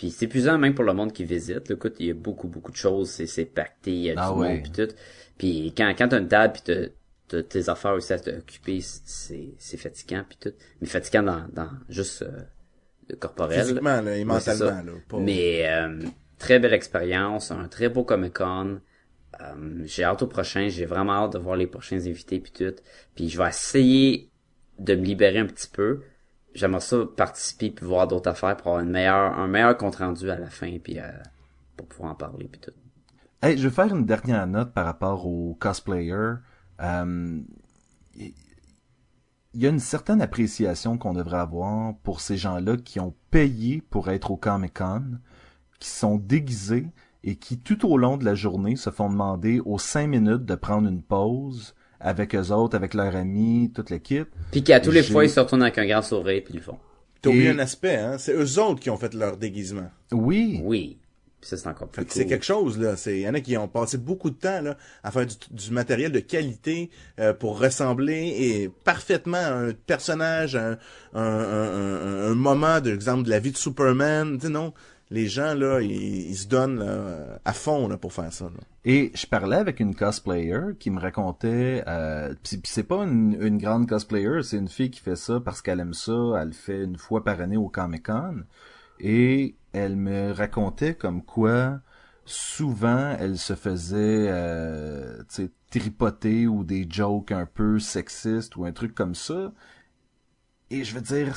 puis 0.02 0.10
c'est 0.10 0.26
épuisant 0.26 0.58
même 0.58 0.74
pour 0.74 0.84
le 0.84 0.94
monde 0.94 1.14
qui 1.14 1.24
visite. 1.24 1.70
Là, 1.70 1.76
écoute, 1.76 1.94
il 2.00 2.08
y 2.08 2.10
a 2.10 2.16
beaucoup, 2.16 2.48
beaucoup 2.48 2.72
de 2.72 2.76
choses. 2.76 3.12
C'est, 3.12 3.28
c'est 3.28 3.46
pacté, 3.46 3.92
il 3.92 4.02
y 4.02 4.10
a 4.10 4.16
Ah 4.18 4.34
du 4.34 4.40
ouais. 4.40 4.54
monde, 4.56 4.64
puis 4.64 4.72
tout. 4.72 4.96
Puis 5.38 5.74
quand, 5.78 5.94
quand 5.96 6.08
t'as 6.08 6.20
une 6.20 6.28
table, 6.28 6.54
puis 6.54 6.64
t'as, 6.66 6.88
t'as 7.28 7.44
tes 7.44 7.70
affaires 7.70 7.94
aussi 7.94 8.12
à 8.12 8.18
t'occuper, 8.18 8.80
c'est, 8.82 9.54
c'est 9.60 9.78
fatigant, 9.78 10.24
puis 10.28 10.40
tout. 10.42 10.58
Mais 10.82 10.88
fatigant 10.88 11.22
dans, 11.22 11.46
dans 11.54 11.70
juste 11.88 12.24
euh, 12.24 12.32
le 13.10 13.16
corporel. 13.16 13.62
Physiquement, 13.62 14.02
là, 14.02 14.18
et 14.18 14.26
mentalement, 14.26 14.82
là. 14.82 15.20
Mais 15.20 15.70
euh, 15.70 16.00
très 16.40 16.58
belle 16.58 16.74
expérience, 16.74 17.52
un 17.52 17.68
très 17.68 17.88
beau 17.88 18.04
Comic 18.04 18.34
Con. 18.34 18.82
Euh, 19.40 19.84
j'ai 19.84 20.04
hâte 20.04 20.24
au 20.24 20.28
prochain, 20.28 20.68
j'ai 20.68 20.88
vraiment 20.88 21.26
hâte 21.26 21.34
de 21.34 21.38
voir 21.38 21.58
les 21.58 21.68
prochains 21.68 22.08
invités 22.08 22.40
puis 22.40 22.54
tout. 22.54 22.74
Puis 23.14 23.30
je 23.30 23.38
vais 23.38 23.50
essayer 23.50 24.32
de 24.80 24.96
me 24.96 25.04
libérer 25.04 25.38
un 25.38 25.46
petit 25.46 25.70
peu. 25.72 26.02
J'aimerais 26.54 26.82
ça 26.82 26.98
participer 27.16 27.72
puis 27.72 27.86
voir 27.86 28.08
d'autres 28.08 28.30
affaires 28.30 28.58
pour 28.58 28.68
avoir 28.68 28.84
une 28.84 28.92
meilleure, 28.92 29.38
un 29.38 29.48
meilleur 29.48 29.78
compte 29.78 29.96
rendu 29.96 30.30
à 30.30 30.38
la 30.38 30.50
fin 30.50 30.78
puis 30.84 31.00
euh, 31.00 31.10
pour 31.78 31.88
pouvoir 31.88 32.12
en 32.12 32.16
parler 32.16 32.48
puis 32.48 32.62
tout. 32.62 32.72
Hey, 33.42 33.58
je 33.58 33.68
vais 33.68 33.74
faire 33.74 33.96
une 33.96 34.06
dernière 34.06 34.46
note 34.48 34.74
par 34.74 34.86
rapport 34.86 35.26
aux 35.26 35.56
cosplayers. 35.56 36.36
Euh, 36.82 37.42
Il 38.16 39.62
y 39.62 39.66
a 39.66 39.70
une 39.70 39.80
certaine 39.80 40.22
appréciation 40.22 40.98
qu'on 40.98 41.14
devrait 41.14 41.40
avoir 41.40 41.96
pour 42.04 42.22
ces 42.22 42.38
gens-là 42.38 42.78
qui 42.78 43.00
ont 43.00 43.16
payé 43.32 43.82
pour 43.90 44.10
être 44.10 44.32
au 44.32 44.38
Comic-Con, 44.38 45.20
qui 45.80 45.90
sont 45.90 46.18
déguisés 46.18 46.88
et 47.24 47.36
qui, 47.36 47.60
tout 47.60 47.86
au 47.90 47.98
long 47.98 48.18
de 48.18 48.26
la 48.26 48.36
journée, 48.36 48.76
se 48.76 48.90
font 48.92 49.10
demander 49.10 49.60
aux 49.60 49.80
cinq 49.80 50.08
minutes 50.08 50.46
de 50.46 50.56
prendre 50.56 50.88
une 50.88 51.04
pause 51.04 51.76
avec 52.02 52.36
eux 52.36 52.52
autres, 52.52 52.76
avec 52.76 52.94
leurs 52.94 53.16
amis, 53.16 53.72
toute 53.74 53.90
l'équipe. 53.90 54.28
Puis 54.52 54.64
qu'à 54.64 54.80
tous 54.80 54.92
les 54.92 55.04
fois 55.04 55.24
ils 55.26 55.30
se 55.30 55.40
retournent 55.40 55.62
avec 55.64 55.78
un 55.78 55.86
grand 55.88 56.02
sourire 56.02 56.42
puis 56.44 56.54
ils 56.56 56.58
le 56.58 56.64
font. 56.64 56.78
T'as 57.22 57.30
oublié 57.30 57.46
Et- 57.46 57.50
un 57.52 57.60
aspect, 57.60 57.96
hein? 57.96 58.18
C'est 58.18 58.34
eux 58.34 58.60
autres 58.60 58.80
qui 58.80 58.90
ont 58.90 58.98
fait 58.98 59.14
leur 59.14 59.38
déguisement. 59.38 59.90
Oui. 60.12 60.60
Oui. 60.64 60.98
Puis 61.40 61.50
ça 61.50 61.58
c'est 61.58 61.68
encore 61.70 61.88
plus 61.88 62.02
Fait 62.02 62.08
que 62.08 62.14
cool. 62.14 62.22
c'est 62.22 62.28
quelque 62.28 62.46
chose, 62.46 62.78
là. 62.80 62.96
C'est, 62.96 63.20
y 63.22 63.28
en 63.28 63.34
a 63.34 63.40
qui 63.42 63.58
ont 63.58 63.68
passé 63.68 63.98
beaucoup 63.98 64.30
de 64.30 64.36
temps, 64.36 64.62
là, 64.62 64.78
à 65.04 65.10
faire 65.12 65.26
du, 65.26 65.34
du 65.50 65.72
matériel 65.72 66.12
de 66.12 66.20
qualité, 66.20 66.90
euh, 67.20 67.34
pour 67.34 67.60
ressembler 67.60 68.36
et 68.40 68.70
parfaitement 68.84 69.38
à 69.38 69.54
un 69.54 69.72
personnage, 69.74 70.56
un, 70.56 70.78
un, 71.14 71.22
un, 71.22 71.96
un- 72.28 72.32
un 72.32 72.36
moment, 72.36 72.80
de 72.80 72.94
exemple, 72.94 73.24
de 73.24 73.30
la 73.32 73.40
vie 73.40 73.52
de 73.52 73.58
Superman. 73.58 74.38
Tu 74.40 74.48
sais, 74.48 74.54
non? 74.54 74.74
Les 75.12 75.28
gens, 75.28 75.54
là, 75.54 75.82
ils, 75.82 75.92
ils 75.92 76.36
se 76.36 76.48
donnent, 76.48 76.80
là, 76.80 77.40
à 77.46 77.54
fond, 77.54 77.88
là, 77.88 77.98
pour 77.98 78.14
faire 78.14 78.34
ça, 78.34 78.46
là. 78.46 78.62
Et 78.84 79.12
je 79.14 79.28
parlais 79.28 79.58
avec 79.58 79.80
une 79.80 79.94
cosplayer 79.94 80.76
qui 80.80 80.90
me 80.90 81.00
racontait, 81.00 81.84
euh, 81.88 82.34
c'est 82.64 82.84
pas 82.84 83.04
une, 83.04 83.38
une 83.40 83.60
grande 83.60 83.88
cosplayer, 83.88 84.42
c'est 84.42 84.58
une 84.58 84.68
fille 84.68 84.90
qui 84.90 85.02
fait 85.02 85.16
ça 85.16 85.40
parce 85.40 85.62
qu'elle 85.62 85.80
aime 85.80 85.94
ça, 85.94 86.14
elle 86.40 86.48
le 86.48 86.54
fait 86.54 86.84
une 86.84 86.98
fois 86.98 87.24
par 87.24 87.42
année 87.42 87.58
au 87.58 87.70
Comic 87.70 88.08
Con, 88.08 88.44
et 89.00 89.56
elle 89.74 89.98
me 89.98 90.32
racontait 90.32 90.96
comme 90.96 91.22
quoi 91.24 91.80
souvent 92.26 93.16
elle 93.20 93.38
se 93.38 93.54
faisait, 93.54 94.28
euh, 94.30 95.22
tripoter 95.70 96.48
ou 96.48 96.64
des 96.64 96.88
jokes 96.90 97.32
un 97.32 97.46
peu 97.46 97.78
sexistes 97.78 98.56
ou 98.56 98.66
un 98.66 98.72
truc 98.72 98.96
comme 98.96 99.14
ça, 99.14 99.54
et 100.72 100.84
je 100.84 100.96
veux 100.96 101.02
dire, 101.02 101.36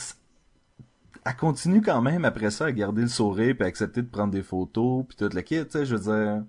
elle 1.25 1.37
continue 1.37 1.81
quand 1.83 2.03
même 2.03 2.25
après 2.25 2.51
ça 2.51 2.67
à 2.67 2.73
garder 2.73 3.03
le 3.03 3.09
sourire 3.09 3.55
puis 3.55 3.65
à 3.65 3.67
accepter 3.69 4.03
de 4.03 4.09
prendre 4.09 4.33
des 4.33 4.43
photos 4.43 5.05
puis 5.09 5.17
toute 5.17 5.35
la 5.35 5.43
kit, 5.43 5.65
tu 5.65 5.71
sais, 5.71 5.87
je 5.87 5.97
veux 5.97 6.03
dire 6.03 6.45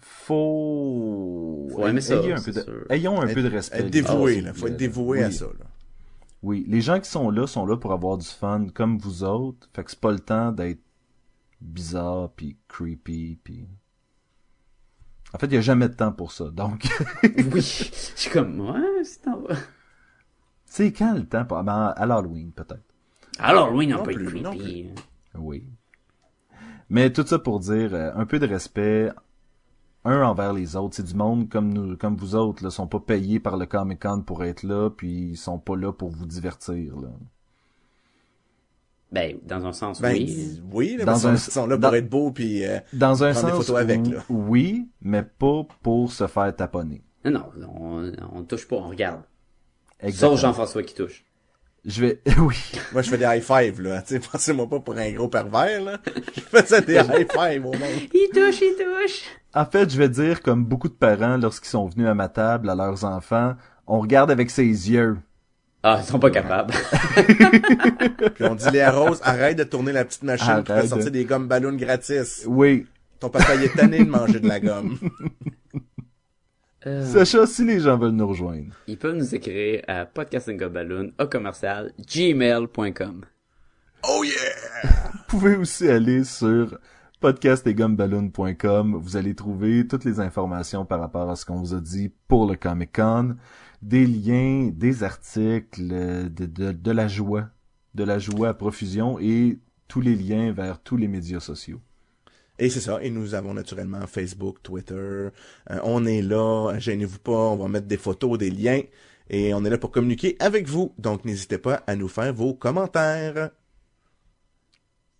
faut, 0.00 1.68
Faut 1.72 1.86
aimer 1.86 2.00
ça, 2.00 2.18
un 2.18 2.40
peu 2.40 2.52
de... 2.52 2.60
sûr. 2.60 2.86
ayons 2.90 3.20
un 3.20 3.26
Être- 3.26 3.34
peu 3.34 3.42
de 3.42 3.48
respect. 3.48 3.78
Être 3.80 3.90
dévoué, 3.90 4.40
là. 4.40 4.52
Faut 4.54 4.66
être 4.68 4.76
dévoué 4.76 5.24
à 5.24 5.28
Oui. 5.28 5.32
ça, 5.32 5.46
là. 5.46 5.66
Oui, 6.42 6.64
les 6.68 6.80
gens 6.80 7.00
qui 7.00 7.10
sont 7.10 7.30
là 7.30 7.46
sont 7.48 7.66
là 7.66 7.76
pour 7.76 7.92
avoir 7.92 8.16
du 8.16 8.26
fun 8.26 8.66
comme 8.72 8.96
vous 8.98 9.24
autres. 9.24 9.68
Fait 9.74 9.82
que 9.82 9.90
c'est 9.90 9.98
pas 10.00 10.12
le 10.12 10.20
temps 10.20 10.52
d'être 10.52 10.80
bizarre 11.60 12.30
puis 12.36 12.56
creepy 12.68 13.38
puis 13.42 13.66
En 15.34 15.38
fait, 15.38 15.46
il 15.46 15.54
y 15.54 15.56
a 15.56 15.60
jamais 15.60 15.88
de 15.88 15.94
temps 15.94 16.12
pour 16.12 16.30
ça. 16.30 16.44
Donc 16.50 16.86
oui. 17.24 17.60
Je 17.60 17.90
suis 18.14 18.30
comme 18.30 18.60
ouais, 18.60 19.02
c'est 19.02 19.26
en 19.26 19.40
va. 19.40 19.54
c'est 20.64 20.92
quand 20.92 21.14
le 21.14 21.26
temps 21.26 21.44
pour 21.44 21.60
ben, 21.64 21.92
à 21.96 22.06
l'Halloween 22.06 22.52
peut-être. 22.52 22.87
Alors 23.38 23.72
oui, 23.72 23.86
non, 23.86 23.98
Non 23.98 24.02
pas 24.04 24.12
non 24.12 24.50
creepy. 24.56 24.88
Oui. 25.36 25.64
Mais 26.90 27.12
tout 27.12 27.26
ça 27.26 27.38
pour 27.38 27.60
dire 27.60 27.94
euh, 27.94 28.10
un 28.14 28.24
peu 28.26 28.38
de 28.38 28.46
respect 28.46 29.10
un 30.04 30.22
envers 30.22 30.52
les 30.52 30.74
autres. 30.76 30.96
C'est 30.96 31.02
du 31.04 31.14
monde 31.14 31.48
comme 31.48 31.72
nous, 31.72 31.96
comme 31.96 32.16
vous 32.16 32.34
autres, 32.34 32.64
là, 32.64 32.70
sont 32.70 32.86
pas 32.86 33.00
payés 33.00 33.40
par 33.40 33.56
le 33.56 33.66
Comic 33.66 34.00
Con 34.00 34.22
pour 34.22 34.42
être 34.44 34.62
là, 34.62 34.88
puis 34.90 35.30
ils 35.30 35.36
sont 35.36 35.58
pas 35.58 35.76
là 35.76 35.92
pour 35.92 36.10
vous 36.10 36.24
divertir. 36.26 36.96
Là. 36.96 37.08
Ben, 39.10 39.38
dans 39.46 39.64
un 39.66 39.72
sens, 39.72 40.00
Ben, 40.02 40.12
oui. 40.14 40.60
oui, 40.72 40.96
là, 40.98 41.04
Dans 41.04 41.12
parce 41.12 41.24
un- 41.24 41.30
qu'ils 41.34 41.52
sont 41.52 41.66
là 41.66 41.76
dans- 41.78 41.88
pour 41.88 41.96
être 41.96 42.08
beaux 42.10 42.30
puis 42.30 42.64
euh, 42.64 42.78
Dans 42.92 43.24
un 43.24 43.32
Prendre 43.32 43.46
des 43.46 43.52
sens, 43.52 43.66
photos 43.66 43.80
avec, 43.80 44.06
là. 44.06 44.18
oui, 44.28 44.88
mais 45.00 45.22
pas 45.22 45.66
pour 45.82 46.12
se 46.12 46.26
faire 46.26 46.54
taponner. 46.54 47.02
Non, 47.24 47.44
non, 47.56 47.68
on, 47.80 48.12
on 48.32 48.42
touche 48.44 48.68
pas, 48.68 48.76
on 48.76 48.88
regarde. 48.88 49.22
Exactement. 50.00 50.32
Sauf 50.36 50.40
Jean-François 50.42 50.82
qui 50.82 50.94
touche. 50.94 51.24
Je 51.88 52.02
vais, 52.02 52.20
oui. 52.38 52.54
moi 52.92 53.00
je 53.00 53.08
fais 53.08 53.16
des 53.16 53.24
high 53.24 53.42
five 53.42 53.80
là, 53.80 54.02
tu 54.02 54.14
sais, 54.14 54.20
pensez-moi 54.20 54.68
pas 54.68 54.78
pour 54.78 54.94
un 54.98 55.10
gros 55.12 55.28
pervers 55.28 55.82
là. 55.82 55.98
Je 56.36 56.40
faisais 56.42 56.82
des 56.82 56.96
high 56.96 57.26
five 57.32 57.64
au 57.64 57.72
monde. 57.72 57.82
Il 58.12 58.28
touche, 58.34 58.60
il 58.60 58.76
touche. 58.76 59.22
En 59.54 59.64
fait, 59.64 59.90
je 59.90 59.96
vais 59.96 60.10
dire 60.10 60.42
comme 60.42 60.66
beaucoup 60.66 60.88
de 60.88 60.92
parents 60.94 61.38
lorsqu'ils 61.38 61.70
sont 61.70 61.88
venus 61.88 62.06
à 62.06 62.12
ma 62.14 62.28
table 62.28 62.68
à 62.68 62.74
leurs 62.74 63.04
enfants, 63.04 63.54
on 63.86 64.00
regarde 64.00 64.30
avec 64.30 64.50
ses 64.50 64.64
yeux. 64.66 65.16
Ah, 65.82 66.00
ils 66.02 66.06
sont 66.06 66.18
pas 66.18 66.30
capables. 66.30 66.74
Puis 68.34 68.44
on 68.44 68.54
dit 68.54 68.70
Léa 68.70 68.90
Rose, 68.90 69.20
arrête 69.24 69.56
de 69.56 69.64
tourner 69.64 69.92
la 69.92 70.04
petite 70.04 70.24
machine 70.24 70.58
qui 70.60 70.66
fait 70.66 70.72
Arrête. 70.72 70.88
sortir 70.88 71.10
des 71.10 71.24
gommes 71.24 71.48
ballons 71.48 71.72
gratis. 71.72 72.44
Oui. 72.46 72.84
Ton 73.18 73.30
papa 73.30 73.54
il 73.54 73.64
est 73.64 73.74
tanné 73.74 74.04
de 74.04 74.10
manger 74.10 74.40
de 74.40 74.48
la 74.48 74.60
gomme. 74.60 74.98
Euh, 76.86 77.04
Sacha, 77.04 77.46
si 77.46 77.64
les 77.64 77.80
gens 77.80 77.98
veulent 77.98 78.12
nous 78.12 78.28
rejoindre. 78.28 78.72
ils 78.86 78.96
peuvent 78.98 79.16
nous 79.16 79.34
écrire 79.34 79.82
à 79.88 80.06
podcastingobaloon 80.06 81.12
au 81.20 81.26
commercial 81.26 81.92
gmail.com. 82.06 83.24
Oh 84.08 84.22
yeah! 84.24 84.92
Vous 85.12 85.18
pouvez 85.26 85.56
aussi 85.56 85.88
aller 85.88 86.22
sur 86.22 86.78
podcastetgumballoon.com. 87.20 88.94
Vous 88.94 89.16
allez 89.16 89.34
trouver 89.34 89.86
toutes 89.88 90.04
les 90.04 90.20
informations 90.20 90.84
par 90.84 91.00
rapport 91.00 91.28
à 91.28 91.34
ce 91.36 91.44
qu'on 91.44 91.56
vous 91.56 91.74
a 91.74 91.80
dit 91.80 92.12
pour 92.28 92.48
le 92.48 92.54
Comic 92.56 92.92
Con, 92.94 93.36
des 93.82 94.06
liens, 94.06 94.70
des 94.72 95.02
articles, 95.02 95.88
euh, 95.90 96.28
de, 96.28 96.46
de, 96.46 96.70
de 96.72 96.90
la 96.92 97.08
joie, 97.08 97.48
de 97.94 98.04
la 98.04 98.20
joie 98.20 98.50
à 98.50 98.54
profusion 98.54 99.18
et 99.18 99.58
tous 99.88 100.00
les 100.00 100.14
liens 100.14 100.52
vers 100.52 100.80
tous 100.80 100.96
les 100.96 101.08
médias 101.08 101.40
sociaux. 101.40 101.80
Et 102.58 102.70
c'est 102.70 102.80
ça. 102.80 103.02
Et 103.02 103.10
nous 103.10 103.34
avons 103.34 103.54
naturellement 103.54 104.06
Facebook, 104.06 104.62
Twitter. 104.62 104.94
Euh, 104.94 105.30
on 105.84 106.04
est 106.06 106.22
là. 106.22 106.74
Gênez-vous 106.78 107.20
pas. 107.20 107.32
On 107.32 107.56
va 107.56 107.68
mettre 107.68 107.86
des 107.86 107.96
photos, 107.96 108.36
des 108.38 108.50
liens. 108.50 108.80
Et 109.30 109.52
on 109.54 109.64
est 109.64 109.70
là 109.70 109.78
pour 109.78 109.90
communiquer 109.90 110.36
avec 110.40 110.66
vous. 110.66 110.92
Donc 110.98 111.24
n'hésitez 111.24 111.58
pas 111.58 111.82
à 111.86 111.94
nous 111.96 112.08
faire 112.08 112.32
vos 112.32 112.54
commentaires. 112.54 113.50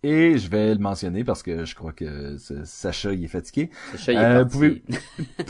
Et 0.01 0.37
je 0.37 0.49
vais 0.49 0.73
le 0.73 0.79
mentionner 0.79 1.25
parce 1.25 1.43
que 1.43 1.65
je 1.65 1.75
crois 1.75 1.91
que 1.91 2.37
ce- 2.37 2.63
Sacha 2.63 3.11
il 3.11 3.25
est 3.25 3.27
fatigué. 3.27 3.69
Sacha, 3.91 4.13
il 4.13 4.17
est 4.17 4.21
Euh, 4.23 4.39
parti. 4.39 4.51
pouvez- 4.53 4.83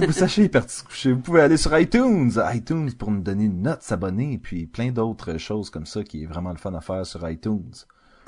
Vous- 0.07 0.11
Sacha 0.11 0.41
il 0.41 0.45
est 0.45 0.49
parti 0.49 0.75
se 0.75 0.83
coucher. 0.83 1.11
Vous 1.11 1.21
pouvez 1.21 1.41
aller 1.41 1.57
sur 1.57 1.77
iTunes, 1.77 2.31
iTunes 2.51 2.91
pour 2.93 3.11
nous 3.11 3.21
donner 3.21 3.43
une 3.45 3.61
note, 3.61 3.83
s'abonner, 3.83 4.39
puis 4.41 4.65
plein 4.65 4.91
d'autres 4.91 5.37
choses 5.37 5.69
comme 5.69 5.85
ça 5.85 6.03
qui 6.03 6.23
est 6.23 6.25
vraiment 6.25 6.49
le 6.51 6.57
fun 6.57 6.73
à 6.73 6.81
faire 6.81 7.05
sur 7.05 7.29
iTunes. 7.29 7.71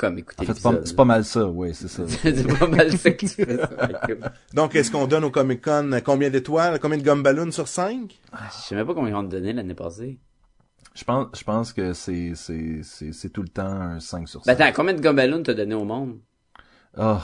Comme 0.02 0.18
écouter 0.18 0.42
En 0.42 0.46
fait, 0.46 0.54
c'est 0.56 0.64
pas, 0.64 0.70
l'épisode. 0.72 0.88
c'est 0.88 0.96
pas 0.96 1.06
mal 1.06 1.24
ça, 1.24 1.46
oui, 1.46 1.70
c'est 1.76 1.88
ça. 1.88 2.02
C'est 2.24 2.58
pas 2.60 2.66
mal 2.66 2.92
ça 2.98 3.12
que 3.12 3.18
tu 3.20 3.28
fais. 3.28 3.56
ça. 3.56 3.70
Donc 4.56 4.74
est-ce 4.74 4.90
qu'on 4.90 5.06
donne 5.06 5.24
au 5.26 5.30
Comic 5.30 5.64
Con 5.64 5.92
combien 6.04 6.32
d'étoiles? 6.32 6.80
Combien 6.80 6.98
de 6.98 7.04
gommes 7.04 7.22
ballons 7.22 7.52
sur 7.52 7.68
5? 7.68 8.20
Je 8.34 8.68
sais 8.68 8.74
même 8.74 8.88
pas 8.88 8.96
combien 8.96 9.14
vont 9.14 9.24
te 9.24 9.30
donner 9.30 9.54
l'année 9.54 9.76
passée. 9.76 10.18
Je 10.96 11.04
pense, 11.04 11.28
je 11.38 11.44
pense 11.44 11.72
que 11.72 11.94
c'est, 11.94 12.32
c'est, 12.34 12.82
c'est, 12.82 13.14
c'est 13.14 13.30
tout 13.30 13.44
le 13.44 13.48
temps 13.50 13.62
un 13.64 14.00
5 14.00 14.28
sur 14.28 14.42
Ben 14.42 14.58
5. 14.58 14.62
attends, 14.64 14.74
combien 14.76 14.94
de 14.96 15.02
gumballoons 15.02 15.44
t'as 15.44 15.54
donné 15.54 15.76
au 15.76 15.86
monde? 15.86 16.18
Oh, 16.98 17.18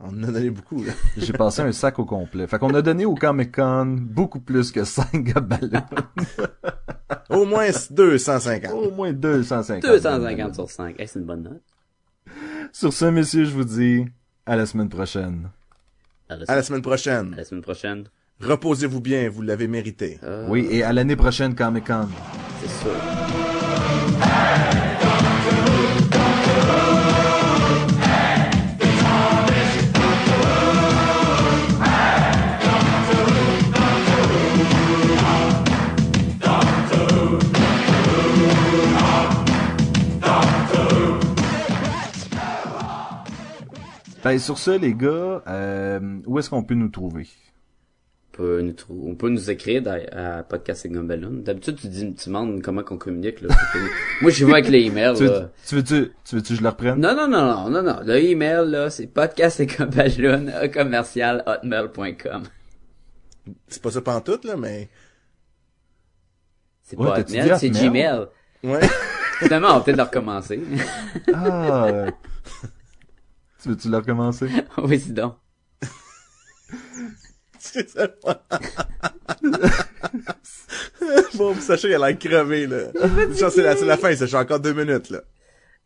On 0.00 0.08
en 0.10 0.22
a 0.24 0.26
donné 0.26 0.50
beaucoup, 0.50 0.84
là. 0.84 0.92
j'ai 1.16 1.32
passé 1.32 1.62
un 1.62 1.72
sac 1.72 1.98
au 1.98 2.04
complet. 2.04 2.46
Fait 2.46 2.58
qu'on 2.58 2.74
a 2.74 2.82
donné 2.82 3.06
au 3.06 3.14
Comic 3.14 3.56
Con 3.56 3.96
beaucoup 3.98 4.40
plus 4.40 4.70
que 4.70 4.84
5 4.84 5.32
ballons. 5.40 5.82
Au 7.30 7.46
moins 7.46 7.68
250. 7.90 8.70
Au 8.72 8.90
moins 8.90 9.12
250. 9.14 9.82
250 9.90 10.54
sur 10.54 10.70
5. 10.70 11.00
Hey, 11.00 11.08
c'est 11.08 11.18
une 11.18 11.24
bonne 11.24 11.42
note. 11.42 11.62
Sur 12.72 12.92
ce, 12.92 13.06
messieurs, 13.06 13.44
je 13.44 13.50
vous 13.50 13.64
dis 13.64 14.04
à 14.46 14.56
la 14.56 14.66
semaine 14.66 14.88
prochaine. 14.88 15.48
À 16.28 16.36
la, 16.36 16.44
À 16.48 16.56
la 16.56 16.62
semaine 16.62 16.80
à 16.80 16.82
prochaine. 16.82 17.34
la 17.36 17.44
semaine 17.44 17.62
prochaine. 17.62 18.04
Reposez-vous 18.40 19.00
bien, 19.00 19.28
vous 19.28 19.42
l'avez 19.42 19.66
mérité. 19.66 20.18
Ah, 20.22 20.44
Oui, 20.48 20.66
et 20.70 20.82
à 20.82 20.92
l'année 20.92 21.16
prochaine, 21.16 21.54
Comic 21.54 21.86
Con. 21.86 22.08
C'est 22.60 22.68
sûr. 22.82 22.92
Ben, 44.28 44.38
sur 44.38 44.58
ça, 44.58 44.76
les 44.76 44.92
gars, 44.94 45.42
euh, 45.46 46.00
où 46.26 46.38
est-ce 46.38 46.50
qu'on 46.50 46.62
peut 46.62 46.74
nous 46.74 46.90
trouver? 46.90 47.26
On 48.34 48.36
peut 48.36 48.60
nous, 48.60 48.72
trou- 48.72 49.04
on 49.08 49.14
peut 49.14 49.30
nous 49.30 49.50
écrire 49.50 49.82
à, 49.88 50.38
à 50.38 50.42
Podcast 50.42 50.84
et 50.84 50.90
Gumballoon. 50.90 51.42
D'habitude, 51.42 51.76
tu, 51.80 51.88
dis, 51.88 52.14
tu 52.14 52.28
demandes 52.28 52.60
comment 52.62 52.82
qu'on 52.82 52.98
communique. 52.98 53.40
Là. 53.40 53.48
Moi, 54.20 54.30
je 54.30 54.44
vais 54.44 54.52
avec 54.52 54.68
les 54.68 54.82
emails. 54.82 55.16
Tu, 55.16 55.24
Là. 55.24 55.50
tu 55.66 55.74
veux-tu, 55.76 56.12
tu 56.24 56.36
veux-tu 56.36 56.48
que 56.52 56.54
je 56.58 56.62
le 56.62 56.68
reprenne? 56.68 57.00
Non, 57.00 57.16
non, 57.16 57.26
non, 57.26 57.46
non, 57.46 57.70
non, 57.70 57.82
non. 57.82 58.00
Le 58.04 58.16
email, 58.22 58.68
là, 58.70 58.90
c'est 58.90 59.06
podcast 59.06 59.60
et 59.60 59.66
commercial 59.66 61.42
hotmail.com. 61.46 62.42
C'est 63.66 63.82
pas 63.82 63.90
ça 63.90 64.02
pantoute, 64.02 64.44
là, 64.44 64.56
mais... 64.58 64.88
C'est 66.82 66.98
Ouais, 66.98 67.06
pas 67.06 67.20
Hotmail, 67.20 67.58
c'est? 67.58 67.70
Gmail. 67.70 68.26
Ouais. 68.62 68.80
Finalement, 69.38 69.68
on 69.68 69.78
va 69.78 69.80
peut-être 69.80 69.96
le 69.96 70.02
recommencer. 70.02 70.60
Ah! 71.34 72.06
Tu 73.62 73.68
veux-tu 73.68 73.88
le 73.88 73.96
recommencer? 73.96 74.48
oui, 74.78 75.00
c'est 75.04 75.12
donc. 75.12 75.36
C'est 77.58 77.94
bon, 81.34 81.54
Sacha, 81.56 81.88
il 81.88 81.94
a 81.94 82.08
l'air 82.08 82.18
crevé, 82.18 82.66
là. 82.66 82.92
C'est 83.34 83.62
la, 83.62 83.76
c'est 83.76 83.84
la 83.84 83.96
fin, 83.96 84.14
ça. 84.14 84.26
J'ai 84.26 84.36
encore 84.36 84.60
deux 84.60 84.72
minutes, 84.72 85.10
là. 85.10 85.22